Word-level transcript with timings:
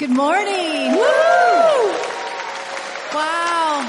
Good 0.00 0.08
morning. 0.08 0.92
Woo! 0.92 0.98
Wow. 3.12 3.86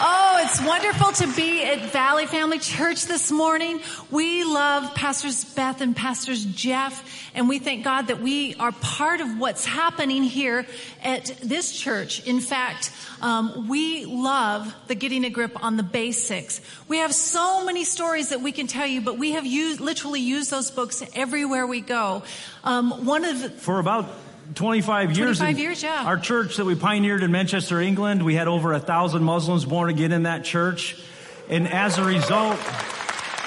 Oh, 0.00 0.40
it's 0.44 0.62
wonderful 0.62 1.10
to 1.10 1.34
be 1.34 1.64
at 1.64 1.90
Valley 1.90 2.26
Family 2.26 2.60
Church 2.60 3.06
this 3.06 3.32
morning. 3.32 3.80
We 4.12 4.44
love 4.44 4.94
Pastors 4.94 5.42
Beth 5.42 5.80
and 5.80 5.96
Pastors 5.96 6.44
Jeff, 6.44 7.04
and 7.34 7.48
we 7.48 7.58
thank 7.58 7.82
God 7.82 8.06
that 8.06 8.22
we 8.22 8.54
are 8.60 8.70
part 8.70 9.20
of 9.20 9.40
what's 9.40 9.66
happening 9.66 10.22
here 10.22 10.64
at 11.02 11.36
this 11.42 11.72
church. 11.72 12.24
In 12.24 12.38
fact, 12.38 12.92
um, 13.20 13.66
we 13.66 14.04
love 14.04 14.72
the 14.86 14.94
getting 14.94 15.24
a 15.24 15.30
grip 15.30 15.64
on 15.64 15.78
the 15.78 15.82
basics. 15.82 16.60
We 16.86 16.98
have 16.98 17.12
so 17.12 17.64
many 17.64 17.82
stories 17.82 18.28
that 18.28 18.40
we 18.40 18.52
can 18.52 18.68
tell 18.68 18.86
you, 18.86 19.00
but 19.00 19.18
we 19.18 19.32
have 19.32 19.44
used, 19.44 19.80
literally 19.80 20.20
used 20.20 20.48
those 20.48 20.70
books 20.70 21.02
everywhere 21.16 21.66
we 21.66 21.80
go. 21.80 22.22
Um, 22.62 23.04
one 23.04 23.24
of 23.24 23.42
the, 23.42 23.50
For 23.50 23.80
about 23.80 24.08
25 24.54 25.16
years. 25.16 25.38
25 25.38 25.58
years, 25.58 25.82
yeah. 25.82 26.04
Our 26.04 26.18
church 26.18 26.56
that 26.56 26.64
we 26.64 26.74
pioneered 26.74 27.22
in 27.22 27.30
Manchester, 27.30 27.80
England, 27.80 28.24
we 28.24 28.34
had 28.34 28.48
over 28.48 28.72
a 28.72 28.80
thousand 28.80 29.22
Muslims 29.22 29.64
born 29.64 29.90
again 29.90 30.12
in 30.12 30.24
that 30.24 30.44
church. 30.44 31.00
And 31.48 31.68
as 31.68 31.98
a 31.98 32.04
result, 32.04 32.58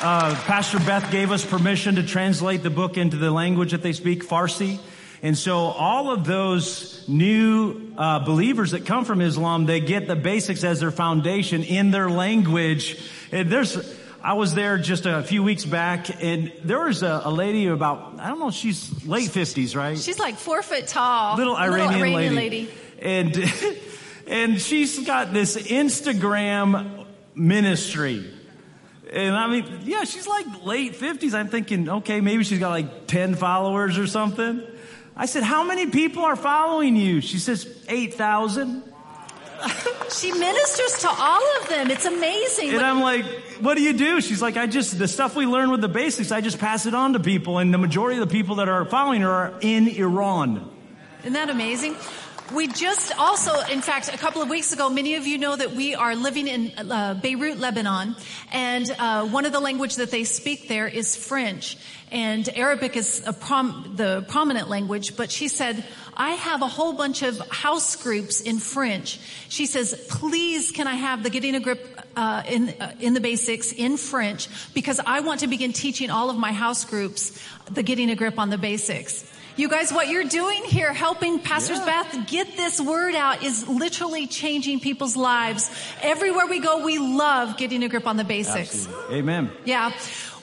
uh, 0.01 0.35
Pastor 0.45 0.79
Beth 0.79 1.11
gave 1.11 1.31
us 1.31 1.45
permission 1.45 1.95
to 1.95 2.03
translate 2.03 2.63
the 2.63 2.69
book 2.69 2.97
into 2.97 3.17
the 3.17 3.31
language 3.31 3.71
that 3.71 3.81
they 3.81 3.93
speak, 3.93 4.25
Farsi. 4.25 4.79
And 5.21 5.37
so 5.37 5.57
all 5.57 6.11
of 6.11 6.25
those 6.25 7.07
new 7.07 7.93
uh, 7.97 8.19
believers 8.19 8.71
that 8.71 8.85
come 8.85 9.05
from 9.05 9.21
Islam, 9.21 9.65
they 9.65 9.79
get 9.79 10.05
the 10.07 10.17
basics 10.17 10.65
as 10.65 10.81
their 10.81 10.91
foundation 10.91 11.63
in 11.63 11.91
their 11.91 12.09
language. 12.09 13.01
And 13.31 13.49
there's, 13.49 13.77
I 14.23 14.33
was 14.33 14.53
there 14.53 14.77
just 14.77 15.05
a 15.05 15.21
few 15.21 15.43
weeks 15.43 15.65
back, 15.65 16.23
and 16.23 16.53
there 16.63 16.85
was 16.85 17.03
a, 17.03 17.23
a 17.25 17.29
lady 17.29 17.67
about, 17.67 18.19
I 18.19 18.29
don't 18.29 18.39
know, 18.39 18.51
she's 18.51 19.05
late 19.05 19.29
50s, 19.29 19.75
right? 19.75 19.97
she's 19.97 20.17
like 20.17 20.35
four 20.35 20.61
foot 20.61 20.87
tall. 20.87 21.35
little 21.35 21.57
Iranian, 21.57 21.99
Iranian 21.99 22.35
lady. 22.35 22.69
And, 22.99 23.35
and 24.27 24.61
she's 24.61 25.05
got 25.05 25.33
this 25.33 25.57
Instagram 25.57 27.05
ministry. 27.35 28.31
And 29.11 29.35
I 29.35 29.47
mean, 29.47 29.81
yeah, 29.83 30.05
she's 30.05 30.25
like 30.25 30.63
late 30.63 30.93
50s. 30.93 31.33
I'm 31.33 31.49
thinking, 31.49 31.89
okay, 31.89 32.21
maybe 32.21 32.45
she's 32.45 32.59
got 32.59 32.69
like 32.69 33.07
10 33.07 33.35
followers 33.35 33.97
or 33.97 34.07
something. 34.07 34.63
I 35.17 35.25
said, 35.25 35.43
how 35.43 35.65
many 35.65 35.87
people 35.87 36.23
are 36.23 36.37
following 36.37 36.95
you? 36.95 37.19
She 37.19 37.39
says, 37.39 37.67
8,000. 37.89 38.92
She 40.13 40.31
ministers 40.31 40.99
to 40.99 41.09
all 41.09 41.41
of 41.61 41.69
them. 41.69 41.89
It's 41.89 42.05
amazing. 42.05 42.69
And 42.69 42.81
I'm 42.81 43.01
like, 43.01 43.25
what 43.59 43.75
do 43.75 43.81
you 43.81 43.93
do? 43.93 44.21
She's 44.21 44.43
like, 44.43 44.57
I 44.57 44.67
just, 44.67 44.99
the 44.99 45.07
stuff 45.07 45.35
we 45.35 45.47
learn 45.47 45.71
with 45.71 45.81
the 45.81 45.87
basics, 45.87 46.31
I 46.31 46.39
just 46.39 46.59
pass 46.59 46.85
it 46.85 46.93
on 46.93 47.13
to 47.13 47.19
people. 47.19 47.57
And 47.57 47.73
the 47.73 47.79
majority 47.79 48.19
of 48.21 48.29
the 48.29 48.31
people 48.31 48.55
that 48.57 48.69
are 48.69 48.85
following 48.85 49.21
her 49.21 49.31
are 49.31 49.53
in 49.61 49.87
Iran. 49.87 50.69
Isn't 51.21 51.33
that 51.33 51.49
amazing? 51.49 51.95
We 52.53 52.67
just 52.67 53.17
also, 53.17 53.59
in 53.71 53.81
fact, 53.81 54.13
a 54.13 54.17
couple 54.17 54.41
of 54.41 54.49
weeks 54.49 54.73
ago, 54.73 54.89
many 54.89 55.15
of 55.15 55.25
you 55.25 55.37
know 55.37 55.55
that 55.55 55.71
we 55.71 55.95
are 55.95 56.15
living 56.15 56.47
in 56.47 56.71
uh, 56.77 57.13
Beirut, 57.15 57.57
Lebanon, 57.57 58.15
and 58.51 58.91
uh, 58.99 59.25
one 59.27 59.45
of 59.45 59.53
the 59.53 59.61
language 59.61 59.95
that 59.95 60.11
they 60.11 60.25
speak 60.25 60.67
there 60.67 60.87
is 60.87 61.15
French, 61.15 61.77
and 62.11 62.47
Arabic 62.55 62.95
is 62.97 63.27
prom- 63.39 63.93
the 63.95 64.25
prominent 64.27 64.69
language. 64.69 65.15
But 65.15 65.31
she 65.31 65.47
said, 65.47 65.83
"I 66.15 66.31
have 66.31 66.61
a 66.61 66.67
whole 66.67 66.93
bunch 66.93 67.23
of 67.23 67.39
house 67.49 67.95
groups 67.95 68.41
in 68.41 68.59
French." 68.59 69.19
She 69.49 69.65
says, 69.65 69.93
"Please, 70.09 70.71
can 70.71 70.87
I 70.87 70.95
have 70.95 71.23
the 71.23 71.29
getting 71.29 71.55
a 71.55 71.59
grip 71.59 71.99
uh, 72.15 72.43
in 72.47 72.69
uh, 72.79 72.93
in 72.99 73.13
the 73.13 73.21
basics 73.21 73.71
in 73.71 73.97
French 73.97 74.47
because 74.73 74.99
I 75.05 75.21
want 75.21 75.41
to 75.41 75.47
begin 75.47 75.73
teaching 75.73 76.09
all 76.09 76.29
of 76.29 76.37
my 76.37 76.51
house 76.51 76.85
groups 76.85 77.37
the 77.71 77.83
getting 77.83 78.09
a 78.09 78.15
grip 78.15 78.39
on 78.39 78.49
the 78.49 78.57
basics." 78.57 79.25
You 79.55 79.69
guys, 79.69 79.93
what 79.93 80.07
you're 80.07 80.23
doing 80.23 80.63
here, 80.63 80.91
helping 80.93 81.37
Pastors 81.37 81.79
Beth 81.79 82.25
get 82.27 82.57
this 82.57 82.81
word 82.81 83.13
out 83.13 83.43
is 83.43 83.67
literally 83.67 84.25
changing 84.25 84.79
people's 84.79 85.15
lives. 85.15 85.69
Everywhere 86.01 86.47
we 86.47 86.59
go, 86.59 86.83
we 86.83 86.97
love 86.97 87.55
getting 87.57 87.83
a 87.83 87.87
grip 87.87 88.07
on 88.07 88.17
the 88.17 88.23
basics. 88.23 88.87
Amen. 89.11 89.51
Yeah. 89.63 89.91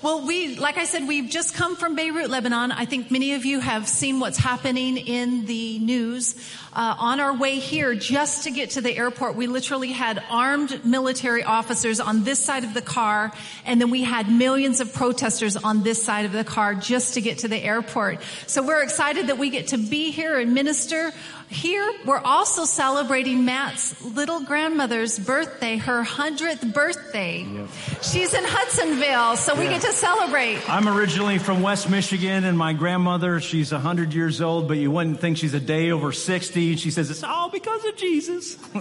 Well, 0.02 0.26
we, 0.26 0.56
like 0.56 0.78
I 0.78 0.86
said, 0.86 1.06
we've 1.06 1.28
just 1.28 1.54
come 1.54 1.76
from 1.76 1.94
Beirut, 1.94 2.30
Lebanon. 2.30 2.72
I 2.72 2.86
think 2.86 3.10
many 3.10 3.34
of 3.34 3.44
you 3.44 3.60
have 3.60 3.86
seen 3.86 4.18
what's 4.18 4.38
happening 4.38 4.96
in 4.96 5.44
the 5.44 5.78
news. 5.78 6.36
Uh, 6.72 6.94
on 6.98 7.20
our 7.20 7.36
way 7.36 7.56
here, 7.56 7.94
just 7.94 8.44
to 8.44 8.50
get 8.50 8.70
to 8.70 8.80
the 8.80 8.96
airport, 8.96 9.34
we 9.34 9.46
literally 9.46 9.92
had 9.92 10.22
armed 10.30 10.86
military 10.86 11.44
officers 11.44 12.00
on 12.00 12.24
this 12.24 12.38
side 12.38 12.64
of 12.64 12.72
the 12.72 12.80
car, 12.80 13.30
and 13.66 13.78
then 13.78 13.90
we 13.90 14.02
had 14.02 14.30
millions 14.30 14.80
of 14.80 14.94
protesters 14.94 15.54
on 15.54 15.82
this 15.82 16.02
side 16.02 16.24
of 16.24 16.32
the 16.32 16.44
car 16.44 16.74
just 16.74 17.14
to 17.14 17.20
get 17.20 17.38
to 17.38 17.48
the 17.48 17.58
airport. 17.58 18.20
So 18.46 18.62
we're 18.62 18.82
excited 18.82 19.26
that 19.26 19.36
we 19.36 19.50
get 19.50 19.68
to 19.68 19.76
be 19.76 20.12
here 20.12 20.38
and 20.38 20.54
minister 20.54 21.12
here. 21.50 21.92
We're 22.06 22.20
also 22.20 22.64
celebrating 22.64 23.44
Matt's 23.44 24.02
little 24.04 24.40
grandmother's 24.44 25.18
birthday, 25.18 25.76
her 25.76 26.02
hundredth 26.02 26.72
birthday. 26.72 27.46
She's 28.02 28.32
in 28.32 28.44
Hudsonville, 28.44 29.36
so 29.36 29.54
we 29.54 29.64
get 29.64 29.82
to 29.82 29.92
celebrate. 29.92 30.58
I'm 30.68 30.88
originally 30.88 31.38
from 31.38 31.62
West 31.62 31.90
Michigan, 31.90 32.44
and 32.44 32.56
my 32.56 32.72
grandmother, 32.72 33.40
she's 33.40 33.72
100 33.72 34.14
years 34.14 34.40
old, 34.40 34.68
but 34.68 34.78
you 34.78 34.90
wouldn't 34.90 35.20
think 35.20 35.36
she's 35.38 35.54
a 35.54 35.60
day 35.60 35.90
over 35.90 36.12
60. 36.12 36.76
She 36.76 36.90
says, 36.90 37.10
It's 37.10 37.24
all 37.24 37.50
because 37.50 37.84
of 37.84 37.96
Jesus. 37.96 38.56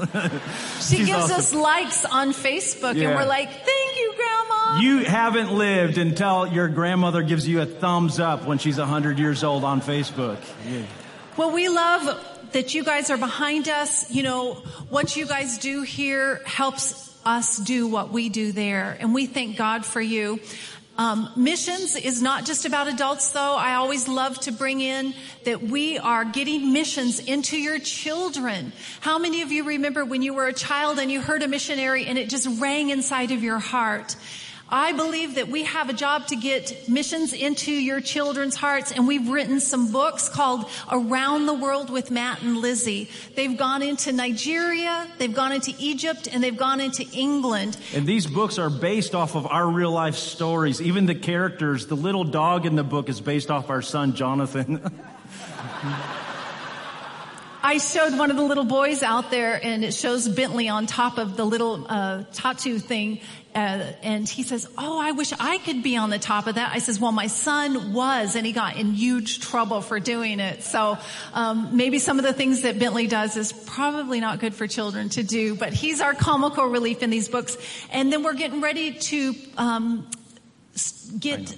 She 0.79 0.97
gives 1.05 1.11
awesome. 1.11 1.35
us 1.37 1.53
likes 1.53 2.05
on 2.05 2.29
Facebook, 2.31 2.91
and 2.91 3.15
we're 3.15 3.25
like, 3.25 3.49
"Thank 3.49 3.97
you, 3.97 4.13
Grandma." 4.15 4.79
You 4.79 4.99
haven't 5.05 5.51
lived 5.51 5.97
until 5.97 6.47
your 6.47 6.67
grandmother 6.67 7.21
gives 7.21 7.47
you 7.47 7.61
a 7.61 7.65
thumbs 7.65 8.19
up 8.19 8.45
when 8.45 8.57
she's 8.57 8.77
100 8.77 9.19
years 9.19 9.43
old 9.43 9.63
on 9.63 9.81
Facebook. 9.81 10.37
Well, 11.37 11.51
we 11.51 11.69
love 11.69 12.51
that 12.51 12.73
you 12.73 12.83
guys 12.83 13.09
are 13.09 13.17
behind 13.17 13.69
us. 13.69 14.11
You 14.11 14.23
know, 14.23 14.53
what 14.89 15.15
you 15.15 15.25
guys 15.25 15.57
do 15.59 15.83
here 15.83 16.41
helps 16.45 17.17
us 17.25 17.57
do 17.57 17.87
what 17.87 18.11
we 18.11 18.29
do 18.29 18.51
there. 18.51 18.97
And 18.99 19.13
we 19.13 19.25
thank 19.25 19.55
God 19.55 19.85
for 19.85 20.01
you. 20.01 20.39
Um, 20.97 21.31
missions 21.37 21.95
is 21.95 22.21
not 22.21 22.45
just 22.45 22.65
about 22.65 22.89
adults 22.89 23.31
though. 23.31 23.55
I 23.55 23.75
always 23.75 24.09
love 24.09 24.37
to 24.41 24.51
bring 24.51 24.81
in 24.81 25.13
that 25.45 25.61
we 25.61 25.97
are 25.97 26.25
getting 26.25 26.73
missions 26.73 27.19
into 27.19 27.57
your 27.57 27.79
children. 27.79 28.73
How 28.99 29.17
many 29.17 29.41
of 29.41 29.49
you 29.49 29.63
remember 29.63 30.03
when 30.03 30.21
you 30.21 30.33
were 30.33 30.47
a 30.47 30.53
child 30.53 30.99
and 30.99 31.09
you 31.09 31.21
heard 31.21 31.41
a 31.41 31.47
missionary 31.47 32.05
and 32.05 32.17
it 32.17 32.29
just 32.29 32.59
rang 32.59 32.89
inside 32.89 33.31
of 33.31 33.43
your 33.43 33.59
heart? 33.59 34.17
I 34.71 34.91
believe 34.91 35.35
that 35.35 35.47
we 35.47 35.63
have 35.63 35.89
a 35.89 35.93
job 35.93 36.27
to 36.27 36.35
get 36.35 36.87
missions 36.87 37.33
into 37.33 37.71
your 37.71 38.01
children's 38.01 38.55
hearts 38.55 38.91
and 38.91 39.07
we've 39.07 39.27
written 39.27 39.59
some 39.59 39.91
books 39.91 40.29
called 40.29 40.69
Around 40.91 41.47
the 41.47 41.53
World 41.53 41.89
with 41.89 42.11
Matt 42.11 42.43
and 42.43 42.57
Lizzie. 42.57 43.09
They've 43.35 43.57
gone 43.57 43.81
into 43.81 44.11
Nigeria, 44.11 45.07
they've 45.17 45.33
gone 45.33 45.53
into 45.53 45.73
Egypt, 45.79 46.27
and 46.31 46.43
they've 46.43 46.55
gone 46.55 46.79
into 46.79 47.03
England. 47.13 47.77
And 47.95 48.05
these 48.05 48.27
books 48.27 48.59
are 48.59 48.69
based 48.69 49.15
off 49.15 49.35
of 49.35 49.47
our 49.47 49.67
real 49.67 49.91
life 49.91 50.15
stories. 50.15 50.81
Even 50.81 51.07
the 51.07 51.15
characters, 51.15 51.87
the 51.87 51.95
little 51.95 52.23
dog 52.23 52.65
in 52.65 52.75
the 52.75 52.83
book 52.83 53.09
is 53.09 53.21
based 53.21 53.49
off 53.49 53.69
our 53.69 53.81
son, 53.81 54.13
Jonathan. 54.13 54.81
I 57.61 57.77
showed 57.77 58.17
one 58.17 58.31
of 58.31 58.37
the 58.37 58.43
little 58.43 58.63
boys 58.63 59.03
out 59.03 59.31
there 59.31 59.59
and 59.61 59.83
it 59.83 59.93
shows 59.93 60.27
Bentley 60.29 60.69
on 60.69 60.87
top 60.87 61.17
of 61.17 61.35
the 61.35 61.45
little 61.45 61.85
uh, 61.89 62.23
tattoo 62.31 62.79
thing. 62.79 63.19
Uh, 63.55 63.83
and 64.03 64.29
he 64.29 64.43
says, 64.43 64.67
Oh, 64.77 64.99
I 64.99 65.11
wish 65.11 65.33
I 65.39 65.57
could 65.59 65.81
be 65.81 65.97
on 65.97 66.11
the 66.11 66.19
top 66.19 66.45
of 66.45 66.55
that. 66.55 66.71
I 66.73 66.79
says, 66.79 66.99
Well, 66.99 67.11
my 67.11 67.27
son 67.27 67.93
was, 67.93 68.35
and 68.35 68.45
he 68.45 68.51
got 68.51 68.77
in 68.77 68.93
huge 68.93 69.39
trouble 69.39 69.81
for 69.81 69.99
doing 69.99 70.39
it. 70.39 70.63
So 70.63 70.97
um, 71.33 71.75
maybe 71.75 71.97
some 71.97 72.19
of 72.19 72.25
the 72.25 72.33
things 72.33 72.61
that 72.61 72.77
Bentley 72.77 73.07
does 73.07 73.37
is 73.37 73.51
probably 73.51 74.19
not 74.19 74.39
good 74.39 74.53
for 74.53 74.67
children 74.67 75.09
to 75.09 75.23
do, 75.23 75.55
but 75.55 75.73
he's 75.73 75.99
our 75.99 76.13
comical 76.13 76.65
relief 76.65 77.01
in 77.01 77.09
these 77.09 77.27
books. 77.27 77.57
And 77.91 78.13
then 78.13 78.23
we're 78.23 78.35
getting 78.35 78.61
ready 78.61 78.93
to 78.93 79.35
um, 79.57 80.07
get 81.19 81.55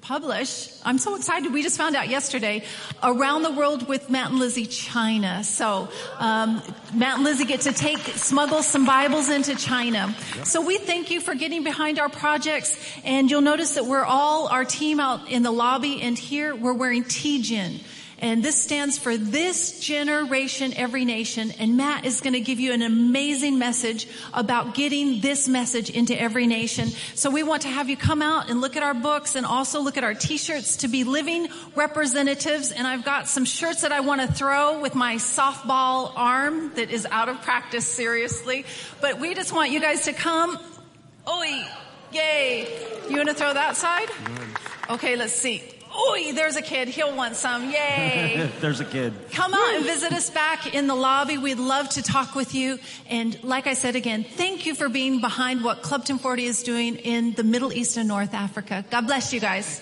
published. 0.00 0.70
I'm 0.84 0.98
so 0.98 1.16
excited. 1.16 1.52
We 1.52 1.62
just 1.62 1.78
found 1.78 1.96
out 1.96 2.08
yesterday 2.08 2.62
around 3.02 3.42
the 3.42 3.50
world 3.50 3.88
with 3.88 4.10
Matt 4.10 4.30
and 4.30 4.38
Lizzie 4.38 4.66
China. 4.66 5.42
So 5.42 5.88
um, 6.18 6.62
Matt 6.94 7.16
and 7.16 7.24
Lizzie 7.24 7.46
get 7.46 7.62
to 7.62 7.72
take 7.72 7.98
smuggle 7.98 8.62
some 8.62 8.84
Bibles 8.84 9.30
into 9.30 9.56
China. 9.56 10.14
So 10.44 10.60
we 10.60 10.76
thank 10.78 11.10
you 11.10 11.20
for 11.20 11.34
getting 11.34 11.64
behind 11.64 11.98
our 11.98 12.08
projects, 12.08 12.78
and 13.04 13.30
you'll 13.30 13.40
notice 13.40 13.74
that 13.74 13.86
we're 13.86 14.04
all 14.04 14.48
our 14.48 14.64
team 14.64 15.00
out 15.00 15.28
in 15.30 15.42
the 15.42 15.50
lobby, 15.50 16.02
and 16.02 16.18
here 16.18 16.54
we're 16.54 16.74
wearing 16.74 17.04
TGen. 17.04 17.80
And 18.20 18.42
this 18.42 18.60
stands 18.60 18.98
for 18.98 19.16
this 19.16 19.80
generation, 19.80 20.72
every 20.74 21.04
nation. 21.04 21.50
And 21.58 21.76
Matt 21.76 22.04
is 22.04 22.20
going 22.20 22.34
to 22.34 22.40
give 22.40 22.60
you 22.60 22.72
an 22.72 22.82
amazing 22.82 23.58
message 23.58 24.06
about 24.32 24.74
getting 24.74 25.20
this 25.20 25.48
message 25.48 25.90
into 25.90 26.18
every 26.18 26.46
nation. 26.46 26.88
So 27.14 27.30
we 27.30 27.42
want 27.42 27.62
to 27.62 27.68
have 27.68 27.90
you 27.90 27.96
come 27.96 28.22
out 28.22 28.50
and 28.50 28.60
look 28.60 28.76
at 28.76 28.82
our 28.82 28.94
books 28.94 29.34
and 29.34 29.44
also 29.44 29.80
look 29.80 29.96
at 29.96 30.04
our 30.04 30.14
t-shirts 30.14 30.78
to 30.78 30.88
be 30.88 31.04
living 31.04 31.48
representatives. 31.74 32.70
And 32.70 32.86
I've 32.86 33.04
got 33.04 33.28
some 33.28 33.44
shirts 33.44 33.82
that 33.82 33.92
I 33.92 34.00
want 34.00 34.20
to 34.20 34.32
throw 34.32 34.80
with 34.80 34.94
my 34.94 35.16
softball 35.16 36.12
arm 36.14 36.72
that 36.74 36.90
is 36.90 37.06
out 37.10 37.28
of 37.28 37.42
practice, 37.42 37.86
seriously. 37.86 38.64
But 39.00 39.18
we 39.18 39.34
just 39.34 39.52
want 39.52 39.70
you 39.70 39.80
guys 39.80 40.04
to 40.04 40.12
come. 40.12 40.58
Oi, 41.28 41.64
yay. 42.12 42.68
You 43.08 43.16
want 43.16 43.28
to 43.28 43.34
throw 43.34 43.52
that 43.52 43.76
side? 43.76 44.08
Okay, 44.88 45.16
let's 45.16 45.32
see. 45.32 45.73
Ooh, 45.96 46.32
there's 46.32 46.56
a 46.56 46.62
kid. 46.62 46.88
He'll 46.88 47.14
want 47.14 47.36
some. 47.36 47.70
Yay. 47.70 48.50
There's 48.60 48.80
a 48.80 48.84
kid. 48.84 49.12
Come 49.30 49.54
out 49.54 49.74
and 49.74 49.84
visit 49.84 50.12
us 50.12 50.28
back 50.28 50.74
in 50.74 50.88
the 50.88 50.94
lobby. 50.94 51.38
We'd 51.38 51.58
love 51.58 51.88
to 51.90 52.02
talk 52.02 52.34
with 52.34 52.54
you. 52.54 52.78
And 53.08 53.42
like 53.44 53.66
I 53.66 53.74
said 53.74 53.94
again, 53.94 54.24
thank 54.24 54.66
you 54.66 54.74
for 54.74 54.88
being 54.88 55.20
behind 55.20 55.62
what 55.62 55.82
Club 55.82 56.00
1040 56.00 56.44
is 56.44 56.62
doing 56.62 56.96
in 56.96 57.32
the 57.34 57.44
Middle 57.44 57.72
East 57.72 57.96
and 57.96 58.08
North 58.08 58.34
Africa. 58.34 58.84
God 58.90 59.06
bless 59.06 59.32
you 59.32 59.40
guys. 59.40 59.80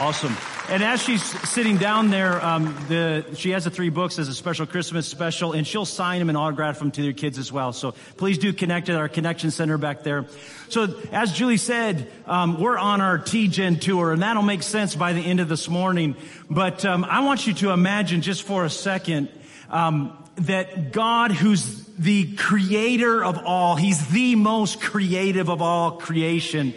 Awesome. 0.00 0.36
And 0.70 0.82
as 0.82 1.02
she's 1.02 1.22
sitting 1.50 1.76
down 1.76 2.08
there, 2.08 2.42
um, 2.42 2.74
the, 2.88 3.26
she 3.34 3.50
has 3.50 3.64
the 3.64 3.70
three 3.70 3.90
books 3.90 4.18
as 4.18 4.28
a 4.28 4.34
special 4.34 4.64
Christmas 4.64 5.06
special, 5.06 5.52
and 5.52 5.66
she'll 5.66 5.84
sign 5.84 6.20
them 6.20 6.30
and 6.30 6.38
autograph 6.38 6.78
them 6.78 6.90
to 6.92 7.02
their 7.02 7.12
kids 7.12 7.38
as 7.38 7.52
well. 7.52 7.74
So 7.74 7.92
please 8.16 8.38
do 8.38 8.50
connect 8.54 8.88
at 8.88 8.96
our 8.96 9.10
connection 9.10 9.50
center 9.50 9.76
back 9.76 10.04
there. 10.04 10.24
So 10.70 10.94
as 11.12 11.32
Julie 11.32 11.58
said, 11.58 12.10
um, 12.24 12.58
we're 12.58 12.78
on 12.78 13.02
our 13.02 13.18
T-Gen 13.18 13.78
tour, 13.78 14.12
and 14.12 14.22
that'll 14.22 14.42
make 14.42 14.62
sense 14.62 14.94
by 14.94 15.12
the 15.12 15.20
end 15.20 15.40
of 15.40 15.50
this 15.50 15.68
morning. 15.68 16.16
But 16.48 16.82
um, 16.86 17.04
I 17.04 17.20
want 17.20 17.46
you 17.46 17.52
to 17.54 17.70
imagine 17.70 18.22
just 18.22 18.42
for 18.42 18.64
a 18.64 18.70
second 18.70 19.28
um, 19.68 20.16
that 20.36 20.92
God, 20.92 21.30
who's 21.30 21.84
the 21.98 22.34
creator 22.36 23.22
of 23.22 23.38
all, 23.44 23.76
He's 23.76 24.08
the 24.08 24.34
most 24.34 24.80
creative 24.80 25.50
of 25.50 25.60
all 25.60 25.98
creation. 25.98 26.72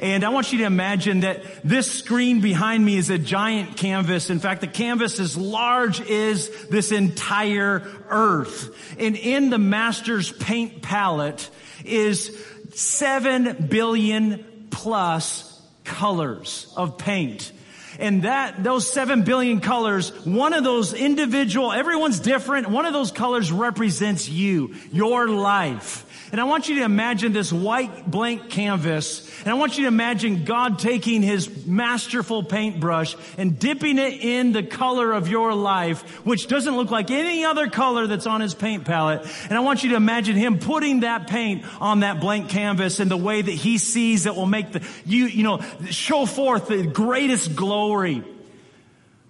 And 0.00 0.24
I 0.24 0.30
want 0.30 0.50
you 0.50 0.58
to 0.58 0.64
imagine 0.64 1.20
that 1.20 1.42
this 1.62 1.90
screen 1.90 2.40
behind 2.40 2.82
me 2.82 2.96
is 2.96 3.10
a 3.10 3.18
giant 3.18 3.76
canvas. 3.76 4.30
In 4.30 4.38
fact, 4.38 4.62
the 4.62 4.66
canvas 4.66 5.20
as 5.20 5.36
large 5.36 6.00
as 6.00 6.48
this 6.68 6.90
entire 6.90 7.86
earth. 8.08 8.96
And 8.98 9.14
in 9.14 9.50
the 9.50 9.58
master's 9.58 10.32
paint 10.32 10.80
palette 10.80 11.50
is 11.84 12.34
seven 12.72 13.66
billion 13.68 14.68
plus 14.70 15.60
colors 15.84 16.72
of 16.78 16.96
paint. 16.96 17.52
And 18.00 18.22
that, 18.22 18.62
those 18.62 18.90
seven 18.90 19.22
billion 19.22 19.60
colors, 19.60 20.10
one 20.24 20.54
of 20.54 20.64
those 20.64 20.94
individual, 20.94 21.70
everyone's 21.72 22.18
different. 22.18 22.68
One 22.68 22.86
of 22.86 22.92
those 22.92 23.12
colors 23.12 23.52
represents 23.52 24.28
you, 24.28 24.74
your 24.90 25.28
life. 25.28 26.06
And 26.32 26.40
I 26.40 26.44
want 26.44 26.68
you 26.68 26.76
to 26.76 26.84
imagine 26.84 27.32
this 27.32 27.52
white 27.52 28.08
blank 28.08 28.50
canvas. 28.50 29.28
And 29.40 29.48
I 29.48 29.54
want 29.54 29.76
you 29.76 29.84
to 29.84 29.88
imagine 29.88 30.44
God 30.44 30.78
taking 30.78 31.22
his 31.22 31.66
masterful 31.66 32.44
paintbrush 32.44 33.16
and 33.36 33.58
dipping 33.58 33.98
it 33.98 34.20
in 34.20 34.52
the 34.52 34.62
color 34.62 35.12
of 35.12 35.26
your 35.26 35.54
life, 35.54 36.02
which 36.24 36.46
doesn't 36.46 36.76
look 36.76 36.92
like 36.92 37.10
any 37.10 37.44
other 37.44 37.68
color 37.68 38.06
that's 38.06 38.26
on 38.26 38.40
his 38.40 38.54
paint 38.54 38.84
palette. 38.84 39.26
And 39.48 39.54
I 39.54 39.60
want 39.60 39.82
you 39.82 39.90
to 39.90 39.96
imagine 39.96 40.36
him 40.36 40.60
putting 40.60 41.00
that 41.00 41.26
paint 41.26 41.64
on 41.80 42.00
that 42.00 42.20
blank 42.20 42.48
canvas 42.48 43.00
in 43.00 43.08
the 43.08 43.16
way 43.16 43.42
that 43.42 43.50
he 43.50 43.78
sees 43.78 44.24
that 44.24 44.36
will 44.36 44.46
make 44.46 44.70
the, 44.70 44.86
you, 45.04 45.26
you 45.26 45.42
know, 45.42 45.60
show 45.90 46.26
forth 46.26 46.68
the 46.68 46.86
greatest 46.86 47.56
glory. 47.90 48.22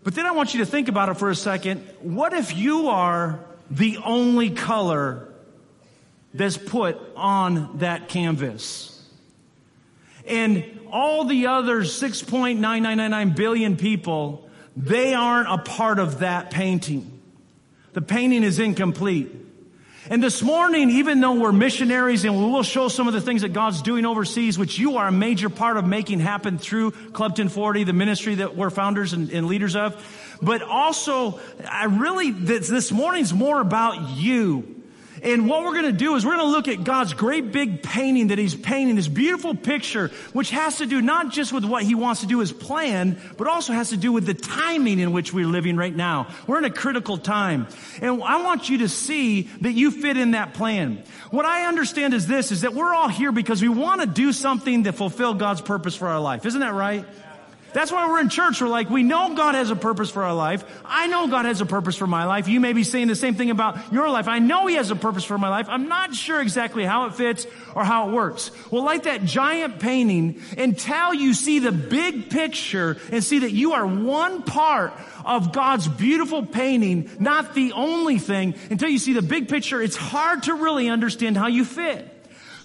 But 0.05 0.15
then 0.15 0.27
I 0.27 0.33
want 0.33 0.53
you 0.53 0.61
to 0.61 0.67
think 0.67 0.89
about 0.89 1.09
it 1.09 1.15
for 1.15 1.31
a 1.31 1.35
second. 1.35 1.81
What 2.03 2.35
if 2.35 2.55
you 2.55 2.89
are 2.89 3.41
the 3.71 3.97
only 4.05 4.51
color 4.51 5.29
that's 6.35 6.59
put 6.59 6.99
on 7.17 7.79
that 7.79 8.09
canvas. 8.09 9.03
And 10.27 10.65
all 10.93 11.25
the 11.25 11.47
other 11.47 11.83
6.9999 11.83 13.35
billion 13.35 13.77
people, 13.77 14.49
they 14.77 15.15
aren't 15.15 15.49
a 15.49 15.59
part 15.59 15.99
of 15.99 16.19
that 16.21 16.51
painting. 16.51 17.21
The 17.95 18.03
painting 18.03 18.43
is 18.43 18.59
incomplete. 18.59 19.35
And 20.11 20.21
this 20.21 20.43
morning, 20.43 20.91
even 20.91 21.21
though 21.21 21.35
we're 21.35 21.53
missionaries 21.53 22.25
and 22.25 22.37
we 22.37 22.51
will 22.51 22.65
show 22.65 22.89
some 22.89 23.07
of 23.07 23.15
the 23.15 23.21
things 23.21 23.43
that 23.43 23.53
God's 23.53 23.81
doing 23.81 24.05
overseas, 24.05 24.59
which 24.59 24.77
you 24.77 24.97
are 24.97 25.07
a 25.07 25.13
major 25.13 25.49
part 25.49 25.77
of 25.77 25.87
making 25.87 26.19
happen 26.19 26.59
through 26.59 26.91
Club 26.91 27.31
1040, 27.31 27.85
the 27.85 27.93
ministry 27.93 28.35
that 28.35 28.57
we're 28.57 28.71
founders 28.71 29.13
and, 29.13 29.31
and 29.31 29.47
leaders 29.47 29.77
of, 29.77 30.05
but 30.43 30.63
also, 30.63 31.39
I 31.65 31.85
really, 31.85 32.33
this, 32.33 32.67
this 32.67 32.91
morning's 32.91 33.33
more 33.33 33.61
about 33.61 34.17
you. 34.17 34.80
And 35.23 35.49
what 35.49 35.65
we're 35.65 35.73
going 35.73 35.85
to 35.85 35.93
do 35.93 36.15
is 36.17 36.25
we're 36.25 36.37
going 36.37 36.47
to 36.47 36.53
look 36.53 36.69
at 36.69 36.85
God's 36.85 37.13
great 37.13 37.53
big 37.53 37.83
painting 37.83 38.29
that 38.29 38.39
He's 38.39 38.55
painting, 38.55 38.97
this 38.97 39.09
beautiful 39.09 39.55
picture, 39.55 40.09
which 40.33 40.51
has 40.51 40.79
to 40.79 40.87
do 40.87 41.01
not 41.01 41.31
just 41.31 41.53
with 41.53 41.65
what 41.65 41.83
He 41.83 41.95
wants 41.95 42.21
to 42.21 42.27
do 42.27 42.41
as 42.41 42.53
plan, 42.53 43.21
but 43.37 43.47
also 43.47 43.73
has 43.73 43.91
to 43.91 43.97
do 43.97 44.13
with 44.13 44.27
the 44.27 44.35
timing 44.35 44.99
in 44.99 45.13
which 45.13 45.33
we're 45.33 45.47
living 45.47 45.77
right 45.77 45.95
now. 45.95 46.29
We're 46.47 46.59
in 46.59 46.65
a 46.65 46.71
critical 46.71 47.19
time. 47.19 47.67
And 48.01 48.23
I 48.23 48.43
want 48.43 48.69
you 48.69 48.79
to 48.79 48.89
see 48.89 49.43
that 49.61 49.73
you 49.73 49.91
fit 49.91 50.17
in 50.17 50.33
that 50.33 50.55
plan. 50.55 51.03
What 51.31 51.45
I 51.45 51.67
understand 51.67 52.15
is 52.15 52.27
this, 52.27 52.53
is 52.53 52.63
that 52.63 52.75
we're 52.75 52.95
all 52.95 53.09
here 53.09 53.33
because 53.33 53.63
we 53.63 53.69
want 53.69 54.01
to 54.01 54.07
do 54.07 54.33
something 54.33 54.85
that 54.85 54.95
fulfill 54.95 55.35
God's 55.35 55.61
purpose 55.61 55.95
for 55.95 56.09
our 56.09 56.21
life. 56.21 56.47
Isn't 56.47 56.61
that 56.61 56.75
right? 56.75 57.05
That's 57.73 57.93
why 57.93 58.09
we're 58.09 58.21
in 58.21 58.29
church. 58.29 58.61
We're 58.61 58.69
like, 58.69 58.91
we 58.91 59.03
know 59.03 59.35
God 59.35 59.55
has 59.55 59.71
a 59.71 59.77
purpose 59.77 60.11
for 60.11 60.23
our 60.25 60.35
life. 60.35 60.65
I 60.85 61.07
know 61.07 61.29
God 61.29 61.45
has 61.45 61.61
a 61.61 61.67
purpose 61.67 61.97
for 61.97 62.07
my 62.07 62.25
life. 62.25 62.49
You 62.49 62.61
may 62.61 62.73
be 62.73 62.85
saying 62.85 63.09
the 63.09 63.17
same 63.17 63.35
thing 63.35 63.51
about 63.51 63.93
your 63.93 64.09
life. 64.11 64.29
I 64.29 64.39
know 64.39 64.67
He 64.67 64.77
has 64.77 64.91
a 64.91 64.97
purpose 64.97 65.25
for 65.25 65.39
my 65.39 65.49
life. 65.49 65.67
I'm 65.69 65.89
not 65.89 66.15
sure 66.15 66.41
exactly 66.41 66.85
how 66.85 67.07
it 67.07 67.15
fits 67.15 67.47
or 67.75 67.85
how 67.85 68.09
it 68.09 68.13
works. 68.13 68.51
Well, 68.71 68.85
like 68.85 69.05
that 69.05 69.25
giant 69.25 69.81
painting, 69.81 70.43
until 70.59 71.15
you 71.15 71.35
see 71.35 71.61
the 71.61 71.73
big 71.73 72.31
picture 72.31 72.97
and 73.13 73.23
see 73.23 73.41
that 73.41 73.53
you 73.53 73.73
are 73.73 73.87
one 73.87 74.43
part 74.43 74.93
of 75.25 75.53
God's 75.53 75.87
beautiful 75.87 76.45
painting, 76.45 77.11
not 77.19 77.55
the 77.55 77.73
only 77.73 78.19
thing, 78.19 78.55
until 78.71 78.89
you 78.89 78.99
see 78.99 79.13
the 79.13 79.23
big 79.23 79.49
picture, 79.49 79.81
it's 79.81 79.97
hard 79.97 80.45
to 80.45 80.55
really 80.55 80.89
understand 80.89 81.37
how 81.37 81.47
you 81.47 81.65
fit. 81.65 82.10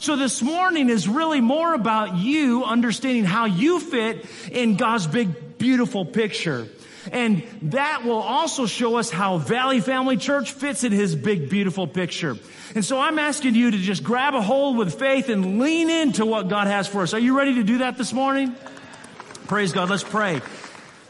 So 0.06 0.16
this 0.16 0.44
morning 0.44 0.92
is 0.92 1.08
really 1.08 1.42
more 1.42 1.74
about 1.74 2.16
you 2.16 2.64
understanding 2.64 3.26
how 3.26 3.46
you 3.46 3.80
fit 3.80 4.24
in 4.52 4.76
God's 4.76 5.08
big, 5.08 5.58
beautiful 5.58 6.06
picture. 6.06 6.68
And 7.12 7.42
that 7.72 8.04
will 8.06 8.22
also 8.22 8.68
show 8.68 8.98
us 8.98 9.10
how 9.10 9.40
Valley 9.40 9.82
Family 9.82 10.18
Church 10.18 10.52
fits 10.52 10.84
in 10.84 10.92
His 10.92 11.16
big, 11.16 11.50
beautiful 11.50 11.88
picture. 11.88 12.38
And 12.76 12.86
so 12.86 13.00
I'm 13.00 13.18
asking 13.18 13.56
you 13.56 13.72
to 13.72 13.78
just 13.80 14.04
grab 14.04 14.36
a 14.36 14.44
hold 14.44 14.78
with 14.78 15.00
faith 15.00 15.30
and 15.30 15.60
lean 15.60 15.90
into 15.90 16.24
what 16.24 16.50
God 16.50 16.68
has 16.68 16.88
for 16.88 17.02
us. 17.02 17.16
Are 17.16 17.20
you 17.20 17.36
ready 17.36 17.56
to 17.56 17.64
do 17.64 17.80
that 17.80 17.98
this 17.98 18.14
morning? 18.14 18.56
Praise 19.48 19.74
God. 19.74 19.90
Let's 19.90 20.04
pray. 20.04 20.40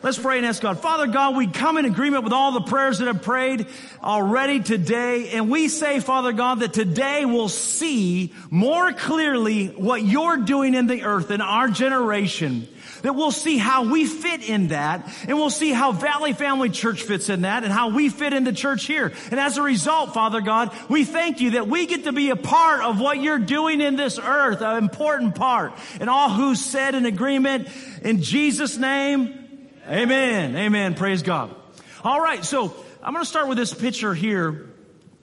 Let's 0.06 0.20
pray 0.20 0.38
and 0.38 0.46
ask 0.46 0.62
God. 0.62 0.80
Father 0.82 1.08
God, 1.08 1.36
we 1.36 1.48
come 1.48 1.80
in 1.80 1.86
agreement 1.86 2.24
with 2.24 2.32
all 2.32 2.52
the 2.52 2.62
prayers 2.62 3.00
that 3.00 3.08
have 3.08 3.24
prayed 3.24 3.66
already 4.04 4.60
today. 4.60 5.30
And 5.30 5.50
we 5.50 5.68
say, 5.68 6.00
Father 6.00 6.32
God, 6.32 6.60
that 6.60 6.74
today 6.74 7.26
we'll 7.26 7.50
see 7.50 8.32
more 8.52 8.94
clearly 8.94 9.66
what 9.70 10.04
you're 10.04 10.38
doing 10.38 10.76
in 10.76 10.86
the 10.86 11.06
earth 11.06 11.32
in 11.32 11.42
our 11.42 11.70
generation. 11.70 12.68
That 13.02 13.16
we'll 13.16 13.32
see 13.32 13.58
how 13.58 13.92
we 13.92 14.06
fit 14.06 14.48
in 14.48 14.68
that 14.68 15.12
and 15.28 15.40
we'll 15.40 15.50
see 15.50 15.72
how 15.72 15.92
Valley 15.92 16.34
Family 16.34 16.70
Church 16.70 17.02
fits 17.02 17.30
in 17.30 17.42
that 17.42 17.64
and 17.64 17.74
how 17.74 17.90
we 17.90 18.10
fit 18.10 18.32
in 18.32 18.44
the 18.44 18.54
church 18.54 18.86
here. 18.86 19.12
And 19.32 19.40
as 19.40 19.58
a 19.58 19.64
result, 19.64 20.14
Father 20.14 20.42
God, 20.42 20.72
we 20.88 21.04
thank 21.04 21.42
you 21.42 21.52
that 21.52 21.68
we 21.68 21.88
get 21.88 22.04
to 22.04 22.12
be 22.12 22.30
a 22.30 22.36
part 22.36 22.82
of 22.82 23.00
what 23.00 23.20
you're 23.20 23.40
doing 23.40 23.82
in 23.82 23.96
this 23.96 24.20
earth, 24.20 24.62
an 24.62 24.78
important 24.78 25.34
part. 25.34 25.74
And 26.00 26.12
all 26.12 26.30
who 26.30 26.54
said 26.54 26.94
in 26.94 27.08
agreement 27.08 27.70
in 28.04 28.22
Jesus 28.22 28.78
name, 28.78 29.45
Amen. 29.88 30.56
Amen. 30.56 30.96
Praise 30.96 31.22
God. 31.22 31.56
All 32.04 32.20
right. 32.20 32.44
So 32.44 32.76
I'm 33.04 33.14
going 33.14 33.24
to 33.24 33.30
start 33.30 33.48
with 33.48 33.58
this 33.58 33.72
picture 33.72 34.16
here, 34.16 34.68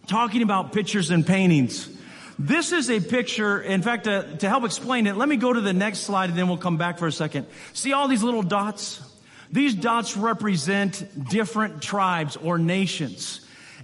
talking 0.07 0.43
about 0.43 0.73
pictures 0.73 1.11
and 1.11 1.27
paintings. 1.27 1.89
This 2.39 2.71
is 2.71 2.89
a 2.89 3.01
picture. 3.01 3.61
In 3.61 3.83
fact, 3.83 4.07
uh, 4.07 4.37
to 4.37 4.49
help 4.49 4.65
explain 4.65 5.09
it, 5.09 5.17
let 5.17 5.29
me 5.29 5.37
go 5.37 5.53
to 5.53 5.61
the 5.61 5.73
next 5.73 6.01
slide 6.01 6.31
and 6.31 6.39
then 6.39 6.47
we'll 6.47 6.59
come 6.59 6.77
back 6.77 6.99
for 6.99 7.09
a 7.09 7.13
second. 7.13 7.49
See 7.73 7.93
all 7.93 8.07
these 8.07 8.23
little 8.23 8.43
dots? 8.43 9.03
These 9.51 9.75
dots 9.75 10.17
represent 10.17 11.29
different 11.29 11.83
tribes 11.83 12.37
or 12.37 12.57
nations. 12.57 13.42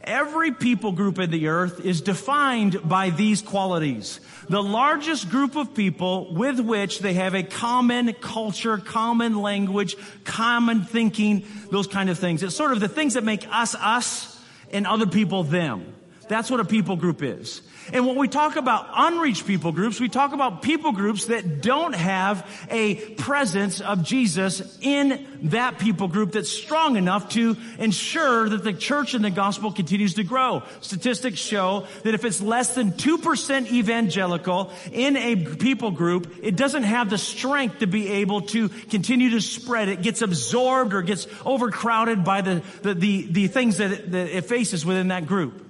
Every 0.09 0.53
people 0.53 0.93
group 0.93 1.19
in 1.19 1.31
the 1.31 1.49
earth 1.49 1.85
is 1.85 2.01
defined 2.01 2.89
by 2.89 3.11
these 3.11 3.43
qualities. 3.43 4.21
The 4.49 4.63
largest 4.63 5.29
group 5.29 5.55
of 5.55 5.75
people 5.75 6.33
with 6.33 6.59
which 6.61 7.01
they 7.01 7.13
have 7.13 7.35
a 7.35 7.43
common 7.43 8.15
culture, 8.15 8.79
common 8.79 9.43
language, 9.43 9.97
common 10.25 10.85
thinking, 10.85 11.45
those 11.71 11.87
kind 11.87 12.09
of 12.09 12.19
things. 12.19 12.43
It's 12.43 12.57
sort 12.57 12.73
of 12.73 12.81
the 12.81 12.89
things 12.89 13.15
that 13.15 13.25
make 13.25 13.47
us 13.53 13.75
us 13.75 14.43
and 14.73 14.87
other 14.87 15.07
people 15.07 15.43
them. 15.45 15.95
That's 16.29 16.51
what 16.51 16.61
a 16.61 16.65
people 16.65 16.97
group 16.97 17.23
is. 17.23 17.63
And 17.93 18.07
when 18.07 18.17
we 18.17 18.29
talk 18.29 18.57
about 18.57 18.89
unreached 18.95 19.47
people 19.47 19.73
groups, 19.73 19.99
we 19.99 20.09
talk 20.09 20.33
about 20.33 20.63
people 20.63 20.93
groups 20.93 21.27
that 21.27 21.63
don't 21.63 21.95
have 21.95 22.47
a 22.71 22.97
presence 23.15 23.81
of 23.81 24.03
Jesus 24.03 24.79
in 24.83 25.27
that 25.45 25.79
people 25.79 26.09
group 26.09 26.33
that's 26.33 26.51
strong 26.51 26.97
enough 26.97 27.31
to 27.31 27.57
ensure 27.79 28.49
that 28.49 28.65
the 28.65 28.73
church 28.73 29.15
and 29.15 29.25
the 29.25 29.31
gospel 29.31 29.73
continues 29.73 30.15
to 30.15 30.25
grow. 30.25 30.63
Statistics 30.81 31.39
show 31.39 31.87
that 32.03 32.15
if 32.15 32.25
it's 32.25 32.41
less 32.41 32.75
than 32.75 32.93
2% 32.93 33.71
evangelical 33.71 34.73
in 34.93 35.17
a 35.17 35.37
people 35.37 35.91
group, 35.91 36.35
it 36.43 36.57
doesn't 36.57 36.83
have 36.83 37.09
the 37.09 37.19
strength 37.19 37.79
to 37.79 37.87
be 37.87 38.09
able 38.09 38.43
to 38.43 38.69
continue 38.69 39.31
to 39.31 39.41
spread. 39.41 39.89
It 39.89 40.03
gets 40.03 40.21
absorbed 40.21 40.93
or 40.93 41.03
gets 41.03 41.27
overcrowded 41.45 42.25
by 42.25 42.43
the, 42.43 42.63
the, 42.83 42.95
the, 42.95 43.27
the 43.31 43.47
things 43.47 43.79
that 43.79 43.93
it, 43.93 44.11
that 44.13 44.37
it 44.37 44.45
faces 44.45 44.85
within 44.85 45.09
that 45.09 45.27
group. 45.27 45.68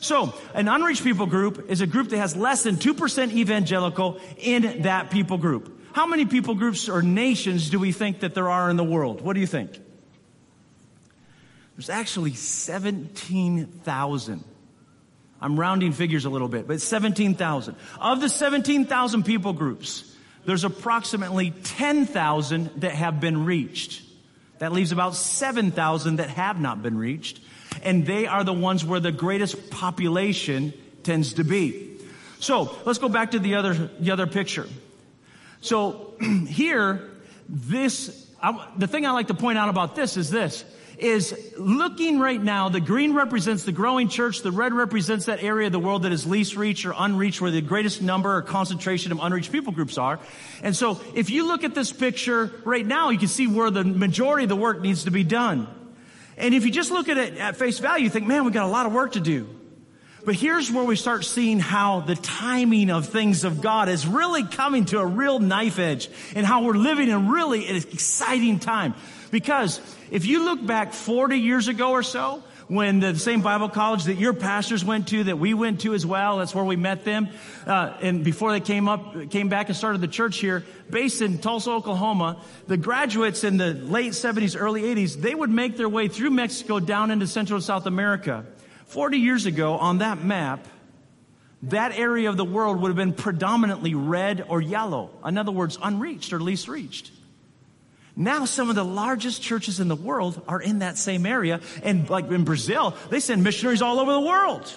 So, 0.00 0.34
an 0.54 0.66
unreached 0.66 1.04
people 1.04 1.26
group 1.26 1.70
is 1.70 1.82
a 1.82 1.86
group 1.86 2.08
that 2.08 2.16
has 2.16 2.34
less 2.34 2.62
than 2.62 2.76
2% 2.76 3.32
evangelical 3.32 4.18
in 4.38 4.82
that 4.82 5.10
people 5.10 5.36
group. 5.36 5.78
How 5.92 6.06
many 6.06 6.24
people 6.24 6.54
groups 6.54 6.88
or 6.88 7.02
nations 7.02 7.68
do 7.68 7.78
we 7.78 7.92
think 7.92 8.20
that 8.20 8.34
there 8.34 8.48
are 8.48 8.70
in 8.70 8.76
the 8.76 8.84
world? 8.84 9.20
What 9.20 9.34
do 9.34 9.40
you 9.40 9.46
think? 9.46 9.78
There's 11.76 11.90
actually 11.90 12.34
17,000. 12.34 14.44
I'm 15.42 15.58
rounding 15.58 15.92
figures 15.92 16.24
a 16.24 16.30
little 16.30 16.48
bit, 16.48 16.66
but 16.66 16.80
17,000. 16.80 17.76
Of 17.98 18.20
the 18.20 18.28
17,000 18.28 19.24
people 19.24 19.52
groups, 19.52 20.14
there's 20.44 20.64
approximately 20.64 21.50
10,000 21.50 22.80
that 22.80 22.92
have 22.92 23.20
been 23.20 23.44
reached. 23.44 24.02
That 24.58 24.72
leaves 24.72 24.92
about 24.92 25.14
7,000 25.14 26.16
that 26.16 26.30
have 26.30 26.60
not 26.60 26.82
been 26.82 26.98
reached. 26.98 27.40
And 27.82 28.06
they 28.06 28.26
are 28.26 28.44
the 28.44 28.52
ones 28.52 28.84
where 28.84 29.00
the 29.00 29.12
greatest 29.12 29.70
population 29.70 30.72
tends 31.02 31.34
to 31.34 31.44
be. 31.44 31.96
So 32.38 32.76
let's 32.84 32.98
go 32.98 33.08
back 33.08 33.32
to 33.32 33.38
the 33.38 33.56
other, 33.56 33.74
the 33.74 34.10
other 34.10 34.26
picture. 34.26 34.66
So 35.60 36.14
here, 36.48 37.10
this, 37.48 38.30
I, 38.42 38.68
the 38.76 38.86
thing 38.86 39.06
I 39.06 39.10
like 39.10 39.28
to 39.28 39.34
point 39.34 39.58
out 39.58 39.68
about 39.68 39.94
this 39.94 40.16
is 40.16 40.30
this 40.30 40.64
is 41.00 41.54
looking 41.56 42.18
right 42.18 42.40
now, 42.42 42.68
the 42.68 42.80
green 42.80 43.14
represents 43.14 43.64
the 43.64 43.72
growing 43.72 44.08
church, 44.08 44.42
the 44.42 44.50
red 44.50 44.74
represents 44.74 45.26
that 45.26 45.42
area 45.42 45.66
of 45.66 45.72
the 45.72 45.78
world 45.78 46.02
that 46.02 46.12
is 46.12 46.26
least 46.26 46.56
reached 46.56 46.84
or 46.84 46.94
unreached, 46.96 47.40
where 47.40 47.50
the 47.50 47.62
greatest 47.62 48.02
number 48.02 48.36
or 48.36 48.42
concentration 48.42 49.10
of 49.10 49.18
unreached 49.20 49.50
people 49.50 49.72
groups 49.72 49.96
are. 49.96 50.20
And 50.62 50.76
so 50.76 51.00
if 51.14 51.30
you 51.30 51.46
look 51.46 51.64
at 51.64 51.74
this 51.74 51.90
picture 51.90 52.52
right 52.64 52.86
now, 52.86 53.10
you 53.10 53.18
can 53.18 53.28
see 53.28 53.46
where 53.46 53.70
the 53.70 53.82
majority 53.82 54.44
of 54.44 54.50
the 54.50 54.56
work 54.56 54.80
needs 54.82 55.04
to 55.04 55.10
be 55.10 55.24
done. 55.24 55.66
And 56.40 56.54
if 56.54 56.64
you 56.64 56.72
just 56.72 56.90
look 56.90 57.08
at 57.08 57.18
it 57.18 57.36
at 57.36 57.56
face 57.56 57.78
value, 57.78 58.04
you 58.04 58.10
think, 58.10 58.26
man, 58.26 58.44
we've 58.44 58.54
got 58.54 58.64
a 58.64 58.72
lot 58.72 58.86
of 58.86 58.92
work 58.92 59.12
to 59.12 59.20
do. 59.20 59.48
But 60.24 60.34
here's 60.34 60.70
where 60.70 60.84
we 60.84 60.96
start 60.96 61.24
seeing 61.24 61.60
how 61.60 62.00
the 62.00 62.14
timing 62.14 62.90
of 62.90 63.06
things 63.06 63.44
of 63.44 63.60
God 63.60 63.88
is 63.88 64.06
really 64.06 64.44
coming 64.44 64.84
to 64.86 64.98
a 64.98 65.06
real 65.06 65.38
knife 65.38 65.78
edge 65.78 66.10
and 66.34 66.44
how 66.44 66.62
we're 66.64 66.74
living 66.74 67.08
in 67.08 67.28
really 67.28 67.66
an 67.66 67.76
exciting 67.76 68.58
time. 68.58 68.94
Because 69.30 69.80
if 70.10 70.26
you 70.26 70.44
look 70.44 70.64
back 70.64 70.92
40 70.92 71.38
years 71.38 71.68
ago 71.68 71.92
or 71.92 72.02
so, 72.02 72.42
when 72.70 73.00
the 73.00 73.18
same 73.18 73.42
Bible 73.42 73.68
college 73.68 74.04
that 74.04 74.14
your 74.14 74.32
pastors 74.32 74.84
went 74.84 75.08
to, 75.08 75.24
that 75.24 75.40
we 75.40 75.54
went 75.54 75.80
to 75.80 75.92
as 75.92 76.06
well, 76.06 76.38
that's 76.38 76.54
where 76.54 76.64
we 76.64 76.76
met 76.76 77.04
them, 77.04 77.28
uh, 77.66 77.94
and 78.00 78.22
before 78.22 78.52
they 78.52 78.60
came 78.60 78.88
up, 78.88 79.28
came 79.30 79.48
back 79.48 79.68
and 79.68 79.76
started 79.76 80.00
the 80.00 80.08
church 80.08 80.38
here, 80.38 80.64
based 80.88 81.20
in 81.20 81.38
Tulsa, 81.38 81.72
Oklahoma, 81.72 82.40
the 82.68 82.76
graduates 82.76 83.42
in 83.42 83.56
the 83.56 83.74
late 83.74 84.12
70s, 84.12 84.56
early 84.56 84.82
80s, 84.82 85.20
they 85.20 85.34
would 85.34 85.50
make 85.50 85.76
their 85.76 85.88
way 85.88 86.06
through 86.06 86.30
Mexico 86.30 86.78
down 86.78 87.10
into 87.10 87.26
Central 87.26 87.56
and 87.56 87.64
South 87.64 87.86
America. 87.86 88.46
40 88.86 89.18
years 89.18 89.46
ago 89.46 89.74
on 89.74 89.98
that 89.98 90.22
map, 90.22 90.64
that 91.64 91.98
area 91.98 92.30
of 92.30 92.36
the 92.36 92.44
world 92.44 92.80
would 92.80 92.88
have 92.88 92.96
been 92.96 93.14
predominantly 93.14 93.96
red 93.96 94.46
or 94.48 94.60
yellow. 94.60 95.10
In 95.24 95.38
other 95.38 95.52
words, 95.52 95.76
unreached 95.82 96.32
or 96.32 96.38
least 96.38 96.68
reached. 96.68 97.10
Now 98.20 98.44
some 98.44 98.68
of 98.68 98.76
the 98.76 98.84
largest 98.84 99.40
churches 99.40 99.80
in 99.80 99.88
the 99.88 99.96
world 99.96 100.42
are 100.46 100.60
in 100.60 100.80
that 100.80 100.98
same 100.98 101.24
area. 101.24 101.62
And 101.82 102.08
like 102.10 102.30
in 102.30 102.44
Brazil, 102.44 102.94
they 103.08 103.18
send 103.18 103.42
missionaries 103.42 103.80
all 103.80 103.98
over 103.98 104.12
the 104.12 104.20
world. 104.20 104.70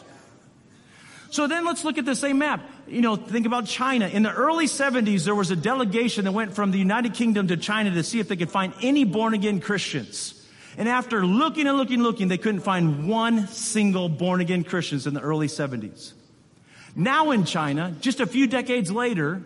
So 1.29 1.47
then 1.47 1.65
let's 1.65 1.83
look 1.83 1.97
at 1.97 2.05
the 2.05 2.15
same 2.15 2.37
map. 2.37 2.63
You 2.87 3.01
know, 3.01 3.17
think 3.17 3.45
about 3.45 3.65
China. 3.65 4.07
In 4.07 4.23
the 4.23 4.31
early 4.31 4.67
70s, 4.67 5.25
there 5.25 5.35
was 5.35 5.51
a 5.51 5.57
delegation 5.57 6.23
that 6.23 6.31
went 6.31 6.55
from 6.55 6.71
the 6.71 6.77
United 6.77 7.15
Kingdom 7.15 7.49
to 7.49 7.57
China 7.57 7.91
to 7.91 8.03
see 8.03 8.21
if 8.21 8.29
they 8.29 8.37
could 8.37 8.49
find 8.49 8.73
any 8.81 9.03
born 9.03 9.33
again 9.33 9.59
Christians. 9.59 10.41
And 10.77 10.87
after 10.87 11.25
looking 11.25 11.67
and 11.67 11.75
looking 11.75 11.95
and 11.95 12.03
looking, 12.03 12.29
they 12.29 12.37
couldn't 12.37 12.61
find 12.61 13.09
one 13.09 13.49
single 13.49 14.07
born 14.07 14.39
again 14.39 14.63
Christians 14.63 15.05
in 15.05 15.13
the 15.13 15.21
early 15.21 15.47
70s. 15.47 16.13
Now 16.95 17.31
in 17.31 17.43
China, 17.43 17.93
just 17.99 18.21
a 18.21 18.25
few 18.25 18.47
decades 18.47 18.89
later, 18.89 19.43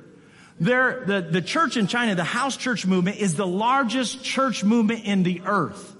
there, 0.59 1.03
the, 1.05 1.21
the 1.21 1.41
church 1.41 1.77
in 1.77 1.87
China, 1.87 2.15
the 2.15 2.23
house 2.23 2.57
church 2.57 2.85
movement 2.85 3.17
is 3.17 3.35
the 3.35 3.47
largest 3.47 4.23
church 4.23 4.63
movement 4.63 5.05
in 5.05 5.23
the 5.23 5.41
earth. 5.45 5.95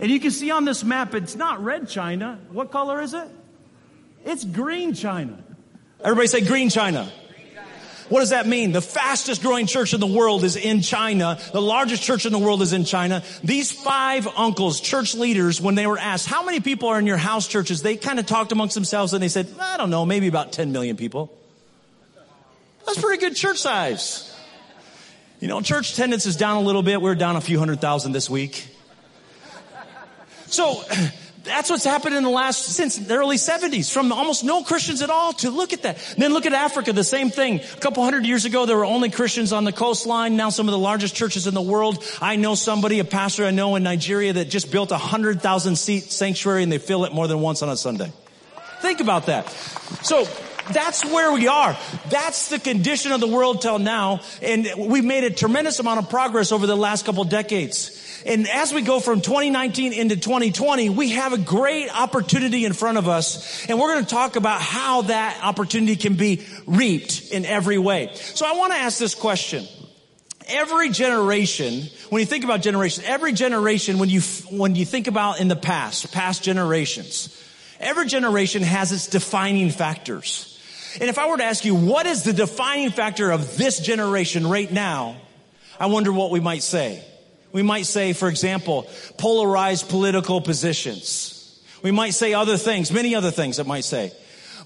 And 0.00 0.10
you 0.10 0.20
can 0.20 0.30
see 0.30 0.50
on 0.50 0.64
this 0.64 0.84
map, 0.84 1.14
it's 1.14 1.36
not 1.36 1.62
red 1.62 1.88
China. 1.88 2.38
What 2.50 2.70
color 2.70 3.00
is 3.00 3.12
it? 3.12 3.28
It's 4.24 4.44
green 4.44 4.94
China. 4.94 5.42
Everybody 6.00 6.28
say 6.28 6.40
green 6.42 6.70
China. 6.70 7.10
What 8.08 8.20
does 8.20 8.30
that 8.30 8.46
mean? 8.46 8.72
The 8.72 8.82
fastest 8.82 9.42
growing 9.42 9.66
church 9.66 9.94
in 9.94 10.00
the 10.00 10.06
world 10.06 10.44
is 10.44 10.56
in 10.56 10.82
China. 10.82 11.38
The 11.52 11.62
largest 11.62 12.02
church 12.02 12.26
in 12.26 12.32
the 12.32 12.38
world 12.38 12.60
is 12.60 12.72
in 12.72 12.84
China. 12.84 13.22
These 13.42 13.72
five 13.72 14.28
uncles, 14.36 14.80
church 14.80 15.14
leaders, 15.14 15.60
when 15.60 15.76
they 15.76 15.86
were 15.86 15.98
asked, 15.98 16.26
how 16.26 16.44
many 16.44 16.60
people 16.60 16.90
are 16.90 16.98
in 16.98 17.06
your 17.06 17.16
house 17.16 17.48
churches? 17.48 17.80
They 17.80 17.96
kind 17.96 18.18
of 18.18 18.26
talked 18.26 18.52
amongst 18.52 18.74
themselves 18.74 19.14
and 19.14 19.22
they 19.22 19.28
said, 19.28 19.48
I 19.58 19.76
don't 19.78 19.90
know, 19.90 20.04
maybe 20.04 20.28
about 20.28 20.52
10 20.52 20.72
million 20.72 20.96
people. 20.96 21.32
That's 22.86 23.00
pretty 23.00 23.20
good 23.20 23.36
church 23.36 23.58
size. 23.58 24.28
You 25.40 25.48
know, 25.48 25.60
church 25.60 25.92
attendance 25.92 26.26
is 26.26 26.36
down 26.36 26.56
a 26.56 26.60
little 26.60 26.82
bit. 26.82 27.02
We're 27.02 27.14
down 27.14 27.36
a 27.36 27.40
few 27.40 27.58
hundred 27.58 27.80
thousand 27.80 28.12
this 28.12 28.30
week. 28.30 28.68
So, 30.46 30.84
that's 31.44 31.70
what's 31.70 31.84
happened 31.84 32.14
in 32.14 32.22
the 32.22 32.30
last, 32.30 32.66
since 32.66 32.96
the 32.96 33.14
early 33.16 33.36
70s, 33.36 33.92
from 33.92 34.12
almost 34.12 34.44
no 34.44 34.62
Christians 34.62 35.02
at 35.02 35.10
all 35.10 35.32
to 35.34 35.50
look 35.50 35.72
at 35.72 35.82
that. 35.82 35.98
And 36.12 36.22
then 36.22 36.32
look 36.32 36.46
at 36.46 36.52
Africa, 36.52 36.92
the 36.92 37.04
same 37.04 37.30
thing. 37.30 37.60
A 37.60 37.80
couple 37.80 38.04
hundred 38.04 38.26
years 38.26 38.44
ago, 38.44 38.66
there 38.66 38.76
were 38.76 38.84
only 38.84 39.10
Christians 39.10 39.52
on 39.52 39.64
the 39.64 39.72
coastline. 39.72 40.36
Now 40.36 40.50
some 40.50 40.68
of 40.68 40.72
the 40.72 40.78
largest 40.78 41.14
churches 41.14 41.46
in 41.46 41.54
the 41.54 41.62
world. 41.62 42.04
I 42.20 42.36
know 42.36 42.54
somebody, 42.54 42.98
a 42.98 43.04
pastor 43.04 43.44
I 43.44 43.50
know 43.50 43.74
in 43.76 43.82
Nigeria 43.82 44.34
that 44.34 44.48
just 44.48 44.70
built 44.70 44.92
a 44.92 44.98
hundred 44.98 45.40
thousand 45.42 45.76
seat 45.76 46.04
sanctuary 46.04 46.62
and 46.62 46.70
they 46.70 46.78
fill 46.78 47.04
it 47.04 47.12
more 47.12 47.26
than 47.26 47.40
once 47.40 47.62
on 47.62 47.68
a 47.68 47.76
Sunday. 47.76 48.12
Think 48.80 49.00
about 49.00 49.26
that. 49.26 49.48
So, 50.02 50.26
that's 50.70 51.04
where 51.04 51.32
we 51.32 51.48
are. 51.48 51.76
That's 52.08 52.48
the 52.48 52.58
condition 52.58 53.12
of 53.12 53.20
the 53.20 53.26
world 53.26 53.62
till 53.62 53.78
now. 53.78 54.20
And 54.40 54.68
we've 54.76 55.04
made 55.04 55.24
a 55.24 55.30
tremendous 55.30 55.78
amount 55.80 56.00
of 56.00 56.10
progress 56.10 56.52
over 56.52 56.66
the 56.66 56.76
last 56.76 57.04
couple 57.04 57.24
decades. 57.24 57.98
And 58.24 58.48
as 58.48 58.72
we 58.72 58.82
go 58.82 59.00
from 59.00 59.20
2019 59.20 59.92
into 59.92 60.16
2020, 60.16 60.90
we 60.90 61.10
have 61.10 61.32
a 61.32 61.38
great 61.38 61.90
opportunity 61.92 62.64
in 62.64 62.72
front 62.72 62.98
of 62.98 63.08
us. 63.08 63.66
And 63.68 63.78
we're 63.78 63.94
going 63.94 64.04
to 64.04 64.10
talk 64.10 64.36
about 64.36 64.60
how 64.60 65.02
that 65.02 65.40
opportunity 65.42 65.96
can 65.96 66.14
be 66.14 66.46
reaped 66.66 67.30
in 67.32 67.44
every 67.44 67.78
way. 67.78 68.10
So 68.14 68.46
I 68.46 68.56
want 68.56 68.72
to 68.72 68.78
ask 68.78 68.98
this 68.98 69.14
question. 69.14 69.66
Every 70.48 70.90
generation, 70.90 71.84
when 72.10 72.20
you 72.20 72.26
think 72.26 72.44
about 72.44 72.62
generations, 72.62 73.06
every 73.06 73.32
generation, 73.32 73.98
when 73.98 74.08
you, 74.08 74.20
when 74.50 74.74
you 74.74 74.84
think 74.84 75.06
about 75.06 75.40
in 75.40 75.48
the 75.48 75.56
past, 75.56 76.12
past 76.12 76.42
generations, 76.42 77.36
every 77.80 78.06
generation 78.06 78.62
has 78.62 78.92
its 78.92 79.06
defining 79.06 79.70
factors. 79.70 80.51
And 81.00 81.08
if 81.08 81.18
I 81.18 81.28
were 81.28 81.36
to 81.36 81.44
ask 81.44 81.64
you, 81.64 81.74
what 81.74 82.06
is 82.06 82.22
the 82.22 82.32
defining 82.32 82.90
factor 82.90 83.30
of 83.30 83.56
this 83.56 83.80
generation 83.80 84.46
right 84.46 84.70
now? 84.70 85.16
I 85.78 85.86
wonder 85.86 86.12
what 86.12 86.30
we 86.30 86.40
might 86.40 86.62
say. 86.62 87.02
We 87.52 87.62
might 87.62 87.86
say, 87.86 88.12
for 88.12 88.28
example, 88.28 88.88
polarized 89.18 89.88
political 89.88 90.40
positions. 90.40 91.60
We 91.82 91.90
might 91.90 92.14
say 92.14 92.34
other 92.34 92.56
things, 92.56 92.92
many 92.92 93.14
other 93.14 93.30
things 93.30 93.58
that 93.58 93.66
might 93.66 93.84
say. 93.84 94.12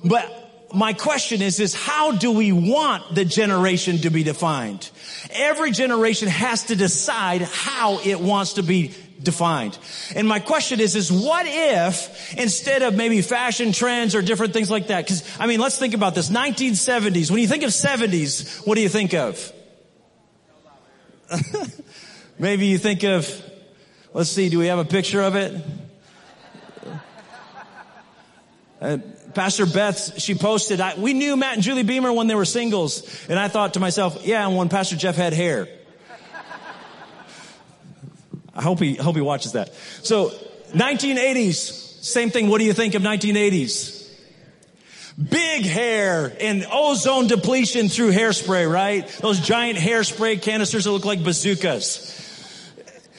But 0.05 0.47
my 0.75 0.93
question 0.93 1.43
is, 1.43 1.61
is 1.61 1.75
how 1.75 2.13
do 2.13 2.33
we 2.33 2.53
want 2.53 3.15
the 3.15 3.25
generation 3.25 3.99
to 3.99 4.11
be 4.11 4.23
defined? 4.23 4.91
Every 5.31 5.71
generation 5.71 6.29
has 6.29 6.65
to 6.65 6.77
decide 6.77 7.43
how 7.43 7.99
it 8.01 8.21
wants 8.21 8.55
to 8.55 8.63
be 8.63 8.95
defined. 9.23 9.79
And 10.15 10.29
my 10.29 10.39
question 10.41 10.81
is, 10.81 10.97
is 10.97 11.11
what 11.11 11.47
if 11.49 12.35
instead 12.39 12.83
of 12.83 12.95
maybe 12.95 13.23
fashion 13.23 13.73
trends 13.73 14.15
or 14.15 14.23
different 14.23 14.53
things 14.53 14.71
like 14.71 14.89
that? 14.89 15.07
Cause 15.07 15.23
I 15.39 15.47
mean, 15.47 15.61
let's 15.61 15.79
think 15.79 15.95
about 15.95 16.15
this. 16.15 16.31
1970s. 16.31 17.31
When 17.31 17.41
you 17.41 17.49
think 17.49 17.63
of 17.63 17.71
70s, 17.71 18.67
what 18.67 18.75
do 18.75 18.81
you 18.81 18.89
think 18.89 19.15
of? 19.15 19.53
Maybe 22.39 22.67
you 22.67 22.79
think 22.79 23.03
of, 23.03 23.29
let's 24.13 24.31
see, 24.31 24.49
do 24.49 24.59
we 24.59 24.67
have 24.67 24.79
a 24.79 24.85
picture 24.85 25.23
of 25.23 25.37
it? 25.37 25.65
Uh, 28.81 28.99
Pastor 29.35 29.67
Beth, 29.67 30.21
she 30.21 30.35
posted, 30.35 30.81
I, 30.81 30.95
we 30.99 31.13
knew 31.13 31.37
Matt 31.37 31.55
and 31.55 31.63
Julie 31.63 31.85
Beemer 31.85 32.15
when 32.15 32.27
they 32.27 32.35
were 32.35 32.45
singles. 32.45 33.27
And 33.29 33.39
I 33.39 33.49
thought 33.49 33.75
to 33.75 33.81
myself, 33.81 34.25
yeah, 34.27 34.47
and 34.47 34.57
when 34.57 34.69
Pastor 34.69 34.97
Jeff 34.97 35.17
had 35.17 35.33
hair. 35.33 35.69
I 38.57 38.63
hope 38.63 38.81
he, 38.81 38.95
hope 38.95 39.15
he 39.15 39.23
watches 39.23 39.53
that. 39.53 39.73
So 40.03 40.31
1980s, 40.73 42.03
same 42.03 42.31
thing. 42.31 42.49
What 42.49 42.59
do 42.59 42.65
you 42.65 42.73
think 42.73 42.95
of 42.95 43.03
1980s? 43.03 43.95
Big 45.31 45.65
hair 45.65 46.35
and 46.41 46.67
ozone 46.71 47.27
depletion 47.27 47.89
through 47.89 48.13
hairspray, 48.13 48.71
right? 48.71 49.09
Those 49.21 49.41
giant 49.41 49.79
hairspray 49.79 50.43
canisters 50.43 50.85
that 50.85 50.91
look 50.91 51.05
like 51.05 51.23
bazookas. 51.23 52.15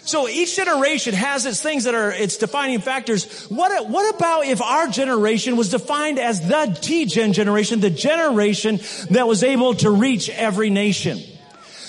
So 0.07 0.29
each 0.29 0.55
generation 0.55 1.13
has 1.13 1.45
its 1.45 1.61
things 1.61 1.83
that 1.83 1.93
are 1.93 2.11
its 2.11 2.37
defining 2.37 2.79
factors. 2.79 3.45
What, 3.49 3.89
what 3.89 4.15
about 4.15 4.45
if 4.45 4.61
our 4.61 4.87
generation 4.87 5.57
was 5.57 5.69
defined 5.69 6.17
as 6.17 6.47
the 6.47 6.77
T-gen 6.79 7.33
generation, 7.33 7.81
the 7.81 7.89
generation 7.89 8.79
that 9.09 9.27
was 9.27 9.43
able 9.43 9.73
to 9.75 9.91
reach 9.91 10.29
every 10.29 10.69
nation? 10.69 11.19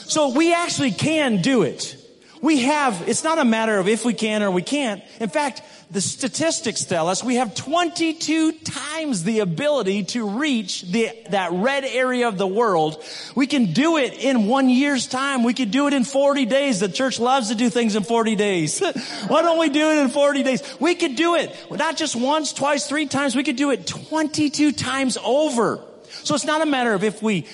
So 0.08 0.30
we 0.30 0.52
actually 0.52 0.90
can 0.90 1.42
do 1.42 1.62
it. 1.62 1.97
We 2.40 2.62
have, 2.62 3.08
it's 3.08 3.24
not 3.24 3.38
a 3.38 3.44
matter 3.44 3.78
of 3.78 3.88
if 3.88 4.04
we 4.04 4.14
can 4.14 4.42
or 4.42 4.50
we 4.50 4.62
can't. 4.62 5.02
In 5.20 5.28
fact, 5.28 5.62
the 5.90 6.00
statistics 6.00 6.84
tell 6.84 7.08
us 7.08 7.24
we 7.24 7.36
have 7.36 7.54
22 7.54 8.52
times 8.52 9.24
the 9.24 9.40
ability 9.40 10.04
to 10.04 10.28
reach 10.28 10.82
the, 10.82 11.10
that 11.30 11.52
red 11.52 11.84
area 11.84 12.28
of 12.28 12.36
the 12.36 12.46
world. 12.46 13.02
We 13.34 13.46
can 13.46 13.72
do 13.72 13.96
it 13.96 14.12
in 14.12 14.46
one 14.46 14.68
year's 14.68 15.06
time. 15.06 15.42
We 15.42 15.54
could 15.54 15.70
do 15.70 15.86
it 15.86 15.94
in 15.94 16.04
40 16.04 16.44
days. 16.44 16.80
The 16.80 16.88
church 16.88 17.18
loves 17.18 17.48
to 17.48 17.54
do 17.54 17.70
things 17.70 17.96
in 17.96 18.04
40 18.04 18.36
days. 18.36 18.80
Why 19.28 19.42
don't 19.42 19.58
we 19.58 19.70
do 19.70 19.90
it 19.90 19.98
in 20.02 20.08
40 20.10 20.42
days? 20.42 20.76
We 20.78 20.94
could 20.94 21.16
do 21.16 21.36
it 21.36 21.56
not 21.70 21.96
just 21.96 22.14
once, 22.14 22.52
twice, 22.52 22.86
three 22.86 23.06
times. 23.06 23.34
We 23.34 23.44
could 23.44 23.56
do 23.56 23.70
it 23.70 23.86
22 23.86 24.72
times 24.72 25.16
over. 25.24 25.82
So 26.24 26.34
it's 26.34 26.44
not 26.44 26.60
a 26.60 26.66
matter 26.66 26.92
of 26.92 27.02
if 27.02 27.22
we 27.22 27.46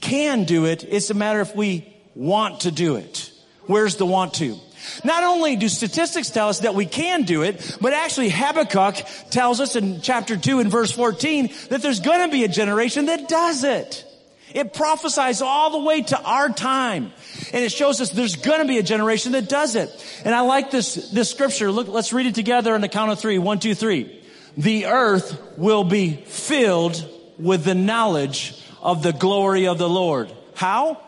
can 0.00 0.44
do 0.44 0.66
it. 0.66 0.84
It's 0.84 1.10
a 1.10 1.14
matter 1.14 1.40
if 1.40 1.56
we 1.56 1.92
want 2.14 2.60
to 2.60 2.70
do 2.70 2.96
it. 2.96 3.32
Where's 3.66 3.96
the 3.96 4.06
want 4.06 4.34
to? 4.34 4.58
Not 5.02 5.24
only 5.24 5.56
do 5.56 5.68
statistics 5.68 6.30
tell 6.30 6.48
us 6.48 6.60
that 6.60 6.74
we 6.74 6.86
can 6.86 7.22
do 7.22 7.42
it, 7.42 7.78
but 7.80 7.92
actually 7.92 8.28
Habakkuk 8.28 8.96
tells 9.30 9.60
us 9.60 9.76
in 9.76 10.00
chapter 10.00 10.36
2 10.36 10.60
and 10.60 10.70
verse 10.70 10.92
14 10.92 11.50
that 11.70 11.82
there's 11.82 12.00
going 12.00 12.28
to 12.28 12.32
be 12.32 12.44
a 12.44 12.48
generation 12.48 13.06
that 13.06 13.28
does 13.28 13.64
it. 13.64 14.04
It 14.52 14.72
prophesies 14.72 15.42
all 15.42 15.70
the 15.70 15.80
way 15.80 16.02
to 16.02 16.22
our 16.22 16.48
time. 16.48 17.12
And 17.52 17.64
it 17.64 17.72
shows 17.72 18.00
us 18.00 18.10
there's 18.10 18.36
going 18.36 18.60
to 18.60 18.68
be 18.68 18.78
a 18.78 18.84
generation 18.84 19.32
that 19.32 19.48
does 19.48 19.74
it. 19.74 19.90
And 20.24 20.32
I 20.32 20.42
like 20.42 20.70
this, 20.70 21.10
this 21.10 21.28
scripture. 21.28 21.72
Look, 21.72 21.88
let's 21.88 22.12
read 22.12 22.26
it 22.26 22.36
together 22.36 22.72
on 22.74 22.80
the 22.80 22.88
count 22.88 23.10
of 23.10 23.18
three. 23.18 23.38
One, 23.38 23.58
two, 23.58 23.74
three. 23.74 24.22
The 24.56 24.86
earth 24.86 25.40
will 25.56 25.82
be 25.82 26.12
filled 26.12 27.04
with 27.36 27.64
the 27.64 27.74
knowledge 27.74 28.62
of 28.80 29.02
the 29.02 29.12
glory 29.12 29.66
of 29.66 29.78
the 29.78 29.88
Lord. 29.88 30.32
How? 30.54 31.02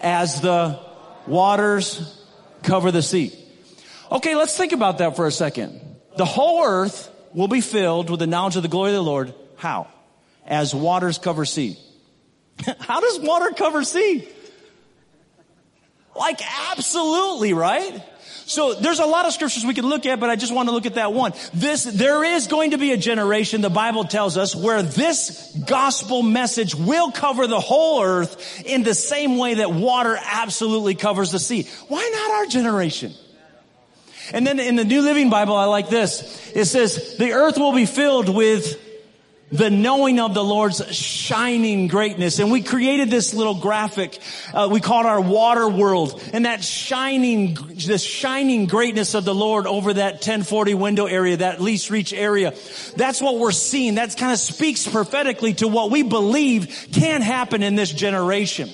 As 0.00 0.40
the 0.40 0.80
waters 1.26 2.20
cover 2.62 2.90
the 2.90 3.02
sea. 3.02 3.32
Okay, 4.10 4.34
let's 4.34 4.56
think 4.56 4.72
about 4.72 4.98
that 4.98 5.16
for 5.16 5.26
a 5.26 5.32
second. 5.32 5.80
The 6.16 6.24
whole 6.24 6.64
earth 6.64 7.10
will 7.32 7.48
be 7.48 7.60
filled 7.60 8.10
with 8.10 8.20
the 8.20 8.26
knowledge 8.26 8.56
of 8.56 8.62
the 8.62 8.68
glory 8.68 8.90
of 8.90 8.94
the 8.94 9.02
Lord. 9.02 9.34
How? 9.56 9.88
As 10.46 10.74
waters 10.74 11.18
cover 11.18 11.44
sea. 11.44 11.76
How 12.80 13.00
does 13.00 13.18
water 13.20 13.50
cover 13.56 13.82
sea? 13.82 14.28
Like 16.14 16.40
absolutely, 16.70 17.52
right? 17.52 18.02
So 18.46 18.74
there's 18.74 18.98
a 18.98 19.06
lot 19.06 19.26
of 19.26 19.32
scriptures 19.32 19.64
we 19.64 19.74
can 19.74 19.86
look 19.86 20.04
at, 20.06 20.20
but 20.20 20.28
I 20.28 20.36
just 20.36 20.52
want 20.52 20.68
to 20.68 20.74
look 20.74 20.86
at 20.86 20.94
that 20.94 21.12
one. 21.12 21.32
This, 21.54 21.84
there 21.84 22.22
is 22.24 22.46
going 22.46 22.72
to 22.72 22.78
be 22.78 22.92
a 22.92 22.96
generation, 22.96 23.62
the 23.62 23.70
Bible 23.70 24.04
tells 24.04 24.36
us, 24.36 24.54
where 24.54 24.82
this 24.82 25.56
gospel 25.66 26.22
message 26.22 26.74
will 26.74 27.10
cover 27.10 27.46
the 27.46 27.60
whole 27.60 28.02
earth 28.02 28.62
in 28.66 28.82
the 28.82 28.94
same 28.94 29.38
way 29.38 29.54
that 29.54 29.72
water 29.72 30.18
absolutely 30.22 30.94
covers 30.94 31.32
the 31.32 31.38
sea. 31.38 31.66
Why 31.88 32.08
not 32.12 32.30
our 32.32 32.46
generation? 32.46 33.12
And 34.32 34.46
then 34.46 34.58
in 34.58 34.76
the 34.76 34.84
New 34.84 35.02
Living 35.02 35.30
Bible, 35.30 35.54
I 35.54 35.64
like 35.66 35.88
this. 35.88 36.50
It 36.54 36.66
says, 36.66 37.16
the 37.18 37.32
earth 37.32 37.58
will 37.58 37.74
be 37.74 37.86
filled 37.86 38.28
with 38.28 38.80
the 39.54 39.70
knowing 39.70 40.18
of 40.18 40.34
the 40.34 40.42
Lord's 40.42 40.84
shining 40.92 41.86
greatness. 41.86 42.40
And 42.40 42.50
we 42.50 42.60
created 42.60 43.08
this 43.08 43.32
little 43.34 43.54
graphic. 43.54 44.18
Uh, 44.52 44.68
we 44.70 44.80
called 44.80 45.06
our 45.06 45.20
water 45.20 45.68
world. 45.68 46.20
And 46.32 46.44
that 46.44 46.64
shining, 46.64 47.54
this 47.54 48.02
shining 48.02 48.66
greatness 48.66 49.14
of 49.14 49.24
the 49.24 49.34
Lord 49.34 49.68
over 49.68 49.94
that 49.94 50.14
1040 50.14 50.74
window 50.74 51.06
area, 51.06 51.36
that 51.36 51.60
least 51.60 51.88
reach 51.90 52.12
area. 52.12 52.52
That's 52.96 53.22
what 53.22 53.38
we're 53.38 53.52
seeing. 53.52 53.94
That 53.94 54.16
kind 54.16 54.32
of 54.32 54.40
speaks 54.40 54.88
prophetically 54.88 55.54
to 55.54 55.68
what 55.68 55.92
we 55.92 56.02
believe 56.02 56.88
can 56.92 57.22
happen 57.22 57.62
in 57.62 57.76
this 57.76 57.92
generation. 57.92 58.70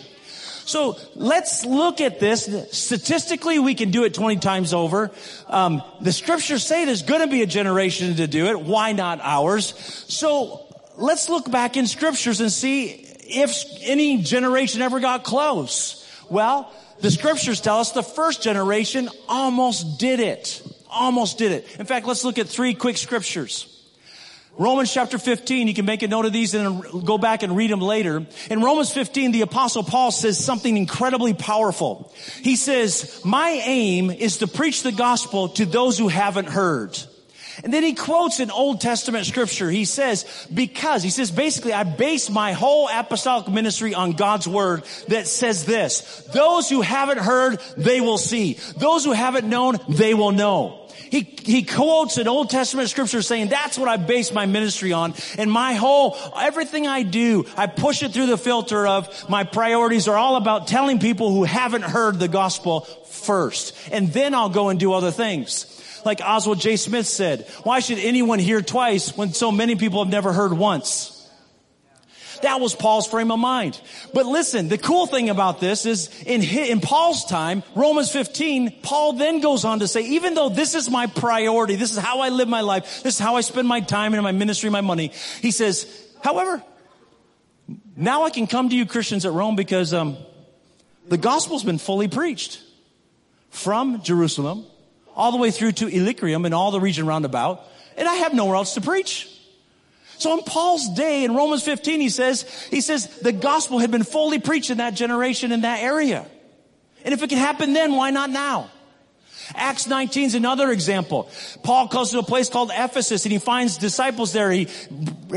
So 0.65 0.97
let's 1.15 1.67
look 1.67 2.01
at 2.01 2.21
this. 2.21 2.49
Statistically, 2.73 3.59
we 3.59 3.75
can 3.75 3.91
do 3.91 4.05
it 4.05 4.15
20 4.15 4.37
times 4.37 4.73
over. 4.73 5.11
Um, 5.47 5.83
the 6.01 6.13
scriptures 6.13 6.65
say 6.65 6.87
there's 6.87 7.03
going 7.03 7.21
to 7.21 7.27
be 7.27 7.43
a 7.43 7.47
generation 7.47 8.17
to 8.17 8.27
do 8.27 8.47
it. 8.47 8.59
Why 8.59 8.93
not 8.93 9.21
ours? 9.21 9.75
So 10.09 10.69
let's 11.01 11.29
look 11.29 11.51
back 11.51 11.77
in 11.77 11.87
scriptures 11.87 12.41
and 12.41 12.53
see 12.53 13.07
if 13.21 13.65
any 13.83 14.23
generation 14.23 14.83
ever 14.83 15.01
got 15.01 15.25
close. 15.25 15.97
Well, 16.29 16.73
the 17.01 17.11
scriptures 17.11 17.61
tell 17.61 17.79
us 17.79 17.93
the 17.93 18.03
first 18.03 18.43
generation 18.43 19.09
almost 19.29 19.99
did 19.99 20.21
it. 20.21 20.63
Almost 20.89 21.39
did 21.39 21.53
it. 21.53 21.77
In 21.79 21.87
fact, 21.87 22.07
let's 22.07 22.25
look 22.25 22.39
at 22.39 22.49
three 22.49 22.75
quick 22.75 22.97
scriptures. 22.97 23.67
Romans 24.59 24.93
chapter 24.93 25.17
15, 25.17 25.69
you 25.69 25.75
can 25.75 25.87
make 25.87 26.03
a 26.03 26.09
note 26.09 26.27
of 26.27 26.33
these 26.33 26.53
and 26.55 27.07
go 27.07 27.17
back 27.17 27.43
and 27.43 27.57
read 27.57 27.71
them 27.71 27.81
later. 27.81 28.27
In 28.51 28.61
Romans 28.61 28.93
15, 28.93 29.33
the 29.33 29.41
apostle 29.41 29.83
Paul 29.83 30.11
says 30.11 30.45
something 30.45 30.77
incredibly 30.77 31.33
powerful. 31.33 32.13
He 32.43 32.57
says, 32.57 33.23
my 33.25 33.51
aim 33.65 34.11
is 34.11 34.39
to 34.39 34.47
preach 34.47 34.83
the 34.83 34.93
gospel 34.93 35.49
to 35.51 35.65
those 35.65 35.97
who 35.97 36.09
haven't 36.09 36.49
heard. 36.49 36.99
And 37.63 37.73
then 37.73 37.83
he 37.83 37.95
quotes 37.95 38.41
an 38.41 38.51
Old 38.51 38.81
Testament 38.81 39.27
scripture. 39.27 39.71
He 39.71 39.85
says, 39.85 40.25
because, 40.53 41.03
he 41.03 41.11
says, 41.11 41.31
basically, 41.31 41.73
I 41.73 41.85
base 41.85 42.31
my 42.31 42.53
whole 42.53 42.89
apostolic 42.89 43.49
ministry 43.49 43.95
on 43.95 44.13
God's 44.13 44.49
word 44.49 44.85
that 45.09 45.27
says 45.27 45.65
this. 45.65 46.29
Those 46.33 46.69
who 46.69 46.81
haven't 46.81 47.19
heard, 47.19 47.61
they 47.77 48.01
will 48.01 48.19
see. 48.19 48.59
Those 48.77 49.05
who 49.05 49.13
haven't 49.13 49.49
known, 49.49 49.79
they 49.89 50.15
will 50.15 50.33
know. 50.33 50.77
He, 51.11 51.23
he 51.43 51.65
quotes 51.65 52.19
an 52.19 52.29
Old 52.29 52.51
Testament 52.51 52.89
scripture 52.89 53.21
saying, 53.21 53.49
that's 53.49 53.77
what 53.77 53.89
I 53.89 53.97
base 53.97 54.33
my 54.33 54.47
ministry 54.47 54.93
on. 54.93 55.15
And 55.39 55.51
my 55.51 55.75
whole, 55.75 56.17
everything 56.37 56.87
I 56.87 57.03
do, 57.03 57.47
I 57.57 57.67
push 57.67 58.05
it 58.05 58.13
through 58.13 58.27
the 58.27 58.39
filter 58.39 58.87
of 58.87 59.29
my 59.29 59.43
priorities 59.43 60.07
are 60.07 60.17
all 60.17 60.37
about 60.37 60.69
telling 60.69 61.01
people 61.01 61.33
who 61.33 61.43
haven't 61.43 61.83
heard 61.83 62.21
the 62.21 62.29
gospel 62.29 62.83
first. 63.09 63.77
And 63.91 64.13
then 64.13 64.35
I'll 64.35 64.51
go 64.51 64.69
and 64.69 64.79
do 64.79 64.93
other 64.93 65.11
things. 65.11 65.67
Like 66.05 66.21
Oswald 66.21 66.61
J. 66.61 66.77
Smith 66.77 67.07
said, 67.07 67.47
why 67.63 67.81
should 67.81 67.99
anyone 67.99 68.39
hear 68.39 68.63
twice 68.63 69.17
when 69.17 69.33
so 69.33 69.51
many 69.53 69.77
people 69.77 70.03
have 70.03 70.11
never 70.11 70.33
heard 70.33 70.53
once? 70.53 71.17
That 72.43 72.61
was 72.61 72.75
Paul's 72.75 73.07
frame 73.07 73.31
of 73.31 73.39
mind. 73.39 73.79
But 74.15 74.25
listen, 74.25 74.69
the 74.69 74.79
cool 74.79 75.07
thing 75.07 75.29
about 75.29 75.61
this 75.61 75.85
is 75.85 76.09
in, 76.23 76.43
in 76.43 76.81
Paul's 76.81 77.27
time, 77.27 77.63
Romans 77.75 78.11
15, 78.11 78.81
Paul 78.83 79.15
then 79.15 79.41
goes 79.41 79.67
on 79.67 79.81
to 79.81 79.89
say, 79.89 80.03
even 80.03 80.33
though 80.35 80.49
this 80.49 80.75
is 80.75 80.89
my 80.89 81.07
priority, 81.07 81.77
this 81.77 81.93
is 81.93 81.99
how 81.99 82.21
I 82.21 82.31
live 82.31 82.49
my 82.49 82.63
life, 82.63 83.03
this 83.03 83.15
is 83.17 83.21
how 83.21 83.37
I 83.37 83.43
spend 83.43 83.69
my 83.69 83.81
time 83.81 84.15
and 84.15 84.23
my 84.23 84.33
ministry, 84.33 84.71
my 84.71 84.81
money, 84.81 85.13
he 85.43 85.51
says, 85.51 85.87
however, 86.25 86.63
now 87.95 88.23
I 88.25 88.31
can 88.31 88.47
come 88.47 88.71
to 88.71 88.77
you 88.77 88.87
Christians 88.87 89.27
at 89.27 89.33
Rome 89.33 89.55
because, 89.55 89.93
um, 89.93 90.17
the 91.11 91.19
gospel's 91.19 91.65
been 91.65 91.79
fully 91.79 92.09
preached 92.09 92.63
from 93.51 94.03
Jerusalem 94.03 94.65
all 95.15 95.33
the 95.33 95.39
way 95.39 95.51
through 95.51 95.73
to 95.73 95.87
Illyricum 95.87 96.45
and 96.45 96.55
all 96.55 96.71
the 96.71 96.81
region 96.81 97.07
round 97.07 97.25
about, 97.25 97.65
and 97.97 98.09
I 98.09 98.15
have 98.17 98.35
nowhere 98.35 98.57
else 98.57 98.75
to 98.75 98.81
preach. 98.81 99.29
So 100.19 100.37
in 100.37 100.45
Paul's 100.45 100.89
day, 100.91 101.25
in 101.25 101.35
Romans 101.35 101.63
15, 101.63 102.01
he 102.01 102.11
says, 102.11 102.43
he 102.71 102.83
says 102.83 103.07
the 103.21 103.33
gospel 103.33 103.79
had 103.79 103.91
been 103.91 104.03
fully 104.03 104.39
preached 104.39 104.71
in 104.71 104.79
that 104.79 104.95
generation, 104.95 105.51
in 105.51 105.63
that 105.63 105.83
area. 105.83 106.27
And 107.05 107.15
if 107.15 107.23
it 107.23 107.31
can 107.31 107.39
happen 107.39 107.73
then, 107.73 107.95
why 107.95 108.11
not 108.11 108.29
now? 108.29 108.71
Acts 109.55 109.87
19 109.87 110.27
is 110.27 110.35
another 110.35 110.71
example. 110.71 111.31
Paul 111.63 111.89
goes 111.89 112.11
to 112.11 112.19
a 112.19 112.23
place 112.23 112.49
called 112.49 112.71
Ephesus 112.73 113.25
and 113.25 113.33
he 113.33 113.39
finds 113.39 113.79
disciples 113.79 114.33
there. 114.33 114.51
He 114.51 114.69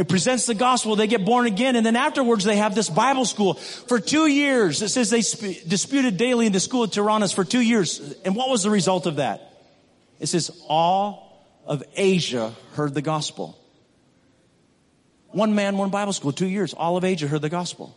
presents 0.07 0.45
the 0.45 0.53
gospel. 0.53 0.95
They 0.95 1.07
get 1.07 1.25
born 1.25 1.45
again. 1.45 1.75
And 1.75 1.85
then 1.85 1.95
afterwards 1.95 2.43
they 2.43 2.57
have 2.57 2.75
this 2.75 2.89
Bible 2.89 3.25
school 3.25 3.55
for 3.55 3.99
two 3.99 4.27
years. 4.27 4.81
It 4.81 4.89
says 4.89 5.09
they 5.09 5.21
sp- 5.23 5.65
disputed 5.67 6.17
daily 6.17 6.45
in 6.45 6.51
the 6.51 6.59
school 6.59 6.83
of 6.83 6.91
Tyrannus 6.91 7.31
for 7.31 7.43
two 7.43 7.61
years. 7.61 7.99
And 8.25 8.35
what 8.35 8.49
was 8.49 8.63
the 8.63 8.69
result 8.69 9.05
of 9.05 9.15
that? 9.15 9.52
It 10.23 10.27
says 10.27 10.57
all 10.69 11.43
of 11.65 11.83
Asia 11.97 12.53
heard 12.75 12.93
the 12.93 13.01
gospel. 13.01 13.59
One 15.31 15.53
man, 15.53 15.77
one 15.77 15.89
Bible 15.89 16.13
school, 16.13 16.31
two 16.31 16.47
years. 16.47 16.73
All 16.73 16.95
of 16.95 17.03
Asia 17.03 17.27
heard 17.27 17.41
the 17.41 17.49
gospel. 17.49 17.93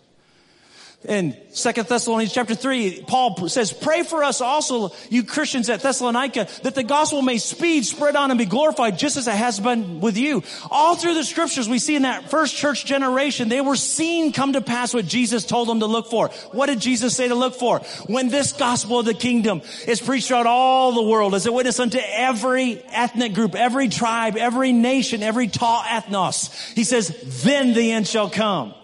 In 1.08 1.36
Second 1.50 1.86
Thessalonians 1.86 2.32
chapter 2.32 2.56
3, 2.56 3.04
Paul 3.06 3.48
says, 3.48 3.72
pray 3.72 4.02
for 4.02 4.24
us 4.24 4.40
also, 4.40 4.90
you 5.08 5.22
Christians 5.22 5.70
at 5.70 5.80
Thessalonica, 5.80 6.48
that 6.64 6.74
the 6.74 6.82
gospel 6.82 7.22
may 7.22 7.38
speed, 7.38 7.84
spread 7.84 8.16
on, 8.16 8.32
and 8.32 8.38
be 8.38 8.44
glorified 8.44 8.98
just 8.98 9.16
as 9.16 9.28
it 9.28 9.34
has 9.34 9.60
been 9.60 10.00
with 10.00 10.16
you. 10.16 10.42
All 10.68 10.96
through 10.96 11.14
the 11.14 11.22
scriptures 11.22 11.68
we 11.68 11.78
see 11.78 11.94
in 11.94 12.02
that 12.02 12.28
first 12.28 12.56
church 12.56 12.84
generation, 12.84 13.48
they 13.48 13.60
were 13.60 13.76
seen 13.76 14.32
come 14.32 14.54
to 14.54 14.60
pass 14.60 14.92
what 14.92 15.06
Jesus 15.06 15.46
told 15.46 15.68
them 15.68 15.80
to 15.80 15.86
look 15.86 16.10
for. 16.10 16.28
What 16.50 16.66
did 16.66 16.80
Jesus 16.80 17.16
say 17.16 17.28
to 17.28 17.36
look 17.36 17.54
for? 17.54 17.78
When 18.06 18.28
this 18.28 18.52
gospel 18.52 18.98
of 18.98 19.06
the 19.06 19.14
kingdom 19.14 19.62
is 19.86 20.00
preached 20.00 20.28
throughout 20.28 20.46
all 20.46 20.92
the 20.92 21.02
world 21.02 21.36
as 21.36 21.46
a 21.46 21.52
witness 21.52 21.78
unto 21.78 22.00
every 22.02 22.82
ethnic 22.88 23.32
group, 23.32 23.54
every 23.54 23.88
tribe, 23.88 24.36
every 24.36 24.72
nation, 24.72 25.22
every 25.22 25.46
tall 25.46 25.82
ethnos, 25.82 26.74
he 26.74 26.82
says, 26.82 27.16
then 27.44 27.74
the 27.74 27.92
end 27.92 28.08
shall 28.08 28.28
come. 28.28 28.74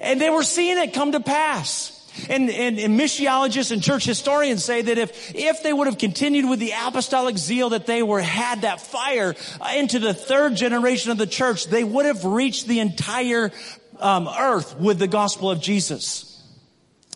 And 0.00 0.20
they 0.20 0.30
were 0.30 0.42
seeing 0.42 0.78
it 0.78 0.92
come 0.92 1.12
to 1.12 1.20
pass. 1.20 1.96
And, 2.28 2.50
and, 2.50 2.78
and, 2.78 2.98
missiologists 2.98 3.70
and 3.70 3.82
church 3.82 4.04
historians 4.04 4.64
say 4.64 4.82
that 4.82 4.98
if, 4.98 5.34
if 5.34 5.62
they 5.62 5.72
would 5.72 5.86
have 5.86 5.96
continued 5.96 6.48
with 6.48 6.58
the 6.58 6.72
apostolic 6.72 7.38
zeal 7.38 7.70
that 7.70 7.86
they 7.86 8.02
were, 8.02 8.20
had 8.20 8.62
that 8.62 8.80
fire 8.80 9.34
uh, 9.60 9.72
into 9.76 10.00
the 10.00 10.12
third 10.12 10.56
generation 10.56 11.12
of 11.12 11.18
the 11.18 11.26
church, 11.26 11.66
they 11.66 11.84
would 11.84 12.06
have 12.06 12.24
reached 12.24 12.66
the 12.66 12.80
entire 12.80 13.52
um, 14.00 14.28
earth 14.28 14.76
with 14.78 14.98
the 14.98 15.08
gospel 15.08 15.50
of 15.50 15.60
Jesus. 15.60 16.29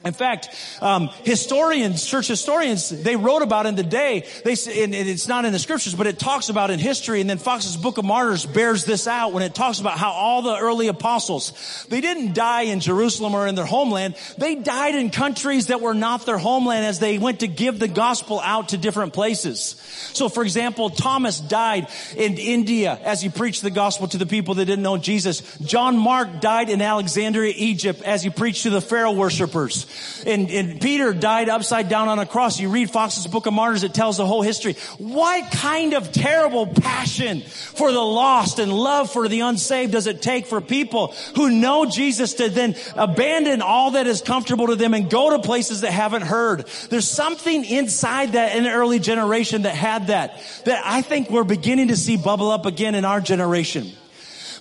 In 0.04 0.12
fact, 0.12 0.50
um, 0.82 1.08
historians, 1.22 2.04
church 2.04 2.28
historians, 2.28 2.90
they 2.90 3.16
wrote 3.16 3.40
about 3.40 3.64
in 3.64 3.74
the 3.74 3.82
day. 3.82 4.26
They 4.44 4.52
and 4.52 4.94
it's 4.94 5.28
not 5.28 5.46
in 5.46 5.52
the 5.52 5.58
scriptures, 5.58 5.94
but 5.94 6.06
it 6.06 6.18
talks 6.18 6.50
about 6.50 6.70
in 6.70 6.78
history. 6.78 7.22
And 7.22 7.30
then 7.30 7.38
Foxe's 7.38 7.78
Book 7.78 7.96
of 7.96 8.04
Martyrs 8.04 8.44
bears 8.44 8.84
this 8.84 9.06
out 9.06 9.32
when 9.32 9.42
it 9.42 9.54
talks 9.54 9.80
about 9.80 9.96
how 9.96 10.10
all 10.10 10.42
the 10.42 10.58
early 10.58 10.88
apostles 10.88 11.86
they 11.88 12.02
didn't 12.02 12.34
die 12.34 12.62
in 12.62 12.80
Jerusalem 12.80 13.34
or 13.34 13.46
in 13.46 13.54
their 13.54 13.64
homeland. 13.64 14.16
They 14.36 14.56
died 14.56 14.94
in 14.94 15.08
countries 15.08 15.68
that 15.68 15.80
were 15.80 15.94
not 15.94 16.26
their 16.26 16.36
homeland 16.36 16.84
as 16.84 16.98
they 16.98 17.16
went 17.16 17.40
to 17.40 17.48
give 17.48 17.78
the 17.78 17.88
gospel 17.88 18.40
out 18.40 18.70
to 18.70 18.76
different 18.76 19.14
places. 19.14 19.80
So, 20.12 20.28
for 20.28 20.42
example, 20.42 20.90
Thomas 20.90 21.40
died 21.40 21.88
in 22.14 22.36
India 22.36 22.98
as 23.02 23.22
he 23.22 23.30
preached 23.30 23.62
the 23.62 23.70
gospel 23.70 24.06
to 24.08 24.18
the 24.18 24.26
people 24.26 24.56
that 24.56 24.66
didn't 24.66 24.82
know 24.82 24.98
Jesus. 24.98 25.56
John 25.58 25.96
Mark 25.96 26.42
died 26.42 26.68
in 26.68 26.82
Alexandria, 26.82 27.54
Egypt, 27.56 28.02
as 28.02 28.22
he 28.22 28.28
preached 28.28 28.64
to 28.64 28.70
the 28.70 28.82
Pharaoh 28.82 29.12
worshippers. 29.12 29.86
And, 30.26 30.50
and 30.50 30.80
Peter 30.80 31.12
died 31.12 31.48
upside 31.48 31.88
down 31.88 32.09
on 32.09 32.18
a 32.18 32.26
cross. 32.26 32.59
You 32.59 32.70
read 32.70 32.90
Foxe's 32.90 33.26
Book 33.26 33.46
of 33.46 33.52
Martyrs, 33.52 33.83
it 33.83 33.94
tells 33.94 34.16
the 34.16 34.26
whole 34.26 34.42
history. 34.42 34.74
What 34.98 35.50
kind 35.52 35.92
of 35.92 36.12
terrible 36.12 36.66
passion 36.66 37.42
for 37.42 37.92
the 37.92 38.00
lost 38.00 38.59
and 38.59 38.72
love 38.72 39.11
for 39.12 39.28
the 39.28 39.40
unsaved 39.40 39.92
does 39.92 40.07
it 40.07 40.22
take 40.22 40.46
for 40.46 40.61
people 40.61 41.14
who 41.37 41.50
know 41.50 41.87
Jesus 41.87 42.35
to 42.35 42.48
then 42.48 42.74
abandon 42.96 43.62
all 43.62 43.92
that 43.92 44.07
is 44.07 44.22
comfortable 44.22 44.68
to 44.68 44.76
them 44.76 44.94
and 44.94 45.11
go 45.11 45.30
to 45.30 45.38
places 45.40 45.83
that 45.83 45.92
haven't 45.92 46.22
heard? 46.22 46.66
There's 46.90 47.09
something 47.09 47.64
inside 47.64 48.33
that 48.33 48.57
in 48.57 48.64
the 48.64 48.70
early 48.70 48.98
generation 48.98 49.62
that 49.62 49.74
had 49.74 50.07
that, 50.09 50.40
that 50.64 50.83
I 50.85 51.02
think 51.02 51.30
we're 51.30 51.44
beginning 51.44 51.88
to 51.88 51.96
see 51.96 52.16
bubble 52.16 52.50
up 52.50 52.66
again 52.66 52.94
in 52.94 53.04
our 53.04 53.20
generation. 53.20 53.92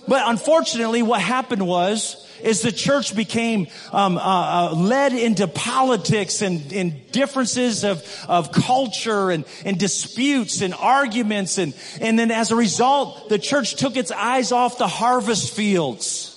But 0.06 0.28
unfortunately, 0.28 1.02
what 1.02 1.20
happened 1.20 1.66
was, 1.66 2.23
is 2.44 2.60
the 2.60 2.70
church 2.70 3.16
became 3.16 3.66
um, 3.92 4.18
uh, 4.18 4.20
uh, 4.20 4.74
led 4.74 5.12
into 5.12 5.48
politics 5.48 6.42
and, 6.42 6.72
and 6.72 7.10
differences 7.10 7.84
of, 7.84 8.04
of 8.28 8.52
culture 8.52 9.30
and, 9.30 9.44
and 9.64 9.78
disputes 9.78 10.60
and 10.60 10.74
arguments. 10.74 11.58
And, 11.58 11.74
and 12.00 12.18
then 12.18 12.30
as 12.30 12.50
a 12.50 12.56
result 12.56 13.28
the 13.28 13.38
church 13.38 13.76
took 13.76 13.96
its 13.96 14.10
eyes 14.10 14.52
off 14.52 14.78
the 14.78 14.86
harvest 14.86 15.54
fields. 15.54 16.30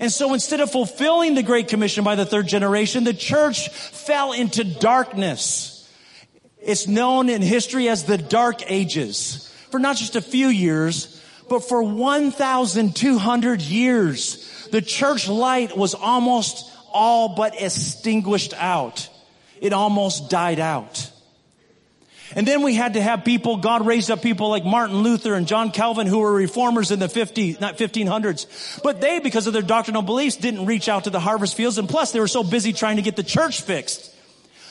And 0.00 0.10
so 0.10 0.34
instead 0.34 0.60
of 0.60 0.70
fulfilling 0.70 1.34
the 1.34 1.42
Great 1.42 1.68
Commission 1.68 2.04
by 2.04 2.16
the 2.16 2.26
third 2.26 2.46
generation, 2.46 3.04
the 3.04 3.14
church 3.14 3.68
fell 3.68 4.32
into 4.32 4.64
darkness. 4.64 5.72
It's 6.60 6.86
known 6.86 7.28
in 7.28 7.42
history 7.42 7.88
as 7.88 8.04
the 8.04 8.18
Dark 8.18 8.70
Ages 8.70 9.54
for 9.70 9.78
not 9.78 9.96
just 9.96 10.16
a 10.16 10.22
few 10.22 10.48
years, 10.48 11.22
but 11.48 11.60
for 11.60 11.82
1,200 11.82 13.62
years 13.62 14.45
the 14.70 14.82
church 14.82 15.28
light 15.28 15.76
was 15.76 15.94
almost 15.94 16.70
all 16.92 17.34
but 17.34 17.60
extinguished 17.60 18.54
out. 18.54 19.08
It 19.60 19.72
almost 19.72 20.30
died 20.30 20.60
out. 20.60 21.10
And 22.34 22.46
then 22.46 22.62
we 22.62 22.74
had 22.74 22.94
to 22.94 23.02
have 23.02 23.24
people, 23.24 23.58
God 23.58 23.86
raised 23.86 24.10
up 24.10 24.20
people 24.20 24.48
like 24.48 24.64
Martin 24.64 24.96
Luther 24.96 25.34
and 25.34 25.46
John 25.46 25.70
Calvin 25.70 26.06
who 26.06 26.18
were 26.18 26.32
reformers 26.32 26.90
in 26.90 26.98
the 26.98 27.08
50, 27.08 27.58
not 27.60 27.78
1500s. 27.78 28.82
But 28.82 29.00
they, 29.00 29.20
because 29.20 29.46
of 29.46 29.52
their 29.52 29.62
doctrinal 29.62 30.02
beliefs, 30.02 30.36
didn't 30.36 30.66
reach 30.66 30.88
out 30.88 31.04
to 31.04 31.10
the 31.10 31.20
harvest 31.20 31.56
fields. 31.56 31.78
And 31.78 31.88
plus 31.88 32.12
they 32.12 32.20
were 32.20 32.28
so 32.28 32.42
busy 32.42 32.72
trying 32.72 32.96
to 32.96 33.02
get 33.02 33.16
the 33.16 33.22
church 33.22 33.62
fixed. 33.62 34.12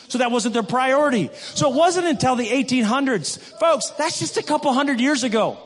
So 0.10 0.18
that 0.20 0.32
wasn't 0.32 0.54
their 0.54 0.64
priority. 0.64 1.30
So 1.34 1.72
it 1.72 1.76
wasn't 1.76 2.08
until 2.08 2.36
the 2.36 2.48
1800s. 2.48 3.40
Folks, 3.60 3.90
that's 3.92 4.20
just 4.20 4.38
a 4.38 4.44
couple 4.44 4.72
hundred 4.74 5.00
years 5.00 5.24
ago. 5.24 5.58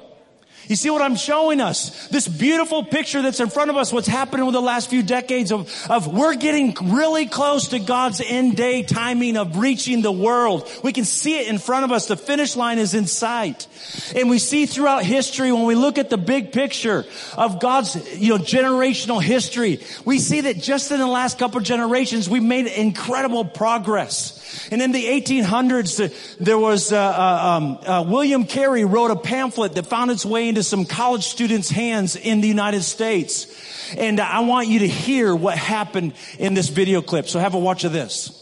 You 0.69 0.75
see 0.75 0.91
what 0.91 1.01
I'm 1.01 1.15
showing 1.15 1.61
us? 1.61 2.07
This 2.09 2.27
beautiful 2.27 2.83
picture 2.83 3.23
that's 3.23 3.39
in 3.39 3.49
front 3.49 3.71
of 3.71 3.75
us, 3.75 3.91
what's 3.91 4.07
happening 4.07 4.43
over 4.43 4.51
the 4.51 4.61
last 4.61 4.87
few 4.87 5.01
decades 5.01 5.51
of, 5.51 5.67
of 5.89 6.05
we're 6.05 6.35
getting 6.35 6.75
really 6.79 7.25
close 7.25 7.69
to 7.69 7.79
God's 7.79 8.21
end 8.21 8.55
day 8.55 8.83
timing 8.83 9.35
of 9.35 9.57
reaching 9.57 10.03
the 10.03 10.11
world. 10.11 10.69
We 10.83 10.93
can 10.93 11.05
see 11.05 11.39
it 11.39 11.47
in 11.47 11.57
front 11.57 11.85
of 11.85 11.91
us. 11.91 12.05
The 12.05 12.15
finish 12.15 12.55
line 12.55 12.77
is 12.77 12.93
in 12.93 13.07
sight. 13.07 13.65
And 14.15 14.29
we 14.29 14.37
see 14.37 14.67
throughout 14.67 15.03
history 15.03 15.51
when 15.51 15.65
we 15.65 15.73
look 15.73 15.97
at 15.97 16.11
the 16.11 16.19
big 16.19 16.51
picture 16.51 17.03
of 17.35 17.59
God's, 17.59 17.95
you 18.19 18.37
know, 18.37 18.43
generational 18.43 19.23
history, 19.23 19.79
we 20.05 20.19
see 20.19 20.41
that 20.41 20.57
just 20.57 20.91
in 20.91 20.99
the 20.99 21.07
last 21.07 21.39
couple 21.39 21.59
generations, 21.61 22.29
we've 22.29 22.43
made 22.43 22.67
incredible 22.67 23.43
progress. 23.43 24.38
And 24.71 24.81
in 24.81 24.91
the 24.91 25.05
1800s, 25.05 26.37
there 26.37 26.57
was 26.57 26.91
uh, 26.91 26.97
uh, 26.97 27.47
um, 27.47 27.79
uh, 27.85 28.03
William 28.07 28.45
Carey 28.45 28.85
wrote 28.85 29.11
a 29.11 29.15
pamphlet 29.15 29.73
that 29.75 29.85
found 29.85 30.11
its 30.11 30.25
way 30.25 30.49
into 30.49 30.63
some 30.63 30.85
college 30.85 31.25
students' 31.25 31.69
hands 31.69 32.15
in 32.15 32.41
the 32.41 32.47
United 32.47 32.83
States. 32.83 33.47
And 33.95 34.19
I 34.19 34.41
want 34.41 34.67
you 34.67 34.79
to 34.79 34.87
hear 34.87 35.35
what 35.35 35.57
happened 35.57 36.13
in 36.37 36.53
this 36.53 36.69
video 36.69 37.01
clip. 37.01 37.27
So 37.27 37.39
have 37.39 37.53
a 37.53 37.59
watch 37.59 37.83
of 37.83 37.91
this. 37.91 38.35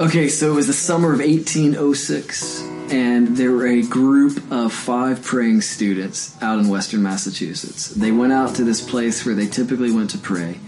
Okay, 0.00 0.28
so 0.28 0.52
it 0.52 0.54
was 0.54 0.68
the 0.68 0.72
summer 0.72 1.12
of 1.12 1.18
1806, 1.18 2.62
and 2.92 3.36
there 3.36 3.50
were 3.50 3.66
a 3.66 3.82
group 3.82 4.40
of 4.52 4.72
five 4.72 5.24
praying 5.24 5.60
students 5.62 6.40
out 6.40 6.60
in 6.60 6.68
western 6.68 7.02
Massachusetts. 7.02 7.88
They 7.88 8.12
went 8.12 8.32
out 8.32 8.54
to 8.54 8.64
this 8.64 8.80
place 8.80 9.26
where 9.26 9.34
they 9.34 9.48
typically 9.48 9.90
went 9.90 10.10
to 10.10 10.18
pray 10.18 10.60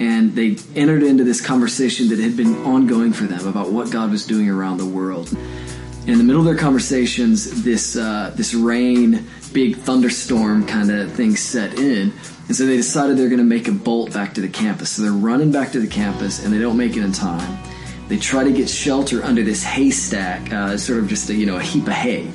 and 0.00 0.34
they 0.34 0.56
entered 0.74 1.02
into 1.02 1.22
this 1.24 1.42
conversation 1.42 2.08
that 2.08 2.18
had 2.18 2.34
been 2.34 2.56
ongoing 2.64 3.12
for 3.12 3.24
them 3.24 3.46
about 3.46 3.70
what 3.70 3.90
God 3.90 4.10
was 4.10 4.26
doing 4.26 4.48
around 4.48 4.78
the 4.78 4.86
world. 4.86 5.30
In 6.06 6.16
the 6.16 6.24
middle 6.24 6.40
of 6.40 6.46
their 6.46 6.56
conversations, 6.56 7.62
this 7.62 7.96
uh, 7.96 8.32
this 8.34 8.54
rain, 8.54 9.26
big 9.52 9.76
thunderstorm 9.76 10.66
kind 10.66 10.90
of 10.90 11.12
thing 11.12 11.36
set 11.36 11.78
in, 11.78 12.12
and 12.48 12.56
so 12.56 12.64
they 12.64 12.78
decided 12.78 13.18
they're 13.18 13.28
going 13.28 13.38
to 13.38 13.44
make 13.44 13.68
a 13.68 13.72
bolt 13.72 14.12
back 14.12 14.32
to 14.34 14.40
the 14.40 14.48
campus. 14.48 14.90
So 14.90 15.02
they're 15.02 15.12
running 15.12 15.52
back 15.52 15.70
to 15.72 15.80
the 15.80 15.86
campus, 15.86 16.42
and 16.42 16.52
they 16.52 16.58
don't 16.58 16.78
make 16.78 16.96
it 16.96 17.04
in 17.04 17.12
time. 17.12 17.62
They 18.08 18.16
try 18.16 18.42
to 18.42 18.50
get 18.50 18.68
shelter 18.68 19.22
under 19.22 19.42
this 19.42 19.62
haystack, 19.62 20.50
uh, 20.50 20.76
sort 20.78 20.98
of 20.98 21.08
just 21.08 21.28
a, 21.28 21.34
you 21.34 21.44
know 21.44 21.58
a 21.58 21.62
heap 21.62 21.86
of 21.86 21.92
hay, 21.92 22.28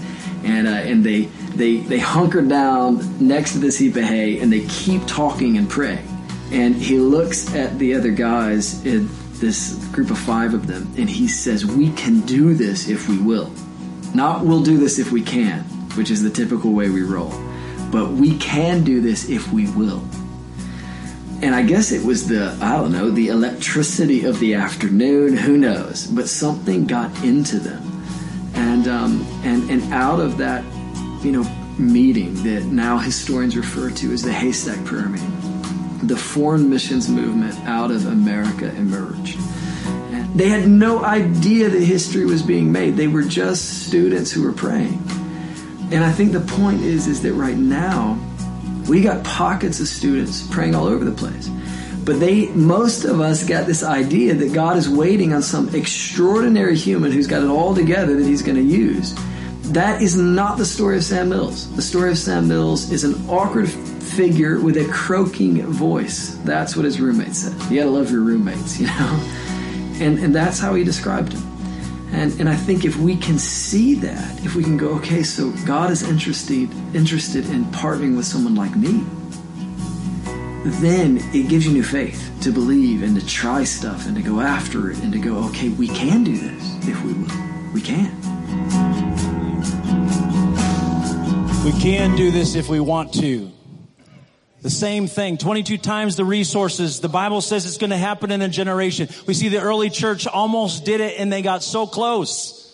and 0.43 0.67
uh, 0.67 0.71
and 0.71 1.03
they 1.03 1.23
they 1.55 1.77
they 1.77 1.99
hunker 1.99 2.43
down 2.43 3.27
next 3.27 3.53
to 3.53 3.57
this 3.57 3.79
heap 3.79 3.95
of 3.95 4.03
hay, 4.03 4.39
and 4.39 4.53
they 4.53 4.65
keep 4.67 5.03
talking 5.07 5.57
and 5.57 5.67
praying 5.67 6.07
and 6.51 6.75
he 6.75 6.99
looks 6.99 7.53
at 7.55 7.77
the 7.79 7.95
other 7.95 8.11
guys 8.11 8.85
in 8.85 9.09
this 9.39 9.75
group 9.91 10.11
of 10.11 10.17
five 10.17 10.53
of 10.53 10.67
them 10.67 10.93
and 10.97 11.09
he 11.09 11.27
says 11.27 11.65
we 11.65 11.91
can 11.93 12.21
do 12.21 12.53
this 12.53 12.87
if 12.87 13.09
we 13.09 13.17
will. 13.17 13.51
Not 14.13 14.45
we'll 14.45 14.63
do 14.63 14.77
this 14.77 14.99
if 14.99 15.11
we 15.11 15.21
can 15.21 15.61
which 15.95 16.11
is 16.11 16.21
the 16.21 16.29
typical 16.29 16.71
way 16.71 16.89
we 16.89 17.01
roll. 17.01 17.33
But 17.91 18.11
we 18.11 18.37
can 18.37 18.83
do 18.83 19.01
this 19.01 19.29
if 19.29 19.51
we 19.51 19.69
will. 19.71 20.03
And 21.41 21.53
i 21.53 21.61
guess 21.61 21.91
it 21.91 22.05
was 22.05 22.27
the 22.27 22.57
i 22.61 22.77
don't 22.77 22.91
know 22.91 23.09
the 23.09 23.27
electricity 23.27 24.25
of 24.25 24.39
the 24.39 24.53
afternoon 24.55 25.35
who 25.35 25.57
knows? 25.57 26.07
But 26.07 26.29
something 26.29 26.85
got 26.85 27.11
into 27.23 27.59
them. 27.59 27.81
And 28.53 28.87
um, 28.87 29.27
and 29.43 29.69
and 29.69 29.93
out 29.93 30.19
of 30.19 30.37
that 30.37 30.63
you 31.23 31.31
know 31.31 31.43
meeting 31.77 32.33
that 32.43 32.63
now 32.65 32.97
historians 32.97 33.57
refer 33.57 33.89
to 33.89 34.13
as 34.13 34.21
the 34.21 34.31
haystack 34.31 34.83
prayer 34.85 35.09
meeting 35.09 35.44
the 36.03 36.17
foreign 36.17 36.69
missions 36.69 37.09
movement 37.09 37.55
out 37.65 37.91
of 37.91 38.05
America 38.05 38.73
emerged. 38.75 39.39
They 40.35 40.49
had 40.49 40.67
no 40.67 41.03
idea 41.03 41.69
that 41.69 41.81
history 41.81 42.25
was 42.25 42.43
being 42.43 42.71
made. 42.71 42.97
They 42.97 43.07
were 43.07 43.23
just 43.23 43.87
students 43.87 44.31
who 44.31 44.43
were 44.43 44.51
praying. 44.51 45.01
And 45.91 46.03
I 46.03 46.11
think 46.11 46.33
the 46.33 46.41
point 46.41 46.81
is 46.81 47.07
is 47.07 47.21
that 47.21 47.33
right 47.33 47.55
now 47.55 48.19
we 48.89 49.01
got 49.01 49.23
pockets 49.23 49.79
of 49.79 49.87
students 49.87 50.45
praying 50.47 50.75
all 50.75 50.87
over 50.87 51.05
the 51.05 51.11
place. 51.11 51.49
But 52.03 52.19
they 52.19 52.49
most 52.49 53.05
of 53.05 53.19
us 53.21 53.47
got 53.47 53.65
this 53.65 53.81
idea 53.81 54.33
that 54.35 54.53
God 54.53 54.77
is 54.77 54.89
waiting 54.89 55.33
on 55.33 55.41
some 55.41 55.73
extraordinary 55.73 56.75
human 56.75 57.11
who's 57.11 57.27
got 57.27 57.41
it 57.41 57.49
all 57.49 57.73
together 57.73 58.15
that 58.17 58.25
he's 58.25 58.43
going 58.43 58.57
to 58.57 58.63
use. 58.63 59.15
That 59.71 60.01
is 60.01 60.15
not 60.15 60.57
the 60.57 60.65
story 60.65 60.97
of 60.97 61.03
Sam 61.03 61.29
Mills. 61.29 61.73
The 61.75 61.81
story 61.81 62.11
of 62.11 62.17
Sam 62.17 62.47
Mills 62.47 62.91
is 62.91 63.03
an 63.03 63.27
awkward 63.29 63.69
figure 64.15 64.59
with 64.59 64.77
a 64.77 64.87
croaking 64.91 65.61
voice. 65.63 66.39
That's 66.43 66.75
what 66.75 66.85
his 66.85 67.01
roommate 67.01 67.35
said. 67.35 67.53
You 67.69 67.79
gotta 67.79 67.91
love 67.91 68.11
your 68.11 68.21
roommates, 68.21 68.79
you 68.79 68.87
know? 68.87 69.31
And, 69.97 70.19
and 70.19 70.35
that's 70.35 70.59
how 70.59 70.75
he 70.75 70.83
described 70.83 71.31
him. 71.31 71.41
And, 72.11 72.37
and 72.41 72.49
I 72.49 72.55
think 72.57 72.83
if 72.83 72.97
we 72.97 73.15
can 73.15 73.39
see 73.39 73.95
that, 73.95 74.43
if 74.43 74.53
we 74.53 74.61
can 74.61 74.75
go, 74.75 74.89
okay, 74.95 75.23
so 75.23 75.51
God 75.65 75.89
is 75.89 76.03
interested, 76.03 76.69
interested 76.93 77.49
in 77.49 77.63
partnering 77.65 78.17
with 78.17 78.25
someone 78.25 78.55
like 78.55 78.75
me, 78.75 79.05
then 80.81 81.19
it 81.33 81.47
gives 81.47 81.65
you 81.65 81.71
new 81.71 81.83
faith 81.83 82.29
to 82.41 82.51
believe 82.51 83.03
and 83.03 83.17
to 83.17 83.25
try 83.25 83.63
stuff 83.63 84.05
and 84.05 84.17
to 84.17 84.21
go 84.21 84.41
after 84.41 84.91
it 84.91 85.01
and 85.01 85.13
to 85.13 85.19
go, 85.19 85.37
okay, 85.45 85.69
we 85.69 85.87
can 85.87 86.25
do 86.25 86.35
this 86.35 86.87
if 86.89 87.01
we 87.05 87.13
will. 87.13 87.71
We 87.73 87.81
can. 87.81 88.11
We 91.63 91.71
can 91.79 92.17
do 92.17 92.31
this 92.31 92.55
if 92.55 92.67
we 92.67 92.81
want 92.81 93.13
to. 93.13 93.54
The 94.65 94.71
same 94.71 95.05
thing, 95.05 95.37
22 95.37 95.77
times 95.77 96.15
the 96.15 96.25
resources. 96.25 96.99
The 96.99 97.07
Bible 97.07 97.41
says 97.41 97.67
it's 97.67 97.77
going 97.77 97.91
to 97.91 97.97
happen 97.97 98.31
in 98.31 98.41
a 98.41 98.49
generation. 98.49 99.09
We 99.27 99.35
see 99.35 99.49
the 99.49 99.61
early 99.61 99.91
church 99.91 100.25
almost 100.25 100.83
did 100.85 101.01
it 101.01 101.19
and 101.19 101.31
they 101.31 101.43
got 101.43 101.61
so 101.61 101.85
close. 101.85 102.64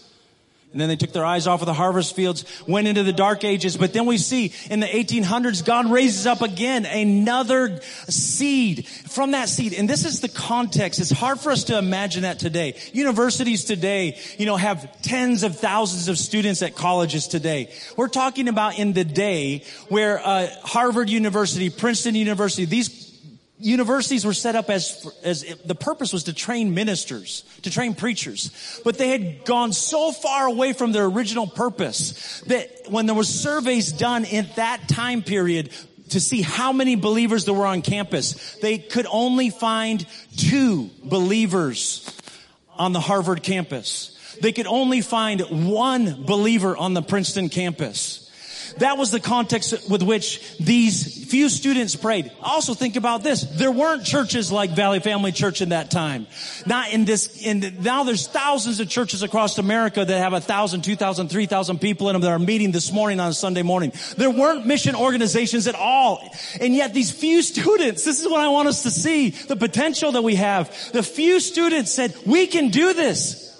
And 0.71 0.79
then 0.79 0.87
they 0.87 0.95
took 0.95 1.11
their 1.11 1.25
eyes 1.25 1.47
off 1.47 1.61
of 1.61 1.65
the 1.65 1.73
harvest 1.73 2.15
fields, 2.15 2.45
went 2.65 2.87
into 2.87 3.03
the 3.03 3.11
dark 3.11 3.43
ages. 3.43 3.75
But 3.75 3.91
then 3.91 4.05
we 4.05 4.17
see 4.17 4.53
in 4.69 4.79
the 4.79 4.87
1800s, 4.87 5.65
God 5.65 5.91
raises 5.91 6.25
up 6.25 6.41
again 6.41 6.85
another 6.85 7.81
seed 8.07 8.87
from 8.87 9.31
that 9.31 9.49
seed. 9.49 9.73
And 9.73 9.89
this 9.89 10.05
is 10.05 10.21
the 10.21 10.29
context. 10.29 11.01
It's 11.01 11.11
hard 11.11 11.41
for 11.41 11.51
us 11.51 11.65
to 11.65 11.77
imagine 11.77 12.21
that 12.21 12.39
today. 12.39 12.75
Universities 12.93 13.65
today, 13.65 14.17
you 14.37 14.45
know, 14.45 14.55
have 14.55 15.01
tens 15.01 15.43
of 15.43 15.57
thousands 15.57 16.07
of 16.07 16.17
students 16.17 16.61
at 16.61 16.73
colleges 16.73 17.27
today. 17.27 17.69
We're 17.97 18.07
talking 18.07 18.47
about 18.47 18.79
in 18.79 18.93
the 18.93 19.03
day 19.03 19.63
where 19.89 20.25
uh, 20.25 20.47
Harvard 20.63 21.09
University, 21.09 21.69
Princeton 21.69 22.15
University, 22.15 22.63
these 22.63 23.00
universities 23.61 24.25
were 24.25 24.33
set 24.33 24.55
up 24.55 24.69
as, 24.69 25.07
as 25.23 25.43
the 25.65 25.75
purpose 25.75 26.11
was 26.11 26.23
to 26.25 26.33
train 26.33 26.73
ministers, 26.73 27.43
to 27.61 27.71
train 27.71 27.93
preachers. 27.93 28.81
But 28.83 28.97
they 28.97 29.09
had 29.09 29.45
gone 29.45 29.73
so 29.73 30.11
far 30.11 30.47
away 30.47 30.73
from 30.73 30.91
their 30.91 31.05
original 31.05 31.47
purpose 31.47 32.41
that 32.47 32.89
when 32.89 33.05
there 33.05 33.15
was 33.15 33.29
surveys 33.29 33.91
done 33.91 34.25
in 34.25 34.47
that 34.55 34.89
time 34.89 35.21
period, 35.21 35.71
to 36.09 36.19
see 36.19 36.41
how 36.41 36.73
many 36.73 36.95
believers 36.95 37.45
there 37.45 37.53
were 37.53 37.65
on 37.65 37.81
campus, 37.81 38.55
they 38.55 38.77
could 38.77 39.07
only 39.09 39.49
find 39.49 40.05
two 40.35 40.89
believers 41.03 42.05
on 42.77 42.93
the 42.93 42.99
Harvard 42.99 43.43
campus. 43.43 44.17
They 44.41 44.51
could 44.51 44.67
only 44.67 45.01
find 45.01 45.71
one 45.71 46.23
believer 46.25 46.75
on 46.75 46.93
the 46.93 47.01
Princeton 47.01 47.49
campus. 47.49 48.30
That 48.77 48.97
was 48.97 49.11
the 49.11 49.19
context 49.19 49.89
with 49.89 50.03
which 50.03 50.57
these 50.57 51.29
few 51.29 51.49
students 51.49 51.95
prayed. 51.95 52.31
Also 52.41 52.73
think 52.73 52.95
about 52.95 53.23
this. 53.23 53.41
There 53.41 53.71
weren't 53.71 54.03
churches 54.03 54.51
like 54.51 54.71
Valley 54.71 54.99
Family 54.99 55.31
Church 55.31 55.61
in 55.61 55.69
that 55.69 55.91
time. 55.91 56.27
Not 56.65 56.91
in 56.91 57.05
this, 57.05 57.45
in 57.45 57.77
now 57.81 58.03
there's 58.03 58.27
thousands 58.27 58.79
of 58.79 58.89
churches 58.89 59.23
across 59.23 59.57
America 59.57 60.03
that 60.03 60.17
have 60.17 60.33
a 60.33 60.41
thousand, 60.41 60.83
two 60.83 60.95
thousand, 60.95 61.29
three 61.29 61.45
thousand 61.45 61.79
people 61.79 62.09
in 62.09 62.13
them 62.13 62.21
that 62.21 62.31
are 62.31 62.39
meeting 62.39 62.71
this 62.71 62.91
morning 62.91 63.19
on 63.19 63.29
a 63.29 63.33
Sunday 63.33 63.61
morning. 63.61 63.91
There 64.17 64.31
weren't 64.31 64.65
mission 64.65 64.95
organizations 64.95 65.67
at 65.67 65.75
all. 65.75 66.27
And 66.59 66.73
yet 66.73 66.93
these 66.93 67.11
few 67.11 67.41
students, 67.41 68.03
this 68.05 68.19
is 68.19 68.27
what 68.27 68.41
I 68.41 68.49
want 68.49 68.67
us 68.67 68.83
to 68.83 68.91
see, 68.91 69.29
the 69.29 69.55
potential 69.55 70.13
that 70.13 70.23
we 70.23 70.35
have. 70.35 70.69
The 70.91 71.03
few 71.03 71.39
students 71.39 71.91
said, 71.91 72.15
we 72.25 72.47
can 72.47 72.69
do 72.69 72.93
this. 72.93 73.50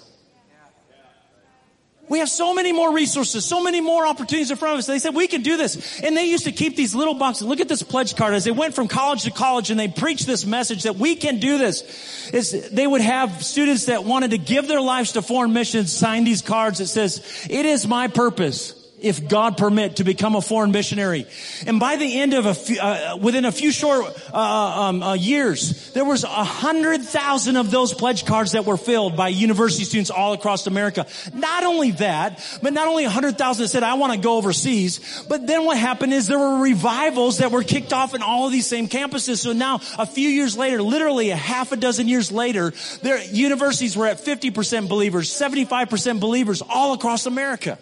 We 2.08 2.18
have 2.18 2.28
so 2.28 2.52
many 2.52 2.72
more 2.72 2.92
resources, 2.92 3.44
so 3.44 3.62
many 3.62 3.80
more 3.80 4.06
opportunities 4.06 4.50
in 4.50 4.56
front 4.56 4.74
of 4.74 4.78
us. 4.80 4.86
They 4.86 4.98
said, 4.98 5.14
we 5.14 5.28
can 5.28 5.42
do 5.42 5.56
this. 5.56 6.00
And 6.02 6.16
they 6.16 6.24
used 6.24 6.44
to 6.44 6.52
keep 6.52 6.76
these 6.76 6.94
little 6.94 7.14
boxes. 7.14 7.46
Look 7.46 7.60
at 7.60 7.68
this 7.68 7.82
pledge 7.82 8.16
card 8.16 8.34
as 8.34 8.44
they 8.44 8.50
went 8.50 8.74
from 8.74 8.88
college 8.88 9.22
to 9.22 9.30
college 9.30 9.70
and 9.70 9.80
they 9.80 9.88
preached 9.88 10.26
this 10.26 10.44
message 10.44 10.82
that 10.82 10.96
we 10.96 11.14
can 11.14 11.38
do 11.38 11.58
this. 11.58 12.30
Is 12.34 12.70
they 12.70 12.86
would 12.86 13.00
have 13.00 13.42
students 13.42 13.86
that 13.86 14.04
wanted 14.04 14.32
to 14.32 14.38
give 14.38 14.68
their 14.68 14.80
lives 14.80 15.12
to 15.12 15.22
foreign 15.22 15.52
missions 15.52 15.92
sign 15.92 16.24
these 16.24 16.42
cards 16.42 16.78
that 16.78 16.88
says, 16.88 17.46
it 17.48 17.64
is 17.64 17.86
my 17.86 18.08
purpose 18.08 18.81
if 19.02 19.28
God 19.28 19.56
permit, 19.56 19.96
to 19.96 20.04
become 20.04 20.36
a 20.36 20.40
foreign 20.40 20.72
missionary. 20.72 21.26
And 21.66 21.80
by 21.80 21.96
the 21.96 22.20
end 22.20 22.34
of 22.34 22.46
a 22.46 22.54
few, 22.54 22.80
uh, 22.80 23.18
within 23.20 23.44
a 23.44 23.52
few 23.52 23.72
short 23.72 24.14
uh, 24.32 24.38
um, 24.38 25.02
uh, 25.02 25.14
years, 25.14 25.92
there 25.92 26.04
was 26.04 26.24
a 26.24 26.28
hundred 26.28 27.02
thousand 27.02 27.56
of 27.56 27.70
those 27.70 27.92
pledge 27.94 28.24
cards 28.24 28.52
that 28.52 28.64
were 28.64 28.76
filled 28.76 29.16
by 29.16 29.28
university 29.28 29.84
students 29.84 30.10
all 30.10 30.32
across 30.32 30.66
America. 30.66 31.06
Not 31.34 31.64
only 31.64 31.92
that, 31.92 32.40
but 32.62 32.72
not 32.72 32.88
only 32.88 33.04
a 33.04 33.10
hundred 33.10 33.38
thousand 33.38 33.68
said, 33.68 33.82
"I 33.82 33.94
want 33.94 34.12
to 34.12 34.18
go 34.18 34.36
overseas," 34.36 35.24
but 35.28 35.46
then 35.46 35.64
what 35.64 35.76
happened 35.76 36.12
is 36.12 36.26
there 36.26 36.38
were 36.38 36.60
revivals 36.60 37.38
that 37.38 37.50
were 37.50 37.62
kicked 37.62 37.92
off 37.92 38.14
in 38.14 38.22
all 38.22 38.46
of 38.46 38.52
these 38.52 38.66
same 38.66 38.88
campuses. 38.88 39.38
So 39.38 39.52
now, 39.52 39.80
a 39.98 40.06
few 40.06 40.28
years 40.28 40.56
later, 40.56 40.82
literally 40.82 41.30
a 41.30 41.36
half 41.36 41.72
a 41.72 41.76
dozen 41.76 42.08
years 42.08 42.30
later, 42.30 42.72
their 43.02 43.22
universities 43.24 43.96
were 43.96 44.06
at 44.06 44.20
fifty 44.20 44.50
percent 44.50 44.88
believers, 44.88 45.32
seventy-five 45.32 45.90
percent 45.90 46.20
believers 46.20 46.62
all 46.62 46.94
across 46.94 47.26
America. 47.26 47.78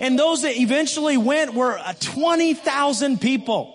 And 0.00 0.18
those 0.18 0.42
that 0.42 0.56
eventually 0.56 1.16
went 1.16 1.54
were 1.54 1.78
uh, 1.78 1.94
20,000 2.00 3.20
people. 3.20 3.70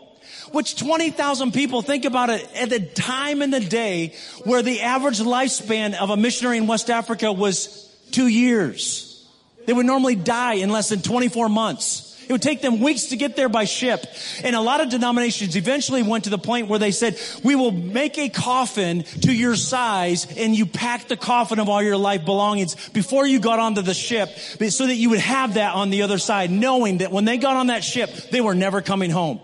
Which 0.51 0.77
20,000 0.77 1.51
people, 1.51 1.83
think 1.83 2.05
about 2.05 2.31
it, 2.31 2.47
at 2.55 2.69
the 2.71 2.79
time 2.79 3.43
in 3.43 3.51
the 3.51 3.59
day 3.59 4.15
where 4.45 4.63
the 4.63 4.81
average 4.81 5.19
lifespan 5.19 5.93
of 5.93 6.09
a 6.09 6.17
missionary 6.17 6.57
in 6.57 6.65
West 6.65 6.89
Africa 6.89 7.31
was 7.31 7.87
two 8.11 8.27
years. 8.27 9.27
They 9.67 9.73
would 9.73 9.85
normally 9.85 10.15
die 10.15 10.55
in 10.55 10.71
less 10.71 10.89
than 10.89 11.03
24 11.03 11.49
months. 11.49 12.08
It 12.29 12.33
would 12.33 12.43
take 12.43 12.61
them 12.61 12.79
weeks 12.79 13.05
to 13.05 13.17
get 13.17 13.35
there 13.35 13.49
by 13.49 13.65
ship. 13.65 14.05
And 14.43 14.55
a 14.55 14.61
lot 14.61 14.81
of 14.81 14.89
denominations 14.89 15.55
eventually 15.55 16.03
went 16.03 16.25
to 16.25 16.29
the 16.29 16.37
point 16.37 16.67
where 16.67 16.77
they 16.77 16.91
said, 16.91 17.19
we 17.43 17.55
will 17.55 17.71
make 17.71 18.19
a 18.19 18.29
coffin 18.29 19.01
to 19.21 19.33
your 19.33 19.55
size 19.55 20.27
and 20.37 20.55
you 20.55 20.67
pack 20.67 21.07
the 21.07 21.17
coffin 21.17 21.57
of 21.57 21.69
all 21.69 21.81
your 21.81 21.97
life 21.97 22.25
belongings 22.25 22.89
before 22.89 23.25
you 23.25 23.39
got 23.39 23.57
onto 23.57 23.81
the 23.81 23.95
ship 23.95 24.29
so 24.37 24.85
that 24.85 24.93
you 24.93 25.09
would 25.09 25.19
have 25.19 25.55
that 25.55 25.73
on 25.73 25.89
the 25.89 26.03
other 26.03 26.19
side, 26.19 26.51
knowing 26.51 26.99
that 26.99 27.11
when 27.11 27.25
they 27.25 27.37
got 27.37 27.55
on 27.55 27.67
that 27.67 27.83
ship, 27.83 28.11
they 28.29 28.41
were 28.41 28.53
never 28.53 28.83
coming 28.83 29.09
home. 29.09 29.41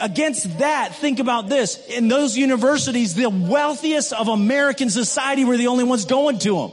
Against 0.00 0.58
that, 0.58 0.96
think 0.96 1.20
about 1.20 1.48
this. 1.48 1.76
In 1.86 2.08
those 2.08 2.36
universities, 2.36 3.14
the 3.14 3.30
wealthiest 3.30 4.12
of 4.12 4.26
American 4.26 4.90
society 4.90 5.44
were 5.44 5.56
the 5.56 5.68
only 5.68 5.84
ones 5.84 6.06
going 6.06 6.40
to 6.40 6.56
them. 6.56 6.72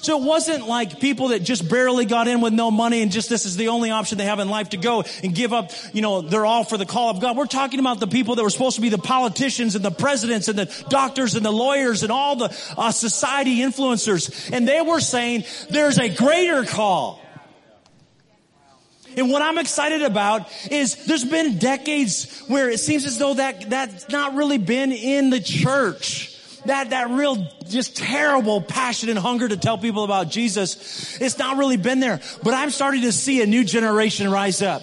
So 0.00 0.20
it 0.20 0.24
wasn't 0.24 0.66
like 0.66 1.00
people 1.00 1.28
that 1.28 1.42
just 1.42 1.68
barely 1.68 2.04
got 2.04 2.28
in 2.28 2.40
with 2.40 2.52
no 2.52 2.70
money 2.70 3.02
and 3.02 3.10
just 3.10 3.28
this 3.28 3.44
is 3.44 3.56
the 3.56 3.68
only 3.68 3.90
option 3.90 4.18
they 4.18 4.24
have 4.24 4.38
in 4.38 4.48
life 4.48 4.70
to 4.70 4.76
go 4.76 5.04
and 5.22 5.34
give 5.34 5.52
up, 5.52 5.72
you 5.92 6.02
know, 6.02 6.22
they're 6.22 6.46
all 6.46 6.64
for 6.64 6.76
the 6.76 6.86
call 6.86 7.10
of 7.10 7.20
God. 7.20 7.36
We're 7.36 7.46
talking 7.46 7.80
about 7.80 8.00
the 8.00 8.06
people 8.06 8.36
that 8.36 8.42
were 8.42 8.50
supposed 8.50 8.76
to 8.76 8.82
be 8.82 8.88
the 8.88 8.98
politicians 8.98 9.74
and 9.74 9.84
the 9.84 9.90
presidents 9.90 10.48
and 10.48 10.58
the 10.58 10.84
doctors 10.88 11.34
and 11.34 11.44
the 11.44 11.50
lawyers 11.50 12.02
and 12.02 12.12
all 12.12 12.36
the 12.36 12.56
uh, 12.76 12.92
society 12.92 13.58
influencers. 13.58 14.50
And 14.52 14.66
they 14.68 14.80
were 14.80 15.00
saying 15.00 15.44
there's 15.70 15.98
a 15.98 16.08
greater 16.08 16.64
call. 16.64 17.20
And 19.16 19.30
what 19.30 19.42
I'm 19.42 19.58
excited 19.58 20.02
about 20.02 20.48
is 20.70 21.06
there's 21.06 21.24
been 21.24 21.58
decades 21.58 22.44
where 22.46 22.70
it 22.70 22.78
seems 22.78 23.04
as 23.04 23.18
though 23.18 23.34
that, 23.34 23.68
that's 23.68 24.08
not 24.10 24.34
really 24.34 24.58
been 24.58 24.92
in 24.92 25.30
the 25.30 25.40
church 25.40 26.37
that, 26.68 26.90
that 26.90 27.10
real, 27.10 27.46
just 27.68 27.96
terrible 27.96 28.60
passion 28.60 29.08
and 29.08 29.18
hunger 29.18 29.48
to 29.48 29.56
tell 29.56 29.78
people 29.78 30.04
about 30.04 30.30
Jesus, 30.30 31.20
it's 31.20 31.38
not 31.38 31.56
really 31.56 31.76
been 31.76 32.00
there. 32.00 32.20
But 32.42 32.54
I'm 32.54 32.70
starting 32.70 33.02
to 33.02 33.12
see 33.12 33.42
a 33.42 33.46
new 33.46 33.64
generation 33.64 34.30
rise 34.30 34.62
up. 34.62 34.82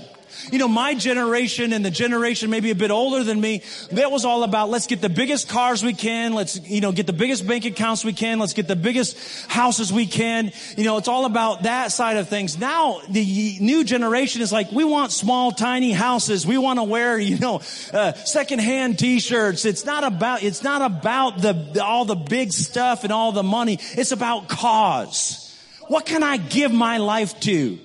You 0.52 0.60
know, 0.60 0.67
my 0.67 0.95
generation 0.95 1.74
and 1.74 1.84
the 1.84 1.91
generation 1.91 2.50
maybe 2.50 2.71
a 2.71 2.76
bit 2.76 2.91
older 2.91 3.24
than 3.24 3.39
me, 3.39 3.63
that 3.91 4.12
was 4.12 4.26
all 4.26 4.43
about 4.43 4.69
let's 4.69 4.88
get 4.88 5.02
the 5.02 5.10
biggest 5.10 5.50
cars 5.50 5.84
we 5.84 5.93
can. 5.93 6.34
Let's, 6.34 6.60
you 6.67 6.82
know, 6.82 6.91
get 6.91 7.08
the 7.08 7.13
biggest 7.13 7.48
bank 7.48 7.65
accounts 7.65 8.04
we 8.04 8.13
can. 8.13 8.39
Let's 8.39 8.54
get 8.54 8.67
the 8.67 8.76
biggest 8.76 9.17
houses 9.48 9.91
we 9.91 10.06
can. 10.06 10.52
You 10.78 10.84
know, 10.84 10.98
it's 10.98 11.08
all 11.08 11.26
about 11.26 11.63
that 11.63 11.91
side 11.91 12.17
of 12.17 12.30
things. 12.30 12.58
Now, 12.58 13.02
the 13.10 13.58
new 13.60 13.84
generation 13.84 14.41
is 14.41 14.52
like, 14.52 14.71
we 14.71 14.84
want 14.84 15.12
small, 15.12 15.52
tiny 15.52 15.91
houses. 15.91 16.45
We 16.45 16.58
want 16.58 16.80
to 16.80 16.84
wear, 16.84 17.17
you 17.17 17.39
know, 17.39 17.62
uh, 17.93 18.13
secondhand 18.13 19.00
t-shirts. 19.00 19.65
It's 19.65 19.86
not 19.86 20.04
about, 20.04 20.43
it's 20.43 20.63
not 20.63 20.82
about 20.82 21.41
the, 21.41 21.84
all 21.84 22.06
the 22.06 22.15
big 22.15 22.52
stuff 22.52 23.04
and 23.04 23.13
all 23.13 23.32
the 23.32 23.43
money. 23.43 23.80
It's 23.98 24.12
about 24.12 24.48
cause. 24.50 25.41
What 25.88 26.06
can 26.06 26.24
I 26.24 26.38
give 26.38 26.71
my 26.71 26.98
life 26.98 27.39
to? 27.41 27.80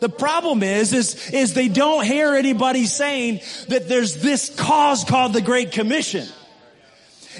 The 0.00 0.08
problem 0.08 0.62
is, 0.62 0.92
is, 0.92 1.30
is 1.30 1.54
they 1.54 1.68
don't 1.68 2.04
hear 2.04 2.34
anybody 2.34 2.86
saying 2.86 3.40
that 3.68 3.88
there's 3.88 4.16
this 4.16 4.54
cause 4.54 5.04
called 5.04 5.32
the 5.32 5.40
Great 5.40 5.72
Commission. 5.72 6.26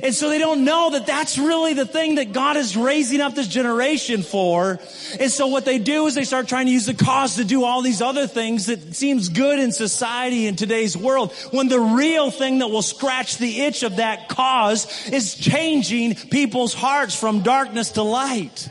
And 0.02 0.14
so 0.14 0.28
they 0.28 0.38
don't 0.38 0.64
know 0.64 0.90
that 0.90 1.06
that's 1.06 1.38
really 1.38 1.74
the 1.74 1.86
thing 1.86 2.16
that 2.16 2.32
God 2.32 2.56
is 2.56 2.76
raising 2.76 3.20
up 3.20 3.34
this 3.34 3.48
generation 3.48 4.22
for. 4.22 4.78
And 5.18 5.30
so 5.30 5.48
what 5.48 5.64
they 5.64 5.78
do 5.78 6.06
is 6.06 6.14
they 6.14 6.24
start 6.24 6.48
trying 6.48 6.66
to 6.66 6.72
use 6.72 6.86
the 6.86 6.94
cause 6.94 7.36
to 7.36 7.44
do 7.44 7.64
all 7.64 7.82
these 7.82 8.00
other 8.00 8.26
things 8.26 8.66
that 8.66 8.94
seems 8.94 9.28
good 9.28 9.58
in 9.58 9.72
society 9.72 10.46
in 10.46 10.56
today's 10.56 10.96
world. 10.96 11.32
When 11.50 11.68
the 11.68 11.80
real 11.80 12.30
thing 12.30 12.58
that 12.58 12.68
will 12.68 12.82
scratch 12.82 13.38
the 13.38 13.62
itch 13.62 13.82
of 13.82 13.96
that 13.96 14.28
cause 14.28 14.86
is 15.08 15.34
changing 15.34 16.14
people's 16.14 16.74
hearts 16.74 17.18
from 17.18 17.42
darkness 17.42 17.92
to 17.92 18.02
light. 18.02 18.68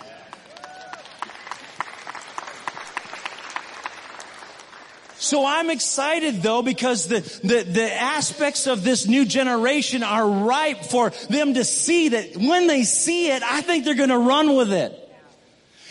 So 5.27 5.45
I'm 5.45 5.69
excited 5.69 6.41
though 6.41 6.61
because 6.61 7.07
the, 7.07 7.19
the, 7.19 7.63
the 7.63 7.93
aspects 7.93 8.65
of 8.65 8.85
this 8.85 9.07
new 9.07 9.25
generation 9.25 10.01
are 10.01 10.25
ripe 10.25 10.85
for 10.85 11.09
them 11.29 11.55
to 11.55 11.65
see 11.65 12.07
that 12.09 12.37
when 12.37 12.67
they 12.67 12.83
see 12.83 13.29
it, 13.29 13.43
I 13.43 13.59
think 13.59 13.83
they're 13.83 13.95
going 13.95 14.07
to 14.07 14.17
run 14.17 14.55
with 14.55 14.71
it. 14.71 15.06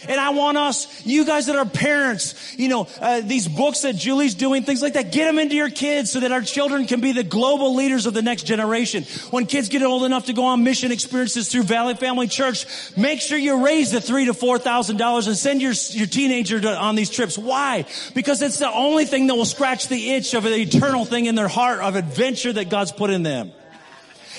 And 0.08 0.20
I 0.20 0.30
want 0.30 0.56
us, 0.58 1.04
you 1.06 1.24
guys 1.24 1.46
that 1.46 1.56
are 1.56 1.64
parents, 1.66 2.34
you 2.58 2.68
know, 2.68 2.88
uh, 3.00 3.20
these 3.20 3.48
books 3.48 3.82
that 3.82 3.96
Julie's 3.96 4.34
doing, 4.34 4.62
things 4.62 4.82
like 4.82 4.94
that, 4.94 5.12
get 5.12 5.26
them 5.26 5.38
into 5.38 5.54
your 5.54 5.70
kids 5.70 6.10
so 6.10 6.20
that 6.20 6.32
our 6.32 6.42
children 6.42 6.86
can 6.86 7.00
be 7.00 7.12
the 7.12 7.22
global 7.22 7.74
leaders 7.74 8.06
of 8.06 8.14
the 8.14 8.22
next 8.22 8.44
generation. 8.44 9.04
When 9.30 9.46
kids 9.46 9.68
get 9.68 9.82
old 9.82 10.04
enough 10.04 10.26
to 10.26 10.32
go 10.32 10.44
on 10.44 10.64
mission 10.64 10.92
experiences 10.92 11.48
through 11.48 11.64
Valley 11.64 11.94
Family 11.94 12.26
Church, 12.26 12.66
make 12.96 13.20
sure 13.20 13.38
you 13.38 13.64
raise 13.64 13.90
the 13.90 14.00
three 14.00 14.26
to 14.26 14.34
four 14.34 14.58
thousand 14.58 14.96
dollars 14.96 15.26
and 15.26 15.36
send 15.36 15.62
your 15.62 15.72
your 15.90 16.06
teenager 16.06 16.60
to, 16.60 16.76
on 16.76 16.94
these 16.94 17.10
trips. 17.10 17.36
Why? 17.38 17.84
Because 18.14 18.42
it's 18.42 18.58
the 18.58 18.70
only 18.70 19.04
thing 19.04 19.26
that 19.28 19.34
will 19.34 19.44
scratch 19.44 19.88
the 19.88 20.12
itch 20.12 20.34
of 20.34 20.44
an 20.44 20.52
eternal 20.52 21.04
thing 21.04 21.26
in 21.26 21.34
their 21.34 21.48
heart 21.48 21.80
of 21.80 21.96
adventure 21.96 22.52
that 22.52 22.70
God's 22.70 22.92
put 22.92 23.10
in 23.10 23.22
them. 23.22 23.52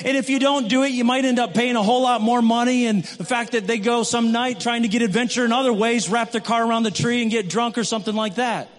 And 0.05 0.15
if 0.17 0.29
you 0.29 0.39
don't 0.39 0.67
do 0.67 0.83
it, 0.83 0.91
you 0.91 1.03
might 1.03 1.25
end 1.25 1.39
up 1.39 1.53
paying 1.53 1.75
a 1.75 1.83
whole 1.83 2.01
lot 2.01 2.21
more 2.21 2.41
money. 2.41 2.85
And 2.85 3.03
the 3.03 3.25
fact 3.25 3.53
that 3.53 3.67
they 3.67 3.77
go 3.77 4.03
some 4.03 4.31
night 4.31 4.59
trying 4.59 4.83
to 4.83 4.87
get 4.87 5.01
adventure 5.01 5.45
in 5.45 5.51
other 5.51 5.73
ways, 5.73 6.09
wrap 6.09 6.31
their 6.31 6.41
car 6.41 6.67
around 6.67 6.83
the 6.83 6.91
tree 6.91 7.21
and 7.21 7.31
get 7.31 7.49
drunk 7.49 7.77
or 7.77 7.83
something 7.83 8.15
like 8.15 8.35
that. 8.35 8.69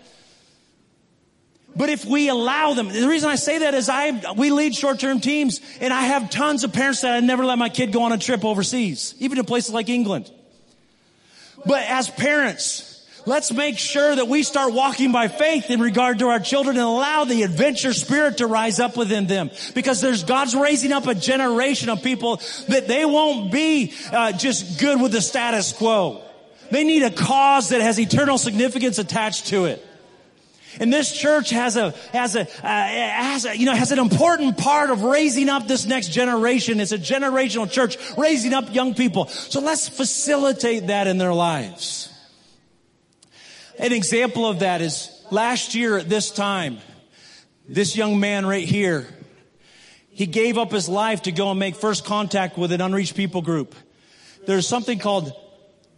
But 1.77 1.91
if 1.91 2.05
we 2.05 2.29
allow 2.29 2.75
them, 2.75 2.89
the 2.89 3.07
reason 3.07 3.31
I 3.31 3.37
say 3.37 3.59
that 3.59 3.73
is 3.75 3.89
I, 3.89 4.33
we 4.33 4.51
lead 4.51 4.75
short-term 4.75 5.21
teams 5.21 5.61
and 5.81 5.93
I 5.93 6.01
have 6.01 6.29
tons 6.29 6.65
of 6.65 6.73
parents 6.73 7.03
that 7.03 7.15
I 7.15 7.21
never 7.21 7.45
let 7.45 7.57
my 7.57 7.69
kid 7.69 7.93
go 7.93 8.03
on 8.03 8.13
a 8.13 8.19
trip 8.19 8.45
overseas, 8.45 9.15
even 9.21 9.37
to 9.37 9.45
places 9.45 9.73
like 9.73 9.89
England. 9.89 10.29
But 11.65 11.85
as 11.85 12.11
parents, 12.11 12.98
let's 13.27 13.53
make 13.53 13.79
sure 13.79 14.15
that 14.15 14.29
we 14.29 14.43
start 14.43 14.73
walking 14.73 15.13
by 15.13 15.29
faith 15.29 15.71
in 15.71 15.81
regard 15.81 16.21
to 16.21 16.29
our 16.29 16.41
children 16.41 16.77
and 16.77 16.85
allow 16.85 17.25
the 17.25 17.43
adventure 17.43 17.93
spirit 17.93 18.39
to 18.39 18.47
rise 18.47 18.81
up 18.81 18.97
within 18.97 19.27
them. 19.27 19.51
Because 19.75 20.01
there's 20.01 20.25
God's 20.25 20.55
raising 20.55 20.93
up 20.93 21.07
a 21.07 21.15
generation 21.15 21.89
of 21.89 22.03
people 22.03 22.41
that 22.69 22.89
they 22.89 23.05
won't 23.05 23.53
be 23.53 23.93
uh, 24.13 24.33
just 24.33 24.81
good 24.81 25.01
with 25.01 25.13
the 25.13 25.23
status 25.23 25.73
quo. 25.73 26.23
They 26.71 26.85
need 26.85 27.03
a 27.03 27.11
cause 27.11 27.71
that 27.71 27.81
has 27.81 27.99
eternal 27.99 28.39
significance 28.39 28.99
attached 28.99 29.47
to 29.49 29.67
it. 29.67 29.85
And 30.81 30.93
this 30.93 31.13
church 31.13 31.51
has 31.51 31.77
a, 31.77 31.91
has 32.13 32.37
a, 32.37 32.43
uh, 32.43 32.47
has 32.63 33.47
a, 33.47 33.57
you 33.57 33.67
know, 33.67 33.75
has 33.75 33.91
an 33.91 33.99
important 33.99 34.59
part 34.59 34.91
of 34.91 35.03
raising 35.03 35.49
up 35.49 35.67
this 35.67 35.87
next 35.87 36.09
generation. 36.09 36.79
It's 36.79 36.93
a 36.93 36.99
generational 36.99 37.71
church 37.71 37.97
raising 38.17 38.53
up 38.53 38.73
young 38.73 38.95
people. 38.95 39.27
So 39.27 39.61
let's 39.61 39.89
facilitate 39.89 40.89
that 40.89 41.07
in 41.07 41.19
their 41.19 41.33
lives. 41.33 42.08
An 43.79 43.93
example 43.93 44.45
of 44.45 44.61
that 44.61 44.81
is 44.81 45.09
last 45.31 45.77
year 45.77 45.99
at 45.99 46.09
this 46.09 46.33
time, 46.33 46.79
this 47.69 47.97
young 47.97 48.19
man 48.19 48.45
right 48.45 48.67
here, 48.67 49.07
he 50.11 50.27
gave 50.27 50.59
up 50.59 50.73
his 50.73 50.89
life 50.89 51.23
to 51.23 51.33
go 51.33 51.51
and 51.51 51.61
make 51.61 51.77
first 51.77 52.05
contact 52.05 52.59
with 52.59 52.73
an 52.73 52.81
unreached 52.81 53.15
people 53.15 53.41
group. 53.41 53.77
There's 54.47 54.67
something 54.67 54.99
called 54.99 55.33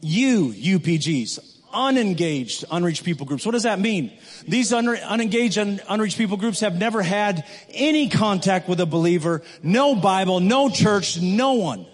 U 0.02 0.52
UPGs, 0.52 1.38
unengaged 1.72 2.66
unreached 2.70 3.04
people 3.04 3.24
groups. 3.24 3.46
What 3.46 3.52
does 3.52 3.62
that 3.62 3.80
mean? 3.80 4.12
These 4.46 4.74
un- 4.74 4.88
unengaged 4.88 5.56
un- 5.56 5.80
unreached 5.88 6.18
people 6.18 6.36
groups 6.36 6.60
have 6.60 6.76
never 6.76 7.00
had 7.00 7.46
any 7.70 8.10
contact 8.10 8.68
with 8.68 8.80
a 8.80 8.86
believer, 8.86 9.42
no 9.62 9.94
Bible, 9.94 10.40
no 10.40 10.68
church, 10.68 11.18
no 11.18 11.54
one. 11.54 11.86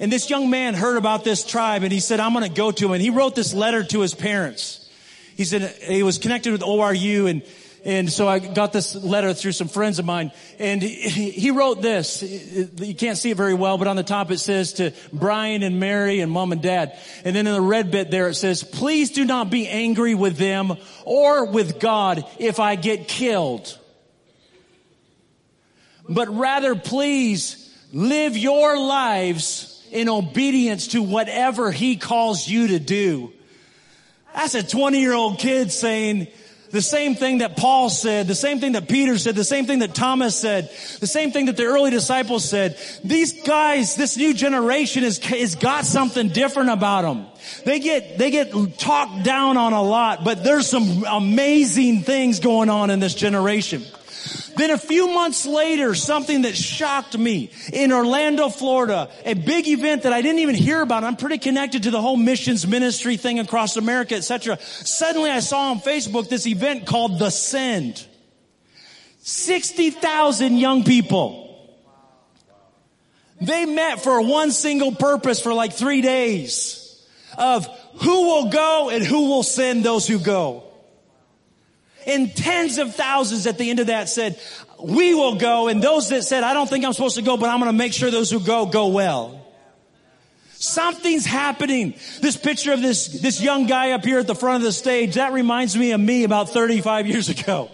And 0.00 0.10
this 0.10 0.30
young 0.30 0.48
man 0.48 0.72
heard 0.72 0.96
about 0.96 1.24
this 1.24 1.44
tribe 1.44 1.82
and 1.82 1.92
he 1.92 2.00
said, 2.00 2.20
I'm 2.20 2.32
going 2.32 2.48
to 2.48 2.54
go 2.54 2.72
to 2.72 2.86
him. 2.86 2.92
And 2.92 3.02
he 3.02 3.10
wrote 3.10 3.34
this 3.34 3.52
letter 3.52 3.84
to 3.84 4.00
his 4.00 4.14
parents. 4.14 4.90
He 5.36 5.44
said 5.44 5.62
he 5.82 6.02
was 6.02 6.18
connected 6.18 6.52
with 6.52 6.62
ORU 6.62 7.30
and 7.30 7.42
and 7.82 8.12
so 8.12 8.28
I 8.28 8.40
got 8.40 8.74
this 8.74 8.94
letter 8.94 9.32
through 9.32 9.52
some 9.52 9.68
friends 9.68 9.98
of 9.98 10.04
mine. 10.04 10.32
And 10.58 10.82
he 10.82 11.50
wrote 11.50 11.80
this. 11.80 12.22
You 12.22 12.94
can't 12.94 13.16
see 13.16 13.30
it 13.30 13.38
very 13.38 13.54
well, 13.54 13.78
but 13.78 13.88
on 13.88 13.96
the 13.96 14.02
top 14.02 14.30
it 14.30 14.36
says 14.36 14.74
to 14.74 14.92
Brian 15.14 15.62
and 15.62 15.80
Mary 15.80 16.20
and 16.20 16.30
mom 16.30 16.52
and 16.52 16.60
dad. 16.60 16.98
And 17.24 17.34
then 17.34 17.46
in 17.46 17.54
the 17.54 17.60
red 17.60 17.90
bit 17.90 18.10
there 18.10 18.28
it 18.28 18.34
says, 18.34 18.62
please 18.62 19.12
do 19.12 19.24
not 19.24 19.48
be 19.48 19.66
angry 19.66 20.14
with 20.14 20.36
them 20.36 20.76
or 21.06 21.46
with 21.46 21.80
God 21.80 22.26
if 22.38 22.60
I 22.60 22.74
get 22.74 23.08
killed. 23.08 23.78
But 26.06 26.28
rather 26.28 26.74
please 26.74 27.74
live 27.94 28.36
your 28.36 28.78
lives 28.78 29.69
in 29.90 30.08
obedience 30.08 30.88
to 30.88 31.02
whatever 31.02 31.70
he 31.70 31.96
calls 31.96 32.48
you 32.48 32.68
to 32.68 32.78
do. 32.78 33.32
That's 34.34 34.54
a 34.54 34.62
20 34.62 35.00
year 35.00 35.12
old 35.12 35.38
kid 35.38 35.72
saying, 35.72 36.28
the 36.70 36.82
same 36.82 37.16
thing 37.16 37.38
that 37.38 37.56
Paul 37.56 37.90
said, 37.90 38.28
the 38.28 38.34
same 38.34 38.60
thing 38.60 38.72
that 38.72 38.88
Peter 38.88 39.18
said, 39.18 39.34
the 39.34 39.42
same 39.42 39.66
thing 39.66 39.80
that 39.80 39.92
Thomas 39.92 40.36
said, 40.36 40.70
the 41.00 41.06
same 41.06 41.32
thing 41.32 41.46
that 41.46 41.56
the 41.56 41.64
early 41.64 41.90
disciples 41.90 42.48
said. 42.48 42.78
These 43.02 43.42
guys, 43.42 43.96
this 43.96 44.16
new 44.16 44.32
generation 44.34 45.02
is, 45.02 45.18
is 45.32 45.56
got 45.56 45.84
something 45.84 46.28
different 46.28 46.70
about 46.70 47.02
them. 47.02 47.26
They 47.64 47.80
get, 47.80 48.18
they 48.18 48.30
get 48.30 48.78
talked 48.78 49.24
down 49.24 49.56
on 49.56 49.72
a 49.72 49.82
lot, 49.82 50.22
but 50.22 50.44
there's 50.44 50.68
some 50.68 51.04
amazing 51.08 52.02
things 52.02 52.38
going 52.38 52.70
on 52.70 52.90
in 52.90 53.00
this 53.00 53.14
generation. 53.14 53.82
Then 54.56 54.70
a 54.70 54.78
few 54.78 55.08
months 55.08 55.46
later, 55.46 55.94
something 55.94 56.42
that 56.42 56.56
shocked 56.56 57.16
me 57.16 57.50
in 57.72 57.92
Orlando, 57.92 58.48
Florida, 58.48 59.10
a 59.24 59.34
big 59.34 59.68
event 59.68 60.02
that 60.02 60.12
I 60.12 60.22
didn't 60.22 60.40
even 60.40 60.54
hear 60.54 60.82
about. 60.82 61.04
I'm 61.04 61.16
pretty 61.16 61.38
connected 61.38 61.84
to 61.84 61.90
the 61.90 62.00
whole 62.00 62.16
missions 62.16 62.66
ministry 62.66 63.16
thing 63.16 63.38
across 63.38 63.76
America, 63.76 64.14
etc. 64.14 64.58
Suddenly 64.60 65.30
I 65.30 65.40
saw 65.40 65.70
on 65.70 65.80
Facebook 65.80 66.28
this 66.28 66.46
event 66.46 66.86
called 66.86 67.18
The 67.18 67.30
Send. 67.30 68.06
60,000 69.22 70.56
young 70.56 70.84
people. 70.84 71.46
They 73.40 73.64
met 73.64 74.02
for 74.02 74.20
one 74.20 74.50
single 74.50 74.92
purpose 74.92 75.40
for 75.40 75.54
like 75.54 75.72
three 75.72 76.02
days 76.02 77.06
of 77.38 77.66
who 78.02 78.22
will 78.22 78.50
go 78.50 78.90
and 78.90 79.04
who 79.04 79.28
will 79.28 79.42
send 79.42 79.84
those 79.84 80.06
who 80.06 80.18
go. 80.18 80.69
And 82.06 82.34
tens 82.34 82.78
of 82.78 82.94
thousands 82.94 83.46
at 83.46 83.58
the 83.58 83.70
end 83.70 83.80
of 83.80 83.88
that 83.88 84.08
said, 84.08 84.40
we 84.82 85.14
will 85.14 85.36
go. 85.36 85.68
And 85.68 85.82
those 85.82 86.08
that 86.10 86.24
said, 86.24 86.44
I 86.44 86.54
don't 86.54 86.68
think 86.68 86.84
I'm 86.84 86.92
supposed 86.92 87.16
to 87.16 87.22
go, 87.22 87.36
but 87.36 87.50
I'm 87.50 87.58
going 87.58 87.70
to 87.70 87.76
make 87.76 87.92
sure 87.92 88.10
those 88.10 88.30
who 88.30 88.40
go, 88.40 88.66
go 88.66 88.88
well. 88.88 89.36
Something's 90.52 91.24
happening. 91.24 91.94
This 92.20 92.36
picture 92.36 92.72
of 92.72 92.82
this, 92.82 93.06
this 93.06 93.40
young 93.40 93.66
guy 93.66 93.92
up 93.92 94.04
here 94.04 94.18
at 94.18 94.26
the 94.26 94.34
front 94.34 94.56
of 94.56 94.62
the 94.62 94.72
stage, 94.72 95.14
that 95.14 95.32
reminds 95.32 95.76
me 95.76 95.92
of 95.92 96.00
me 96.00 96.24
about 96.24 96.50
35 96.50 97.06
years 97.06 97.28
ago. 97.28 97.70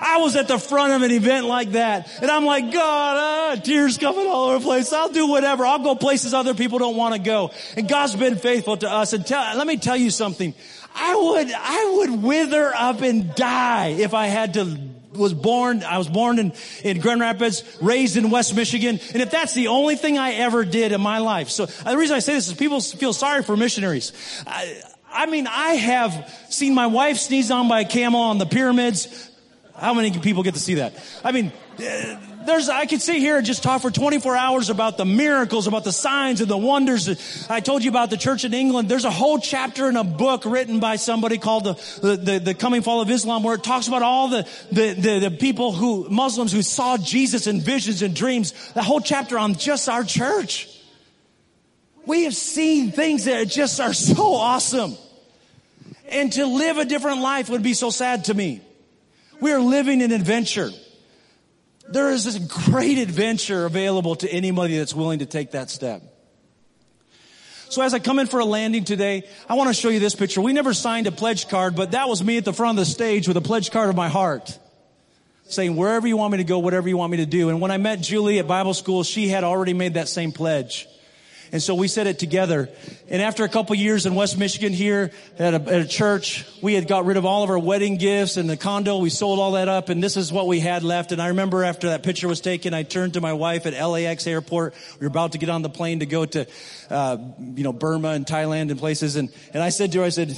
I 0.00 0.18
was 0.18 0.36
at 0.36 0.48
the 0.48 0.58
front 0.58 0.92
of 0.92 1.02
an 1.02 1.10
event 1.10 1.46
like 1.46 1.72
that, 1.72 2.08
and 2.20 2.30
I'm 2.30 2.44
like, 2.44 2.72
God, 2.72 3.16
ah, 3.18 3.60
tears 3.62 3.98
coming 3.98 4.26
all 4.26 4.48
over 4.48 4.58
the 4.58 4.64
place. 4.64 4.92
I'll 4.92 5.12
do 5.12 5.26
whatever. 5.28 5.64
I'll 5.64 5.78
go 5.78 5.94
places 5.94 6.34
other 6.34 6.54
people 6.54 6.78
don't 6.78 6.96
want 6.96 7.14
to 7.14 7.20
go. 7.20 7.50
And 7.76 7.88
God's 7.88 8.16
been 8.16 8.36
faithful 8.36 8.76
to 8.78 8.90
us. 8.90 9.12
And 9.12 9.26
tell, 9.26 9.56
let 9.56 9.66
me 9.66 9.76
tell 9.76 9.96
you 9.96 10.10
something. 10.10 10.54
I 10.94 11.14
would, 11.14 11.52
I 11.52 11.94
would 11.96 12.22
wither 12.22 12.72
up 12.74 13.00
and 13.02 13.34
die 13.34 13.88
if 13.88 14.14
I 14.14 14.26
had 14.26 14.54
to 14.54 14.78
was 15.14 15.34
born, 15.34 15.82
I 15.82 15.98
was 15.98 16.08
born 16.08 16.38
in, 16.38 16.52
in 16.84 17.00
Grand 17.00 17.20
Rapids, 17.20 17.64
raised 17.80 18.16
in 18.16 18.30
West 18.30 18.54
Michigan. 18.54 18.98
And 19.12 19.22
if 19.22 19.30
that's 19.30 19.54
the 19.54 19.68
only 19.68 19.96
thing 19.96 20.18
I 20.18 20.32
ever 20.34 20.64
did 20.64 20.92
in 20.92 21.00
my 21.00 21.18
life. 21.18 21.50
So 21.50 21.66
the 21.66 21.96
reason 21.96 22.16
I 22.16 22.20
say 22.20 22.34
this 22.34 22.48
is 22.48 22.54
people 22.54 22.80
feel 22.80 23.12
sorry 23.12 23.42
for 23.42 23.56
missionaries. 23.56 24.12
I, 24.46 24.80
I 25.12 25.26
mean, 25.26 25.46
I 25.46 25.74
have 25.74 26.46
seen 26.48 26.74
my 26.74 26.86
wife 26.86 27.18
sneezed 27.18 27.50
on 27.50 27.68
by 27.68 27.80
a 27.80 27.84
camel 27.84 28.20
on 28.20 28.38
the 28.38 28.46
pyramids. 28.46 29.30
How 29.82 29.94
many 29.94 30.16
people 30.16 30.44
get 30.44 30.54
to 30.54 30.60
see 30.60 30.74
that? 30.74 30.94
I 31.24 31.32
mean, 31.32 31.50
uh, 31.76 32.16
there's, 32.46 32.68
I 32.68 32.86
could 32.86 33.02
sit 33.02 33.16
here 33.16 33.38
and 33.38 33.44
just 33.44 33.64
talk 33.64 33.82
for 33.82 33.90
24 33.90 34.36
hours 34.36 34.70
about 34.70 34.96
the 34.96 35.04
miracles, 35.04 35.66
about 35.66 35.82
the 35.82 35.90
signs 35.90 36.40
and 36.40 36.48
the 36.48 36.56
wonders. 36.56 37.50
I 37.50 37.58
told 37.58 37.82
you 37.82 37.90
about 37.90 38.08
the 38.08 38.16
church 38.16 38.44
in 38.44 38.54
England. 38.54 38.88
There's 38.88 39.04
a 39.04 39.10
whole 39.10 39.40
chapter 39.40 39.88
in 39.88 39.96
a 39.96 40.04
book 40.04 40.44
written 40.44 40.78
by 40.78 40.94
somebody 40.94 41.36
called 41.36 41.64
the, 41.64 41.72
the, 42.00 42.16
the, 42.16 42.38
the 42.38 42.54
coming 42.54 42.82
fall 42.82 43.00
of 43.00 43.10
Islam 43.10 43.42
where 43.42 43.56
it 43.56 43.64
talks 43.64 43.88
about 43.88 44.02
all 44.02 44.28
the, 44.28 44.48
the, 44.70 44.94
the, 44.94 45.18
the 45.18 45.30
people 45.32 45.72
who, 45.72 46.08
Muslims 46.08 46.52
who 46.52 46.62
saw 46.62 46.96
Jesus 46.96 47.48
in 47.48 47.60
visions 47.60 48.02
and 48.02 48.14
dreams. 48.14 48.52
The 48.74 48.84
whole 48.84 49.00
chapter 49.00 49.36
on 49.36 49.56
just 49.56 49.88
our 49.88 50.04
church. 50.04 50.68
We 52.06 52.22
have 52.22 52.36
seen 52.36 52.92
things 52.92 53.24
that 53.24 53.48
just 53.48 53.80
are 53.80 53.94
so 53.94 54.34
awesome. 54.34 54.94
And 56.08 56.32
to 56.34 56.46
live 56.46 56.78
a 56.78 56.84
different 56.84 57.18
life 57.20 57.50
would 57.50 57.64
be 57.64 57.74
so 57.74 57.90
sad 57.90 58.26
to 58.26 58.34
me. 58.34 58.60
We 59.42 59.50
are 59.50 59.60
living 59.60 60.02
an 60.02 60.12
adventure. 60.12 60.70
There 61.88 62.12
is 62.12 62.24
this 62.24 62.38
great 62.38 62.98
adventure 62.98 63.66
available 63.66 64.14
to 64.14 64.32
anybody 64.32 64.78
that's 64.78 64.94
willing 64.94 65.18
to 65.18 65.26
take 65.26 65.50
that 65.50 65.68
step. 65.68 66.00
So 67.68 67.82
as 67.82 67.92
I 67.92 67.98
come 67.98 68.20
in 68.20 68.28
for 68.28 68.38
a 68.38 68.44
landing 68.44 68.84
today, 68.84 69.28
I 69.48 69.54
want 69.54 69.66
to 69.66 69.74
show 69.74 69.88
you 69.88 69.98
this 69.98 70.14
picture. 70.14 70.40
We 70.40 70.52
never 70.52 70.72
signed 70.72 71.08
a 71.08 71.10
pledge 71.10 71.48
card, 71.48 71.74
but 71.74 71.90
that 71.90 72.08
was 72.08 72.22
me 72.22 72.36
at 72.36 72.44
the 72.44 72.52
front 72.52 72.78
of 72.78 72.86
the 72.86 72.88
stage 72.88 73.26
with 73.26 73.36
a 73.36 73.40
pledge 73.40 73.72
card 73.72 73.90
of 73.90 73.96
my 73.96 74.08
heart. 74.08 74.56
Saying, 75.46 75.74
wherever 75.74 76.06
you 76.06 76.16
want 76.16 76.30
me 76.30 76.38
to 76.38 76.44
go, 76.44 76.60
whatever 76.60 76.88
you 76.88 76.96
want 76.96 77.10
me 77.10 77.16
to 77.16 77.26
do. 77.26 77.48
And 77.48 77.60
when 77.60 77.72
I 77.72 77.78
met 77.78 78.00
Julie 78.00 78.38
at 78.38 78.46
Bible 78.46 78.74
school, 78.74 79.02
she 79.02 79.26
had 79.26 79.42
already 79.42 79.74
made 79.74 79.94
that 79.94 80.08
same 80.08 80.30
pledge. 80.30 80.86
And 81.52 81.62
so 81.62 81.74
we 81.74 81.86
said 81.86 82.06
it 82.06 82.18
together. 82.18 82.70
And 83.10 83.20
after 83.20 83.44
a 83.44 83.48
couple 83.48 83.76
years 83.76 84.06
in 84.06 84.14
West 84.14 84.38
Michigan 84.38 84.72
here 84.72 85.10
at 85.38 85.52
a, 85.52 85.56
at 85.56 85.80
a, 85.82 85.86
church, 85.86 86.46
we 86.62 86.72
had 86.72 86.88
got 86.88 87.04
rid 87.04 87.18
of 87.18 87.26
all 87.26 87.44
of 87.44 87.50
our 87.50 87.58
wedding 87.58 87.98
gifts 87.98 88.38
and 88.38 88.48
the 88.48 88.56
condo. 88.56 88.96
We 88.96 89.10
sold 89.10 89.38
all 89.38 89.52
that 89.52 89.68
up 89.68 89.90
and 89.90 90.02
this 90.02 90.16
is 90.16 90.32
what 90.32 90.46
we 90.46 90.60
had 90.60 90.82
left. 90.82 91.12
And 91.12 91.20
I 91.20 91.28
remember 91.28 91.62
after 91.62 91.90
that 91.90 92.02
picture 92.02 92.26
was 92.26 92.40
taken, 92.40 92.72
I 92.72 92.84
turned 92.84 93.14
to 93.14 93.20
my 93.20 93.34
wife 93.34 93.66
at 93.66 93.74
LAX 93.74 94.26
airport. 94.26 94.74
We 94.98 95.04
were 95.04 95.10
about 95.10 95.32
to 95.32 95.38
get 95.38 95.50
on 95.50 95.60
the 95.60 95.68
plane 95.68 96.00
to 96.00 96.06
go 96.06 96.24
to, 96.24 96.46
uh, 96.88 97.18
you 97.38 97.64
know, 97.64 97.74
Burma 97.74 98.08
and 98.08 98.24
Thailand 98.24 98.70
and 98.70 98.78
places. 98.78 99.16
And, 99.16 99.30
and 99.52 99.62
I 99.62 99.68
said 99.68 99.92
to 99.92 99.98
her, 99.98 100.04
I 100.06 100.08
said, 100.08 100.30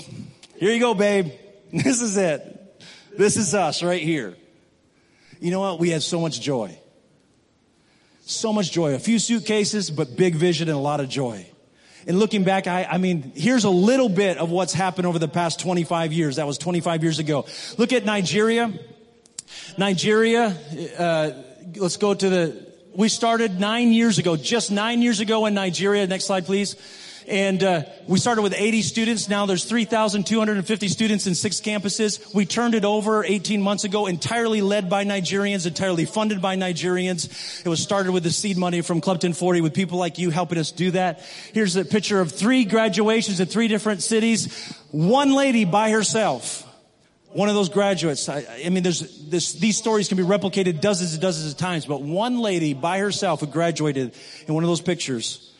here 0.57 0.72
you 0.72 0.81
go, 0.81 0.94
babe. 0.94 1.33
This 1.72 2.03
is 2.03 2.16
it. 2.16 2.83
This 3.18 3.37
is 3.37 3.53
us 3.53 3.83
right 3.83 4.00
here. 4.00 4.37
You 5.40 5.50
know 5.50 5.59
what? 5.59 5.81
We 5.81 5.90
had 5.90 6.05
so 6.05 6.20
much 6.20 6.40
joy. 6.40 6.79
So 8.27 8.52
much 8.52 8.72
joy. 8.72 8.94
A 8.94 8.98
few 8.98 9.18
suitcases, 9.18 9.90
but 9.90 10.16
big 10.16 10.35
vision 10.35 10.68
and 10.68 10.77
a 10.77 10.81
lot 10.81 11.00
of 11.00 11.08
joy. 11.08 11.46
And 12.06 12.18
looking 12.18 12.44
back, 12.44 12.66
I, 12.66 12.85
I, 12.85 12.98
mean, 12.98 13.33
here's 13.35 13.64
a 13.64 13.70
little 13.70 14.08
bit 14.08 14.38
of 14.38 14.50
what's 14.50 14.72
happened 14.72 15.06
over 15.06 15.18
the 15.18 15.29
past 15.29 15.60
25 15.60 16.12
years. 16.12 16.37
That 16.37 16.46
was 16.46 16.58
25 16.58 17.02
years 17.02 17.18
ago. 17.18 17.46
Look 17.79 17.92
at 17.92 18.04
Nigeria. 18.04 18.72
Nigeria, 19.79 20.56
uh, 20.98 21.31
let's 21.77 21.96
go 21.96 22.14
to 22.14 22.29
the 22.29 22.75
we 22.94 23.08
started 23.08 23.58
nine 23.58 23.92
years 23.92 24.18
ago, 24.18 24.37
just 24.37 24.70
nine 24.70 25.02
years 25.02 25.20
ago 25.20 25.46
in 25.46 25.54
Nigeria. 25.54 26.06
Next 26.06 26.27
slide, 26.27 26.46
please. 26.46 26.77
And 27.27 27.62
uh, 27.62 27.85
we 28.06 28.18
started 28.18 28.42
with 28.42 28.54
80 28.54 28.83
students. 28.83 29.29
Now 29.29 29.46
there's 29.46 29.64
3,250 29.64 30.88
students 30.88 31.27
in 31.27 31.35
six 31.35 31.60
campuses. 31.60 32.35
We 32.35 32.44
turned 32.44 32.75
it 32.75 32.85
over 32.85 33.25
18 33.25 33.62
months 33.62 33.85
ago, 33.85 34.06
entirely 34.06 34.60
led 34.60 34.90
by 34.90 35.04
Nigerians, 35.04 35.66
entirely 35.66 36.04
funded 36.04 36.42
by 36.42 36.56
Nigerians. 36.56 37.64
It 37.64 37.68
was 37.68 37.83
started 37.83 38.12
with 38.12 38.25
the 38.25 38.31
seed 38.31 38.58
money 38.58 38.83
from 38.83 39.00
Club 39.00 39.16
1040 39.16 39.60
with 39.62 39.75
people 39.75 39.98
like 39.98 40.18
you 40.18 40.31
helping 40.31 40.58
us 40.58 40.70
do 40.70 40.90
that. 40.90 41.20
Here's 41.52 41.77
a 41.77 41.85
picture 41.85 42.20
of 42.20 42.33
three 42.33 42.64
graduations 42.64 43.40
in 43.40 43.46
three 43.46 43.68
different 43.68 44.02
cities. 44.02 44.75
One 44.90 45.35
lady 45.35 45.64
by 45.64 45.90
herself 45.90 46.68
one 47.35 47.48
of 47.48 47.56
those 47.56 47.68
graduates. 47.68 48.29
I, 48.29 48.46
I 48.64 48.68
mean, 48.68 48.85
there's 48.85 49.27
this, 49.27 49.54
these 49.54 49.77
stories 49.77 50.06
can 50.06 50.16
be 50.16 50.22
replicated 50.22 50.81
dozens 50.81 51.14
and 51.14 51.20
dozens 51.20 51.50
of 51.50 51.58
times, 51.58 51.85
but 51.85 52.00
one 52.00 52.38
lady 52.38 52.75
by 52.75 53.00
herself 53.00 53.40
who 53.40 53.48
graduated 53.48 54.14
in 54.46 54.54
one 54.54 54.62
of 54.62 54.68
those 54.68 54.81
pictures 54.81 55.52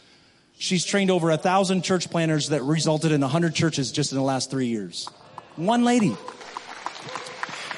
She's 0.59 0.85
trained 0.85 1.11
over 1.11 1.31
a 1.31 1.37
thousand 1.37 1.83
church 1.83 2.11
planners 2.11 2.51
that 2.51 2.63
resulted 2.63 3.13
in 3.13 3.23
a 3.23 3.29
hundred 3.29 3.55
churches 3.55 3.93
just 3.93 4.13
in 4.13 4.19
the 4.19 4.25
last 4.25 4.51
three 4.51 4.67
years. 4.67 5.09
One 5.57 5.85
lady. 5.85 6.17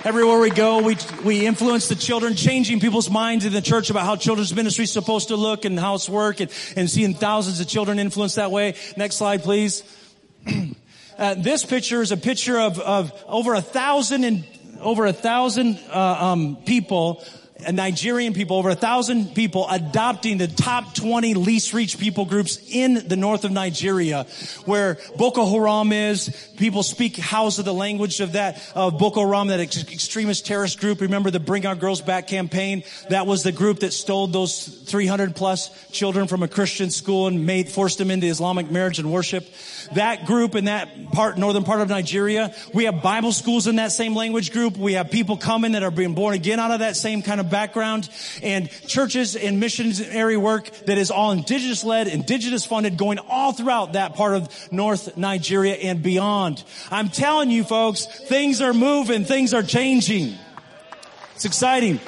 Everywhere 0.04 0.38
we 0.38 0.50
go, 0.50 0.82
we, 0.82 0.96
we 1.24 1.46
influence 1.46 1.88
the 1.88 1.96
children, 1.96 2.36
changing 2.36 2.78
people's 2.78 3.10
minds 3.10 3.44
in 3.44 3.52
the 3.52 3.60
church 3.60 3.90
about 3.90 4.04
how 4.04 4.14
children's 4.14 4.54
ministry 4.54 4.84
is 4.84 4.92
supposed 4.92 5.28
to 5.28 5.36
look 5.36 5.64
and 5.64 5.76
how 5.80 5.96
it's 5.96 6.08
work 6.08 6.38
and, 6.38 6.48
and 6.76 6.88
seeing 6.88 7.12
thousands 7.12 7.58
of 7.58 7.66
children 7.66 7.98
influenced 7.98 8.36
that 8.36 8.52
way. 8.52 8.76
Next 8.96 9.16
slide, 9.16 9.42
please. 9.42 9.82
uh, 11.18 11.34
this 11.34 11.64
picture 11.64 12.02
is 12.02 12.12
a 12.12 12.16
picture 12.16 12.60
of, 12.60 12.78
of 12.78 13.12
over 13.26 13.54
a 13.54 13.60
thousand 13.60 14.22
and 14.22 14.44
over 14.80 15.06
a 15.06 15.12
thousand 15.12 15.80
uh, 15.90 15.98
um, 15.98 16.56
people 16.64 17.24
Uh, 17.64 17.70
Nigerian 17.70 18.34
people, 18.34 18.56
over 18.58 18.68
a 18.68 18.74
thousand 18.74 19.34
people 19.34 19.66
adopting 19.70 20.36
the 20.36 20.46
top 20.46 20.94
20 20.94 21.34
least 21.34 21.72
reached 21.72 21.98
people 21.98 22.26
groups 22.26 22.58
in 22.70 23.08
the 23.08 23.16
north 23.16 23.44
of 23.44 23.50
Nigeria, 23.50 24.24
where 24.66 24.98
Boko 25.16 25.46
Haram 25.46 25.90
is. 25.90 26.28
People 26.58 26.82
speak 26.82 27.16
Hausa, 27.16 27.62
the 27.62 27.72
language 27.72 28.20
of 28.20 28.32
that, 28.32 28.62
of 28.74 28.98
Boko 28.98 29.24
Haram, 29.24 29.48
that 29.48 29.60
ex- 29.60 29.90
extremist 29.90 30.44
terrorist 30.44 30.80
group. 30.80 31.00
Remember 31.00 31.30
the 31.30 31.40
Bring 31.40 31.64
Our 31.64 31.74
Girls 31.74 32.02
Back 32.02 32.26
campaign? 32.26 32.82
That 33.08 33.26
was 33.26 33.42
the 33.42 33.52
group 33.52 33.80
that 33.80 33.92
stole 33.94 34.26
those 34.26 34.66
300 34.66 35.34
plus 35.34 35.70
children 35.90 36.26
from 36.26 36.42
a 36.42 36.48
Christian 36.48 36.90
school 36.90 37.26
and 37.26 37.46
made, 37.46 37.70
forced 37.70 37.96
them 37.96 38.10
into 38.10 38.26
Islamic 38.26 38.70
marriage 38.70 38.98
and 38.98 39.10
worship. 39.10 39.46
That 39.94 40.26
group 40.26 40.56
in 40.56 40.66
that 40.66 41.12
part, 41.12 41.38
northern 41.38 41.64
part 41.64 41.80
of 41.80 41.88
Nigeria, 41.88 42.54
we 42.74 42.84
have 42.84 43.02
Bible 43.02 43.32
schools 43.32 43.66
in 43.66 43.76
that 43.76 43.92
same 43.92 44.14
language 44.14 44.52
group. 44.52 44.76
We 44.76 44.94
have 44.94 45.10
people 45.10 45.38
coming 45.38 45.72
that 45.72 45.82
are 45.82 45.90
being 45.90 46.14
born 46.14 46.34
again 46.34 46.60
out 46.60 46.70
of 46.70 46.80
that 46.80 46.96
same 46.96 47.22
kind 47.22 47.40
of 47.40 47.45
background 47.50 48.08
and 48.42 48.70
churches 48.86 49.36
and 49.36 49.60
missionary 49.60 50.36
work 50.36 50.70
that 50.86 50.98
is 50.98 51.10
all 51.10 51.32
indigenous 51.32 51.84
led, 51.84 52.08
indigenous 52.08 52.64
funded, 52.64 52.96
going 52.96 53.18
all 53.18 53.52
throughout 53.52 53.94
that 53.94 54.14
part 54.14 54.34
of 54.34 54.72
North 54.72 55.16
Nigeria 55.16 55.74
and 55.74 56.02
beyond. 56.02 56.62
I'm 56.90 57.08
telling 57.08 57.50
you 57.50 57.64
folks, 57.64 58.06
things 58.06 58.60
are 58.60 58.74
moving, 58.74 59.24
things 59.24 59.54
are 59.54 59.62
changing. 59.62 60.34
It's 61.34 61.44
exciting. 61.44 62.00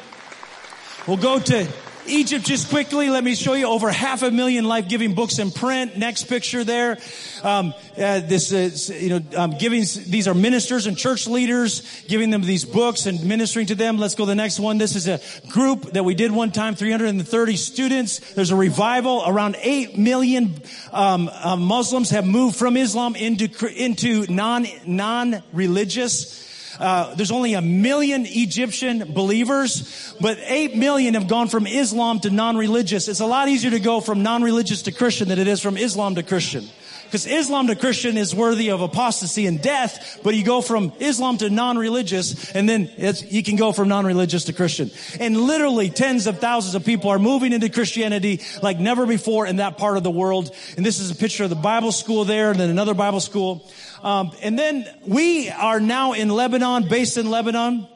We'll 1.07 1.17
go 1.17 1.39
to 1.39 1.67
Egypt 2.09 2.45
just 2.45 2.71
quickly. 2.71 3.11
Let 3.11 3.23
me 3.23 3.35
show 3.35 3.55
you 3.55 3.67
over 3.67 3.91
half 3.91 4.23
a 4.23 4.31
million 4.31 4.65
life-giving 4.65 5.15
books 5.15 5.39
in 5.39 5.51
print. 5.51 5.97
Next 5.97 6.25
picture 6.25 6.65
there. 6.65 6.99
Um, 7.43 7.75
uh, 7.97 8.21
this 8.21 8.51
is, 8.53 8.91
you 8.91 9.11
know, 9.11 9.21
um, 9.37 9.59
giving, 9.59 9.81
these 10.07 10.27
are 10.27 10.35
ministers 10.35 10.87
and 10.87 10.97
church 10.97 11.27
leaders 11.27 11.83
giving 12.09 12.31
them 12.31 12.43
these 12.43 12.65
books 12.65 13.07
and 13.07 13.23
ministering 13.25 13.67
to 13.67 13.75
them. 13.75 13.99
Let's 13.99 14.15
go 14.15 14.25
to 14.25 14.29
the 14.29 14.35
next 14.35 14.59
one. 14.59 14.79
This 14.79 14.97
is 14.97 15.07
a 15.07 15.21
group 15.49 15.93
that 15.93 16.05
we 16.05 16.15
did 16.15 16.33
one 16.33 16.51
time, 16.51 16.75
330 16.75 17.57
students. 17.57 18.19
There's 18.35 18.51
a 18.51 18.57
revival. 18.57 19.23
Around 19.27 19.57
8 19.61 19.99
million, 19.99 20.61
um, 20.93 21.29
uh, 21.33 21.57
Muslims 21.57 22.11
have 22.11 22.27
moved 22.27 22.57
from 22.57 22.77
Islam 22.77 23.15
into, 23.17 23.49
into 23.69 24.27
non, 24.33 24.67
non-religious 24.87 26.48
uh, 26.79 27.15
there's 27.15 27.31
only 27.31 27.55
a 27.55 27.63
million 27.63 28.25
Egyptian 28.27 29.13
believers, 29.13 30.15
but 30.21 30.39
eight 30.43 30.77
million 30.77 31.15
have 31.15 31.29
gone 31.29 31.49
from 31.49 31.67
Islam 31.67 32.21
to 32.21 32.31
non-religious. 32.31 33.09
It's 33.09 33.21
a 33.21 33.27
lot 33.27 33.49
easier 33.49 33.71
to 33.73 33.81
go 33.81 34.01
from 34.01 34.23
non-religious 34.23 34.83
to 34.83 34.93
Christian 34.93 35.29
than 35.29 35.39
it 35.39 35.49
is 35.49 35.61
from 35.61 35.77
Islam 35.77 36.15
to 36.15 36.23
Christian. 36.23 36.69
Because 37.09 37.27
Islam 37.27 37.69
to 37.69 37.75
Christian 37.75 38.19
is 38.19 38.35
worthy 38.35 38.71
of 38.71 38.83
apostasy 38.83 39.47
and 39.47 39.63
death, 39.63 40.21
but 40.23 40.35
you 40.35 40.45
go 40.45 40.61
from 40.61 40.93
Islam 41.01 41.39
to 41.39 41.49
non-religious, 41.49 42.53
and 42.53 42.69
then 42.69 42.91
you 43.29 43.43
can 43.43 43.57
go 43.57 43.73
from 43.73 43.89
non-religious 43.89 44.45
to 44.45 44.53
Christian. 44.53 44.91
And 45.19 45.35
literally 45.35 45.89
tens 45.89 46.27
of 46.27 46.39
thousands 46.39 46.75
of 46.75 46.85
people 46.85 47.09
are 47.09 47.19
moving 47.19 47.55
into 47.55 47.71
Christianity 47.71 48.43
like 48.63 48.79
never 48.79 49.07
before 49.07 49.47
in 49.47 49.57
that 49.57 49.79
part 49.79 49.97
of 49.97 50.03
the 50.03 50.11
world. 50.11 50.55
And 50.77 50.85
this 50.85 51.01
is 51.01 51.11
a 51.11 51.15
picture 51.15 51.45
of 51.45 51.51
the 51.51 51.57
Bible 51.57 51.93
school 51.93 52.27
there, 52.27 52.51
and 52.51 52.61
then 52.61 52.69
another 52.69 52.93
Bible 52.93 53.21
school. 53.21 53.67
Um, 54.03 54.33
and 54.43 54.59
then 54.59 54.87
we 55.07 55.49
are 55.49 55.81
now 55.81 56.13
in 56.13 56.29
Lebanon, 56.29 56.89
based 56.91 57.17
in 57.17 57.31
Lebanon. 57.31 57.89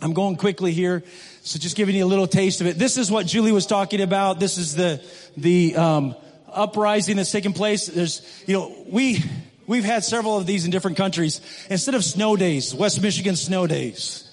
I'm 0.00 0.14
going 0.14 0.36
quickly 0.36 0.72
here. 0.72 1.04
So 1.42 1.58
just 1.58 1.76
giving 1.76 1.94
you 1.94 2.04
a 2.04 2.06
little 2.06 2.26
taste 2.26 2.62
of 2.62 2.66
it. 2.66 2.78
This 2.78 2.96
is 2.96 3.10
what 3.10 3.26
Julie 3.26 3.52
was 3.52 3.66
talking 3.66 4.00
about. 4.00 4.40
This 4.40 4.56
is 4.56 4.74
the, 4.74 5.04
the, 5.36 5.76
um, 5.76 6.16
uprising 6.54 7.16
that's 7.16 7.30
taking 7.30 7.52
place. 7.52 7.86
There's, 7.86 8.22
you 8.46 8.54
know, 8.54 8.84
we, 8.88 9.22
we've 9.66 9.84
had 9.84 10.04
several 10.04 10.36
of 10.36 10.46
these 10.46 10.64
in 10.64 10.70
different 10.70 10.96
countries. 10.96 11.40
Instead 11.70 11.94
of 11.94 12.04
snow 12.04 12.36
days, 12.36 12.74
West 12.74 13.00
Michigan 13.02 13.36
snow 13.36 13.66
days, 13.66 14.30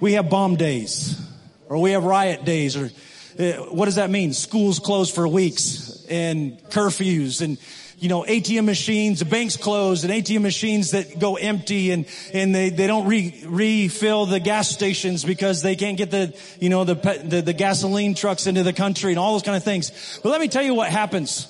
we 0.00 0.14
have 0.14 0.28
bomb 0.28 0.56
days 0.56 1.20
or 1.68 1.78
we 1.78 1.92
have 1.92 2.04
riot 2.04 2.44
days 2.44 2.76
or 2.76 2.90
uh, 3.38 3.52
what 3.72 3.86
does 3.86 3.96
that 3.96 4.10
mean? 4.10 4.32
Schools 4.32 4.78
closed 4.78 5.14
for 5.14 5.26
weeks 5.26 6.04
and 6.08 6.58
curfews 6.70 7.42
and 7.42 7.58
you 8.04 8.10
know, 8.10 8.22
ATM 8.22 8.66
machines, 8.66 9.20
the 9.20 9.24
banks 9.24 9.56
closed 9.56 10.04
and 10.04 10.12
ATM 10.12 10.42
machines 10.42 10.90
that 10.90 11.18
go 11.18 11.36
empty 11.36 11.90
and, 11.90 12.04
and 12.34 12.54
they, 12.54 12.68
they 12.68 12.86
don't 12.86 13.06
re, 13.06 13.42
refill 13.46 14.26
the 14.26 14.38
gas 14.38 14.68
stations 14.68 15.24
because 15.24 15.62
they 15.62 15.74
can't 15.74 15.96
get 15.96 16.10
the, 16.10 16.38
you 16.60 16.68
know, 16.68 16.84
the, 16.84 16.96
the, 17.24 17.40
the 17.40 17.54
gasoline 17.54 18.14
trucks 18.14 18.46
into 18.46 18.62
the 18.62 18.74
country 18.74 19.12
and 19.12 19.18
all 19.18 19.32
those 19.32 19.42
kind 19.42 19.56
of 19.56 19.64
things. 19.64 20.20
But 20.22 20.28
let 20.28 20.40
me 20.42 20.48
tell 20.48 20.62
you 20.62 20.74
what 20.74 20.90
happens. 20.90 21.46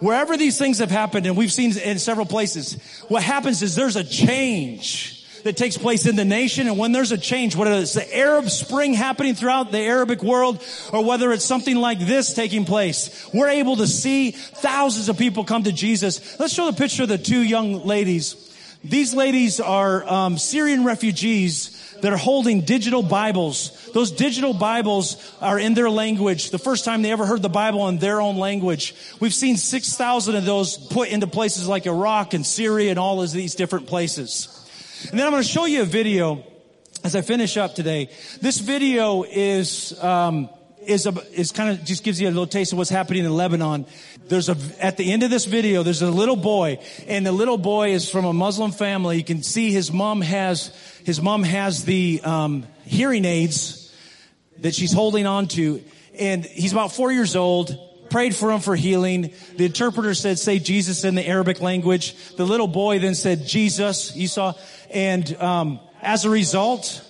Wherever 0.00 0.36
these 0.36 0.58
things 0.58 0.80
have 0.80 0.90
happened, 0.90 1.24
and 1.24 1.38
we've 1.38 1.50
seen 1.50 1.74
in 1.78 1.98
several 1.98 2.26
places, 2.26 2.74
what 3.08 3.22
happens 3.22 3.62
is 3.62 3.74
there's 3.74 3.96
a 3.96 4.04
change 4.04 5.13
that 5.44 5.56
takes 5.56 5.78
place 5.78 6.06
in 6.06 6.16
the 6.16 6.24
nation. 6.24 6.66
And 6.66 6.76
when 6.76 6.92
there's 6.92 7.12
a 7.12 7.18
change, 7.18 7.54
whether 7.54 7.72
it's 7.72 7.92
the 7.92 8.16
Arab 8.16 8.50
Spring 8.50 8.94
happening 8.94 9.34
throughout 9.34 9.70
the 9.70 9.78
Arabic 9.78 10.22
world 10.22 10.62
or 10.92 11.04
whether 11.04 11.32
it's 11.32 11.44
something 11.44 11.76
like 11.76 12.00
this 12.00 12.34
taking 12.34 12.64
place, 12.64 13.28
we're 13.32 13.48
able 13.48 13.76
to 13.76 13.86
see 13.86 14.32
thousands 14.32 15.08
of 15.08 15.18
people 15.18 15.44
come 15.44 15.62
to 15.64 15.72
Jesus. 15.72 16.38
Let's 16.40 16.52
show 16.52 16.70
the 16.70 16.76
picture 16.76 17.04
of 17.04 17.08
the 17.10 17.18
two 17.18 17.42
young 17.42 17.84
ladies. 17.84 18.36
These 18.82 19.14
ladies 19.14 19.60
are 19.60 20.06
um, 20.06 20.36
Syrian 20.36 20.84
refugees 20.84 21.70
that 22.00 22.12
are 22.12 22.18
holding 22.18 22.62
digital 22.62 23.02
Bibles. 23.02 23.90
Those 23.92 24.10
digital 24.10 24.52
Bibles 24.52 25.16
are 25.40 25.58
in 25.58 25.72
their 25.72 25.88
language. 25.88 26.50
The 26.50 26.58
first 26.58 26.84
time 26.84 27.00
they 27.00 27.12
ever 27.12 27.24
heard 27.24 27.40
the 27.40 27.48
Bible 27.48 27.88
in 27.88 27.98
their 27.98 28.20
own 28.20 28.36
language. 28.36 28.94
We've 29.20 29.32
seen 29.32 29.56
6,000 29.56 30.36
of 30.36 30.44
those 30.44 30.76
put 30.76 31.08
into 31.08 31.26
places 31.26 31.66
like 31.66 31.86
Iraq 31.86 32.34
and 32.34 32.44
Syria 32.44 32.90
and 32.90 32.98
all 32.98 33.22
of 33.22 33.32
these 33.32 33.54
different 33.54 33.86
places. 33.86 34.53
And 35.10 35.18
then 35.18 35.26
I'm 35.26 35.32
going 35.32 35.42
to 35.42 35.48
show 35.48 35.66
you 35.66 35.82
a 35.82 35.84
video 35.84 36.42
as 37.02 37.14
I 37.14 37.20
finish 37.20 37.58
up 37.58 37.74
today. 37.74 38.08
This 38.40 38.58
video 38.58 39.22
is, 39.24 40.02
um, 40.02 40.48
is, 40.86 41.06
a, 41.06 41.14
is 41.32 41.52
kind 41.52 41.70
of 41.70 41.84
just 41.84 42.04
gives 42.04 42.18
you 42.18 42.26
a 42.26 42.30
little 42.30 42.46
taste 42.46 42.72
of 42.72 42.78
what's 42.78 42.88
happening 42.88 43.24
in 43.24 43.30
Lebanon. 43.30 43.84
There's 44.28 44.48
a, 44.48 44.56
at 44.80 44.96
the 44.96 45.12
end 45.12 45.22
of 45.22 45.28
this 45.28 45.44
video, 45.44 45.82
there's 45.82 46.00
a 46.00 46.10
little 46.10 46.36
boy, 46.36 46.78
and 47.06 47.26
the 47.26 47.32
little 47.32 47.58
boy 47.58 47.90
is 47.90 48.08
from 48.08 48.24
a 48.24 48.32
Muslim 48.32 48.72
family. 48.72 49.18
You 49.18 49.24
can 49.24 49.42
see 49.42 49.70
his 49.72 49.92
mom 49.92 50.22
has, 50.22 50.74
his 51.04 51.20
mom 51.20 51.42
has 51.42 51.84
the, 51.84 52.22
um, 52.24 52.66
hearing 52.86 53.26
aids 53.26 53.94
that 54.60 54.74
she's 54.74 54.92
holding 54.92 55.26
on 55.26 55.48
to, 55.48 55.84
and 56.18 56.46
he's 56.46 56.72
about 56.72 56.92
four 56.92 57.12
years 57.12 57.36
old 57.36 57.76
prayed 58.14 58.36
for 58.36 58.52
him 58.52 58.60
for 58.60 58.76
healing. 58.76 59.32
The 59.56 59.64
interpreter 59.64 60.14
said, 60.14 60.38
say 60.38 60.60
Jesus 60.60 61.02
in 61.02 61.16
the 61.16 61.26
Arabic 61.26 61.60
language. 61.60 62.14
The 62.36 62.46
little 62.46 62.68
boy 62.68 63.00
then 63.00 63.16
said, 63.16 63.44
Jesus, 63.44 64.14
saw. 64.32 64.54
And, 64.90 65.36
um, 65.42 65.80
as 66.00 66.24
a 66.24 66.30
result 66.30 67.04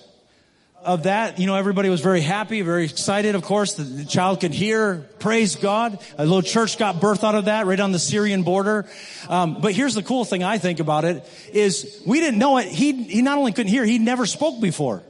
of 0.82 1.02
that, 1.02 1.38
you 1.38 1.46
know, 1.46 1.56
everybody 1.56 1.90
was 1.90 2.00
very 2.00 2.22
happy, 2.22 2.62
very 2.62 2.86
excited, 2.86 3.34
of 3.34 3.42
course, 3.42 3.74
that 3.74 3.82
the 3.82 4.06
child 4.06 4.40
could 4.40 4.54
hear, 4.54 5.06
praise 5.18 5.56
God. 5.56 5.98
A 6.16 6.24
little 6.24 6.40
church 6.40 6.78
got 6.78 7.02
birth 7.02 7.22
out 7.22 7.34
of 7.34 7.44
that 7.44 7.66
right 7.66 7.80
on 7.80 7.92
the 7.92 7.98
Syrian 7.98 8.42
border. 8.42 8.86
Um, 9.28 9.60
but 9.60 9.74
here's 9.74 9.94
the 9.94 10.02
cool 10.02 10.24
thing 10.24 10.42
I 10.42 10.56
think 10.56 10.80
about 10.80 11.04
it 11.04 11.22
is 11.52 12.02
we 12.06 12.18
didn't 12.20 12.38
know 12.38 12.56
it. 12.56 12.68
He, 12.68 13.04
he 13.04 13.20
not 13.20 13.36
only 13.36 13.52
couldn't 13.52 13.70
hear, 13.70 13.84
he 13.84 13.98
never 13.98 14.24
spoke 14.24 14.58
before. 14.58 15.02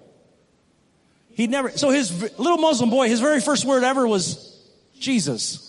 He 1.34 1.46
never, 1.46 1.70
so 1.70 1.90
his 1.90 2.20
little 2.36 2.58
Muslim 2.58 2.90
boy, 2.90 3.08
his 3.08 3.20
very 3.20 3.40
first 3.40 3.64
word 3.64 3.84
ever 3.84 4.08
was 4.08 4.60
Jesus. 4.98 5.63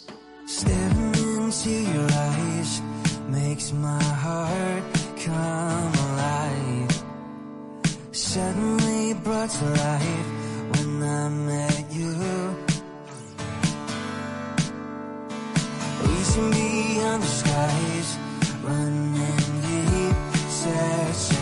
Staring 0.47 1.15
into 1.15 1.71
your 1.71 2.07
eyes 2.11 2.81
makes 3.29 3.73
my 3.73 4.03
heart 4.03 4.83
come 5.25 5.93
alive. 6.09 7.03
Suddenly 8.11 9.15
brought 9.23 9.49
to 9.49 9.65
life 9.65 10.27
when 10.71 11.01
I 11.01 11.29
met 11.29 11.85
you. 11.91 12.11
Reaching 16.03 16.51
beyond 16.51 17.23
the 17.23 17.27
skies, 17.27 18.17
running 18.61 19.61
deep, 19.65 20.15
searching. 20.47 21.34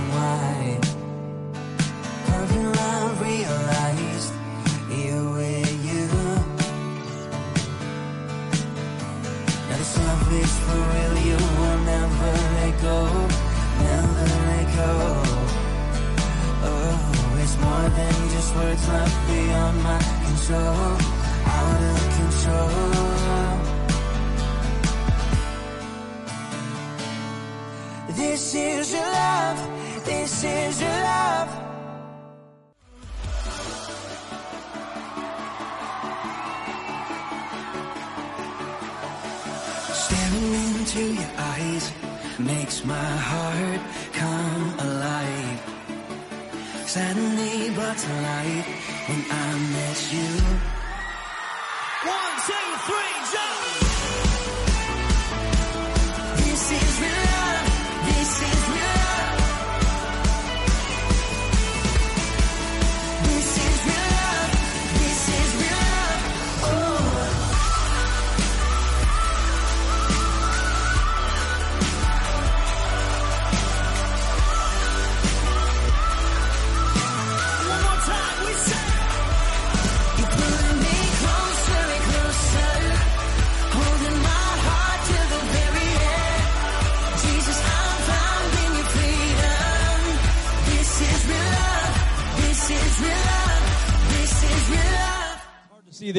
this 10.34 10.53
for 10.65 10.81
real, 10.91 11.15
you 11.29 11.39
will 11.59 11.79
never 11.93 12.31
let 12.57 12.73
go, 12.81 12.97
never 13.88 14.27
let 14.49 14.67
go. 14.81 14.91
Oh, 16.69 17.39
it's 17.41 17.55
more 17.65 17.88
than 17.97 18.15
just 18.34 18.49
words 18.55 18.86
left 18.89 19.17
beyond 19.27 19.77
my 19.89 19.99
control, 20.25 20.91
out 21.59 21.81
of 21.91 22.01
control. 22.19 22.72
My 42.86 42.93
heart 43.29 43.81
come 44.11 44.73
alive. 44.79 45.61
Suddenly 46.86 47.69
to 47.97 48.13
life 48.21 48.67
when 49.07 49.23
I 49.31 49.57
met 49.71 50.13
you. 50.13 50.72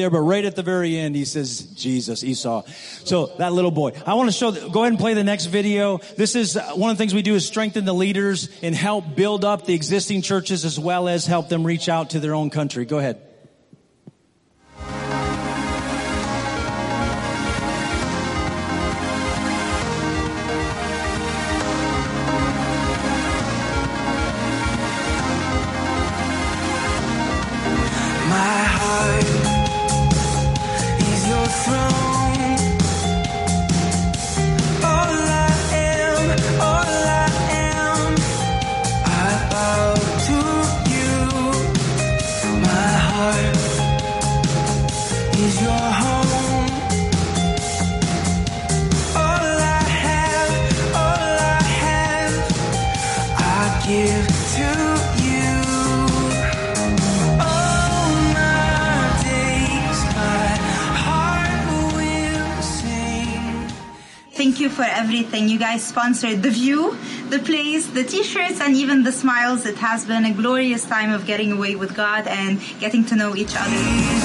There, 0.05 0.11
but 0.11 0.25
right 0.25 0.45
at 0.45 0.55
the 0.55 0.63
very 0.63 0.97
end, 0.97 1.15
he 1.15 1.25
says, 1.25 1.61
Jesus, 1.61 2.23
Esau. 2.23 2.63
So 3.05 3.27
that 3.37 3.53
little 3.53 3.71
boy. 3.71 3.93
I 4.05 4.13
want 4.13 4.29
to 4.29 4.35
show, 4.35 4.51
go 4.51 4.81
ahead 4.81 4.91
and 4.91 4.99
play 4.99 5.15
the 5.15 5.23
next 5.23 5.47
video. 5.47 5.97
This 6.15 6.35
is 6.35 6.55
uh, 6.55 6.73
one 6.75 6.91
of 6.91 6.97
the 6.97 7.01
things 7.01 7.13
we 7.13 7.23
do 7.23 7.33
is 7.33 7.45
strengthen 7.45 7.85
the 7.85 7.93
leaders 7.93 8.49
and 8.61 8.75
help 8.75 9.15
build 9.15 9.43
up 9.43 9.65
the 9.65 9.73
existing 9.73 10.21
churches 10.21 10.63
as 10.63 10.79
well 10.79 11.07
as 11.07 11.25
help 11.25 11.49
them 11.49 11.65
reach 11.65 11.89
out 11.89 12.11
to 12.11 12.19
their 12.19 12.35
own 12.35 12.51
country. 12.51 12.85
Go 12.85 12.99
ahead. 12.99 13.19
You 65.55 65.61
guys 65.61 65.87
sponsored 65.87 66.43
the 66.43 66.49
view, 66.49 66.97
the 67.29 67.39
place, 67.39 67.87
the 67.87 68.03
t-shirts, 68.03 68.59
and 68.59 68.75
even 68.75 69.03
the 69.03 69.13
smiles. 69.13 69.65
It 69.65 69.77
has 69.77 70.03
been 70.03 70.25
a 70.25 70.33
glorious 70.33 70.83
time 70.83 71.13
of 71.13 71.25
getting 71.25 71.53
away 71.53 71.75
with 71.75 71.95
God 71.95 72.27
and 72.27 72.59
getting 72.81 73.05
to 73.05 73.15
know 73.15 73.37
each 73.37 73.55
other. 73.57 74.24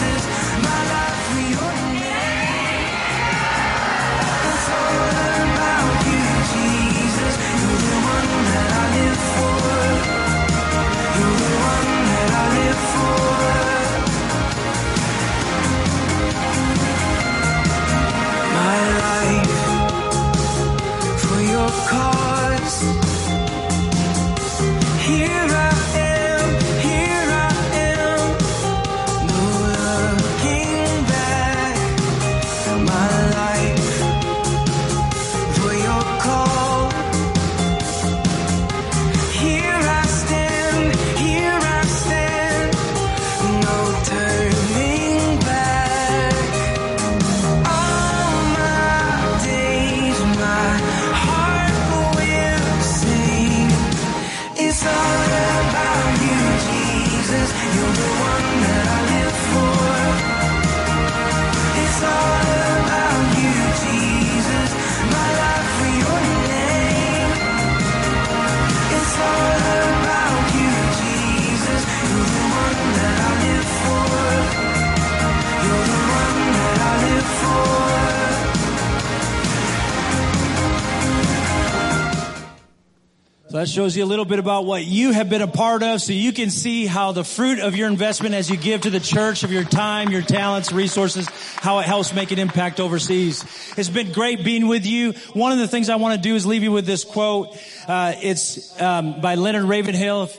That 83.60 83.68
shows 83.68 83.94
you 83.94 84.02
a 84.02 84.06
little 84.06 84.24
bit 84.24 84.38
about 84.38 84.64
what 84.64 84.86
you 84.86 85.12
have 85.12 85.28
been 85.28 85.42
a 85.42 85.46
part 85.46 85.82
of 85.82 86.00
so 86.00 86.14
you 86.14 86.32
can 86.32 86.48
see 86.48 86.86
how 86.86 87.12
the 87.12 87.22
fruit 87.22 87.58
of 87.58 87.76
your 87.76 87.88
investment 87.88 88.34
as 88.34 88.48
you 88.48 88.56
give 88.56 88.80
to 88.80 88.90
the 88.90 89.00
church 89.00 89.42
of 89.42 89.52
your 89.52 89.64
time, 89.64 90.08
your 90.08 90.22
talents, 90.22 90.72
resources, 90.72 91.28
how 91.56 91.78
it 91.80 91.84
helps 91.84 92.14
make 92.14 92.30
an 92.30 92.38
impact 92.38 92.80
overseas. 92.80 93.44
It's 93.76 93.90
been 93.90 94.12
great 94.12 94.44
being 94.44 94.66
with 94.66 94.86
you. 94.86 95.12
One 95.34 95.52
of 95.52 95.58
the 95.58 95.68
things 95.68 95.90
I 95.90 95.96
want 95.96 96.14
to 96.14 96.22
do 96.26 96.34
is 96.34 96.46
leave 96.46 96.62
you 96.62 96.72
with 96.72 96.86
this 96.86 97.04
quote. 97.04 97.54
Uh, 97.86 98.14
it's 98.22 98.80
um, 98.80 99.20
by 99.20 99.34
Leonard 99.34 99.64
Ravenhill. 99.64 100.30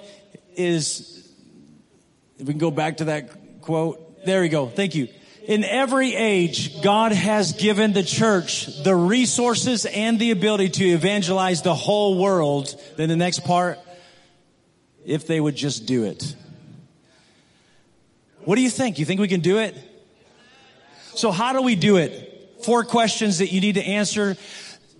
Is 0.56 1.32
if 2.40 2.48
we 2.48 2.54
can 2.54 2.58
go 2.58 2.72
back 2.72 2.98
to 2.98 3.06
that 3.06 3.62
quote. 3.62 4.26
There 4.26 4.42
we 4.42 4.50
go. 4.50 4.66
Thank 4.66 4.96
you. 4.96 5.10
In 5.48 5.64
every 5.64 6.14
age, 6.14 6.82
God 6.82 7.12
has 7.12 7.54
given 7.54 7.94
the 7.94 8.04
church 8.04 8.84
the 8.84 8.96
resources 8.96 9.86
and 9.86 10.20
the 10.20 10.32
ability 10.32 10.70
to 10.70 10.86
evangelize 10.86 11.64
the 11.64 11.74
whole 11.74 12.18
world. 12.18 12.80
Then 12.96 13.10
the 13.10 13.16
next 13.16 13.44
part, 13.44 13.80
if 15.04 15.26
they 15.26 15.40
would 15.40 15.56
just 15.56 15.88
do 15.88 16.04
it. 16.04 16.36
What 18.44 18.56
do 18.56 18.62
you 18.62 18.70
think? 18.70 19.00
You 19.00 19.06
think 19.06 19.20
we 19.20 19.28
can 19.28 19.42
do 19.42 19.58
it? 19.58 19.76
So 21.16 21.32
how 21.32 21.54
do 21.54 21.62
we 21.62 21.76
do 21.76 21.98
it? 21.98 22.60
Four 22.64 22.84
questions 22.84 23.40
that 23.40 23.52
you 23.52 23.62
need 23.62 23.76
to 23.76 23.84
answer. 23.84 24.38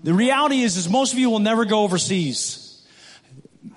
The 0.04 0.14
reality 0.14 0.62
is, 0.62 0.76
is 0.78 0.90
most 0.90 1.14
of 1.14 1.20
you 1.20 1.30
will 1.30 1.40
never 1.40 1.66
go 1.66 1.84
overseas. 1.84 2.84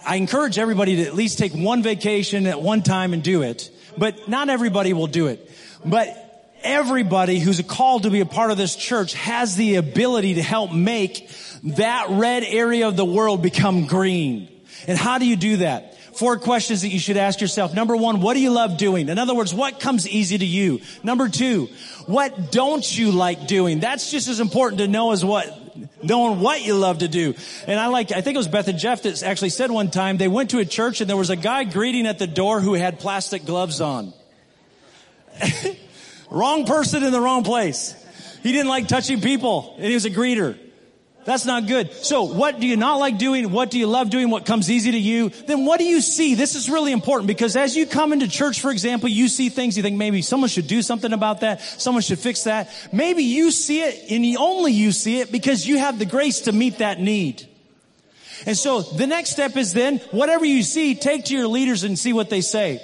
I 0.07 0.17
encourage 0.17 0.59
everybody 0.59 0.97
to 0.97 1.03
at 1.05 1.15
least 1.15 1.39
take 1.39 1.53
one 1.53 1.83
vacation 1.83 2.47
at 2.47 2.61
one 2.61 2.83
time 2.83 3.13
and 3.13 3.23
do 3.23 3.43
it. 3.43 3.71
But 3.99 4.29
not 4.29 4.49
everybody 4.49 4.93
will 4.95 5.07
do 5.07 5.27
it. 5.27 5.51
But 5.85 6.24
everybody 6.65 7.39
who's 7.39 7.61
called 7.63 8.05
to 8.05 8.11
be 8.11 8.21
a 8.21 8.27
part 8.27 8.51
of 8.51 8.57
this 8.57 8.75
church 8.75 9.15
has 9.15 9.55
the 9.57 9.77
ability 9.77 10.35
to 10.35 10.43
help 10.43 10.73
make 10.73 11.31
that 11.63 12.09
red 12.11 12.43
area 12.45 12.89
of 12.89 12.97
the 12.97 13.05
world 13.05 13.43
become 13.43 13.87
green. 13.87 14.49
And 14.89 14.99
how 14.99 15.19
do 15.19 15.27
you 15.27 15.37
do 15.37 15.59
that? 15.59 15.95
four 16.17 16.39
questions 16.39 16.83
that 16.83 16.89
you 16.89 16.99
should 16.99 17.17
ask 17.17 17.41
yourself. 17.41 17.75
Number 17.75 17.97
one, 17.97 18.21
what 18.21 18.35
do 18.35 18.41
you 18.41 18.51
love 18.51 18.77
doing? 18.77 19.09
In 19.09 19.19
other 19.19 19.35
words, 19.35 19.53
what 19.53 19.81
comes 19.81 20.09
easy 20.09 20.39
to 20.39 20.47
you? 20.47 20.81
Number 21.03 21.29
two, 21.29 21.69
what 22.07 22.53
don't 22.53 22.99
you 22.99 23.11
like 23.11 23.47
doing? 23.47 23.81
That's 23.81 24.11
just 24.11 24.29
as 24.29 24.41
important 24.41 24.79
to 24.79 24.89
know 24.89 25.13
as 25.13 25.25
what 25.25 25.61
knowing 26.03 26.41
what 26.41 26.63
you 26.63 26.75
love 26.77 26.99
to 26.99 27.09
do. 27.09 27.35
And 27.67 27.81
I 27.81 27.87
like, 27.89 28.13
I 28.13 28.21
think 28.21 28.37
it 28.37 28.39
was 28.39 28.49
Beth 28.49 28.69
and 28.69 28.79
Jeff 28.79 29.03
that 29.03 29.23
actually 29.23 29.49
said 29.49 29.71
one 29.71 29.91
time 29.91 30.17
they 30.19 30.29
went 30.29 30.51
to 30.51 30.59
a 30.59 30.65
church 30.65 31.01
and 31.01 31.11
there 31.11 31.17
was 31.17 31.31
a 31.31 31.37
guy 31.37 31.65
greeting 31.65 32.07
at 32.07 32.19
the 32.19 32.27
door 32.27 32.61
who 32.61 32.75
had 32.75 33.01
plastic 33.01 33.45
gloves 33.45 33.81
on. 33.81 34.13
wrong 36.35 36.67
person 36.67 37.03
in 37.03 37.13
the 37.13 37.21
wrong 37.21 37.45
place. 37.45 37.95
He 38.43 38.53
didn't 38.53 38.69
like 38.69 38.89
touching 38.89 39.21
people 39.21 39.75
and 39.77 39.87
he 39.87 39.95
was 39.95 40.05
a 40.05 40.11
greeter. 40.11 40.59
That's 41.25 41.47
not 41.47 41.67
good. 41.67 41.93
So 41.93 42.25
what 42.25 42.61
do 42.61 42.67
you 42.67 42.77
not 42.77 42.97
like 42.97 43.17
doing? 43.17 43.51
What 43.51 43.71
do 43.71 43.79
you 43.79 43.87
love 43.87 44.11
doing? 44.11 44.29
What 44.29 44.45
comes 44.45 44.71
easy 44.71 44.93
to 44.93 44.99
you? 44.99 45.31
Then 45.31 45.65
what 45.65 45.79
do 45.79 45.85
you 45.85 46.03
see? 46.03 46.35
This 46.35 46.55
is 46.55 46.69
really 46.69 46.93
important 46.93 47.29
because 47.29 47.57
as 47.57 47.75
you 47.75 47.87
come 47.87 48.13
into 48.13 48.29
church, 48.29 48.61
for 48.61 48.71
example, 48.71 49.09
you 49.09 49.29
see 49.29 49.49
things 49.49 49.77
you 49.77 49.83
think 49.83 49.97
maybe 49.97 50.21
someone 50.21 50.51
should 50.51 50.67
do 50.67 50.83
something 50.83 51.13
about 51.15 51.41
that. 51.41 51.63
Someone 51.63 52.03
should 52.03 52.19
fix 52.19 52.45
that. 52.45 52.69
Maybe 52.93 53.23
you 53.25 53.51
see 53.51 53.81
it 53.81 54.11
and 54.11 54.37
only 54.37 54.73
you 54.73 54.93
see 54.93 55.21
it 55.21 55.33
because 55.33 55.67
you 55.67 55.79
have 55.79 55.99
the 55.99 56.05
grace 56.05 56.43
to 56.43 56.53
meet 56.53 56.79
that 56.79 57.01
need. 57.01 57.49
And 58.45 58.57
so 58.57 58.83
the 58.83 59.07
next 59.07 59.31
step 59.31 59.57
is 59.57 59.73
then 59.73 59.99
whatever 60.11 60.45
you 60.45 60.63
see, 60.63 60.95
take 60.95 61.27
to 61.27 61.35
your 61.35 61.47
leaders 61.47 61.85
and 61.85 61.99
see 61.99 62.13
what 62.13 62.29
they 62.29 62.43
say. 62.43 62.83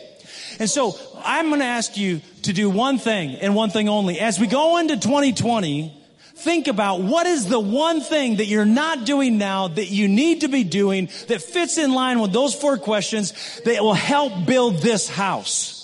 And 0.59 0.68
so 0.68 0.94
I'm 1.22 1.48
going 1.48 1.61
to 1.61 1.66
ask 1.66 1.96
you 1.96 2.20
to 2.45 2.53
do 2.53 2.70
one 2.70 2.99
thing 2.99 3.36
and 3.36 3.55
one 3.55 3.70
thing 3.70 3.88
only. 3.88 4.20
As 4.20 4.38
we 4.38 4.47
go 4.47 4.78
into 4.78 4.97
2020, 4.97 5.97
think 6.34 6.68
about 6.68 7.01
what 7.01 7.26
is 7.26 7.47
the 7.47 7.61
one 7.61 8.01
thing 8.01 8.36
that 8.36 8.47
you're 8.47 8.64
not 8.64 9.05
doing 9.05 9.38
now 9.38 9.68
that 9.68 9.91
you 9.91 10.09
need 10.09 10.41
to 10.43 10.49
be 10.49 10.64
doing 10.64 11.07
that 11.28 11.43
fits 11.43 11.78
in 11.78 11.93
line 11.93 12.20
with 12.20 12.32
those 12.32 12.55
four 12.55 12.78
questions 12.78 13.61
that 13.64 13.82
will 13.82 13.95
help 13.95 14.47
build 14.47 14.78
this 14.78 15.09
house. 15.09 15.76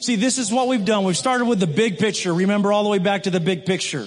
See, 0.00 0.16
this 0.16 0.36
is 0.36 0.52
what 0.52 0.68
we've 0.68 0.84
done. 0.84 1.04
We've 1.04 1.16
started 1.16 1.46
with 1.46 1.60
the 1.60 1.66
big 1.66 1.98
picture. 1.98 2.34
Remember 2.34 2.72
all 2.72 2.82
the 2.82 2.90
way 2.90 2.98
back 2.98 3.22
to 3.22 3.30
the 3.30 3.40
big 3.40 3.64
picture. 3.64 4.06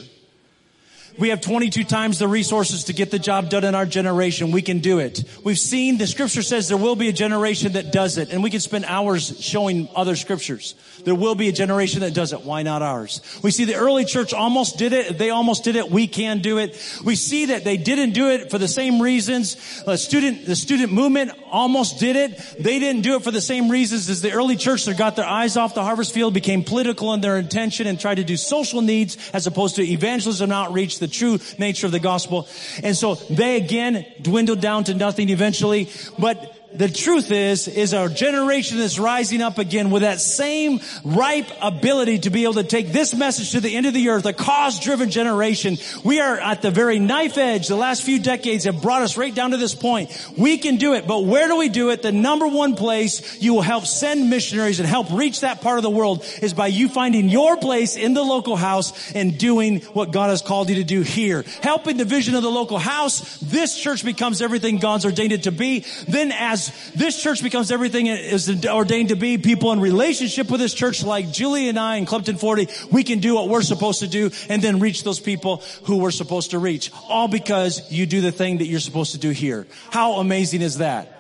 We 1.18 1.30
have 1.30 1.42
22 1.42 1.84
times 1.84 2.20
the 2.20 2.28
resources 2.28 2.86
to 2.86 2.94
get 2.94 3.10
the 3.10 3.18
job 3.18 3.50
done 3.50 3.64
in 3.64 3.74
our 3.74 3.86
generation. 3.86 4.52
We 4.52 4.62
can 4.62 4.80
do 4.80 5.00
it. 5.00 5.24
We've 5.44 5.58
seen 5.58 5.98
the 5.98 6.06
scripture 6.06 6.44
says 6.44 6.68
there 6.68 6.78
will 6.78 6.96
be 6.96 7.10
a 7.10 7.14
generation 7.14 7.74
that 7.74 7.92
does 7.92 8.18
it 8.18 8.30
and 8.30 8.44
we 8.44 8.50
can 8.50 8.60
spend 8.60 8.86
hours 8.86 9.42
showing 9.44 9.90
other 9.96 10.16
scriptures. 10.16 10.76
There 11.04 11.16
will 11.16 11.36
be 11.36 11.50
a 11.50 11.52
generation 11.52 12.02
that 12.02 12.14
does 12.14 12.34
it. 12.34 12.42
Why 12.42 12.64
not 12.64 12.82
ours? 12.82 13.22
We 13.42 13.52
see 13.52 13.66
the 13.66 13.76
early 13.76 14.06
church 14.06 14.34
almost 14.34 14.78
did 14.78 14.94
it. 14.94 15.18
They 15.18 15.30
almost 15.30 15.64
did 15.64 15.76
it. 15.76 15.90
We 15.90 16.08
can 16.08 16.40
do 16.40 16.60
it. 16.60 16.78
We 17.04 17.16
see 17.16 17.46
that 17.48 17.64
they 17.64 17.78
didn't 17.78 18.12
do 18.12 18.30
it 18.30 18.52
for 18.52 18.58
the 18.58 18.68
same 18.68 19.02
reasons. 19.02 19.84
The 19.84 19.98
student, 19.98 20.46
the 20.46 20.56
student 20.56 20.92
movement 20.92 21.32
almost 21.50 22.00
did 22.00 22.16
it. 22.16 22.38
They 22.60 22.80
didn't 22.80 23.02
do 23.02 23.16
it 23.16 23.24
for 23.24 23.32
the 23.32 23.42
same 23.42 23.70
reasons 23.70 24.10
as 24.10 24.22
the 24.22 24.32
early 24.34 24.56
church 24.56 24.86
that 24.86 24.98
got 24.98 25.16
their 25.16 25.26
eyes 25.26 25.58
off 25.58 25.74
the 25.74 25.84
harvest 25.84 26.14
field, 26.14 26.34
became 26.34 26.64
political 26.64 27.14
in 27.14 27.22
their 27.22 27.38
intention 27.38 27.88
and 27.88 28.00
tried 28.00 28.16
to 28.16 28.24
do 28.24 28.38
social 28.38 28.82
needs 28.82 29.18
as 29.34 29.48
opposed 29.48 29.78
to 29.78 29.84
evangelism 29.84 30.52
outreach, 30.52 31.00
the 31.00 31.07
true 31.08 31.40
nature 31.58 31.86
of 31.86 31.92
the 31.92 32.00
gospel. 32.00 32.48
And 32.84 32.96
so 32.96 33.16
they 33.16 33.58
again 33.58 34.06
dwindled 34.22 34.62
down 34.62 34.86
to 34.86 34.94
nothing 34.94 35.30
eventually, 35.30 35.90
but 36.18 36.57
the 36.78 36.90
truth 36.90 37.32
is, 37.32 37.68
is 37.68 37.94
our 37.94 38.10
generation 38.10 38.78
that's 38.78 39.00
rising 39.00 39.42
up 39.42 39.58
again 39.58 39.90
with 39.90 40.04
that 40.04 40.20
same 40.20 40.80
ripe 41.04 41.48
ability 41.62 42.20
to 42.20 42.30
be 42.30 42.44
able 42.44 42.56
to 42.56 42.64
take 42.64 42.92
this 42.92 43.16
message 43.16 43.52
to 43.52 43.60
the 43.60 43.76
end 43.76 43.86
of 43.86 43.94
the 43.94 44.10
earth, 44.10 44.26
a 44.26 44.34
cause-driven 44.34 45.10
generation. 45.10 45.78
We 46.04 46.20
are 46.20 46.38
at 46.38 46.62
the 46.62 46.72
very 46.72 47.00
knife 47.00 47.38
edge. 47.38 47.68
The 47.68 47.76
last 47.76 48.04
few 48.04 48.20
decades 48.20 48.66
have 48.66 48.82
brought 48.82 49.02
us 49.02 49.18
right 49.18 49.34
down 49.34 49.52
to 49.52 49.58
this 49.58 49.74
point. 49.74 50.12
We 50.38 50.58
can 50.58 50.78
do 50.78 50.94
it, 50.94 51.08
but 51.08 51.26
where 51.26 51.48
do 51.48 51.58
we 51.58 51.70
do 51.70 51.90
it? 51.90 52.02
The 52.02 52.12
number 52.12 52.48
one 52.48 52.76
place 52.76 53.42
you 53.42 53.54
will 53.54 53.62
help 53.62 53.86
send 53.86 54.30
missionaries 54.30 54.80
and 54.80 54.88
help 54.88 55.12
reach 55.12 55.42
that 55.42 55.62
part 55.62 55.78
of 55.78 55.84
the 55.84 55.90
world 55.90 56.24
is 56.42 56.54
by 56.54 56.68
you 56.68 56.90
finding 56.90 57.30
your 57.30 57.58
place 57.58 57.96
in 57.96 58.14
the 58.14 58.24
local 58.24 58.56
house 58.56 59.12
and 59.14 59.38
doing 59.38 59.82
what 59.94 60.12
God 60.12 60.30
has 60.30 60.42
called 60.42 60.70
you 60.70 60.76
to 60.76 60.84
do 60.84 61.02
here. 61.02 61.44
Helping 61.62 61.98
the 61.98 62.06
vision 62.06 62.36
of 62.36 62.44
the 62.44 62.52
local 62.52 62.78
house, 62.78 63.40
this 63.40 63.78
church 63.78 64.06
becomes 64.06 64.42
everything 64.42 64.78
God's 64.78 65.06
ordained 65.06 65.32
it 65.32 65.44
to 65.44 65.52
be. 65.52 65.86
Then 66.08 66.32
as 66.32 66.67
this 66.96 67.22
church 67.22 67.44
becomes 67.44 67.72
everything 67.72 68.08
it 68.08 68.20
is 68.20 68.66
ordained 68.66 69.10
to 69.10 69.16
be, 69.16 69.38
people 69.38 69.72
in 69.72 69.80
relationship 69.80 70.50
with 70.50 70.60
this 70.60 70.74
church 70.74 71.04
like 71.04 71.32
Julie 71.32 71.70
and 71.70 71.80
I 71.80 71.98
and 71.98 72.08
Club 72.08 72.22
1040, 72.22 72.68
we 72.92 73.04
can 73.04 73.20
do 73.20 73.36
what 73.36 73.50
we're 73.50 73.62
supposed 73.62 74.00
to 74.00 74.08
do 74.08 74.32
and 74.50 74.62
then 74.62 74.80
reach 74.80 75.04
those 75.04 75.20
people 75.20 75.64
who 75.84 75.98
we're 75.98 76.12
supposed 76.12 76.52
to 76.52 76.60
reach. 76.60 76.92
All 77.10 77.28
because 77.28 77.92
you 77.92 78.06
do 78.06 78.22
the 78.22 78.32
thing 78.32 78.60
that 78.60 78.66
you're 78.66 78.80
supposed 78.80 79.14
to 79.14 79.18
do 79.18 79.30
here. 79.30 79.68
How 79.92 80.14
amazing 80.14 80.62
is 80.62 80.78
that? 80.78 81.17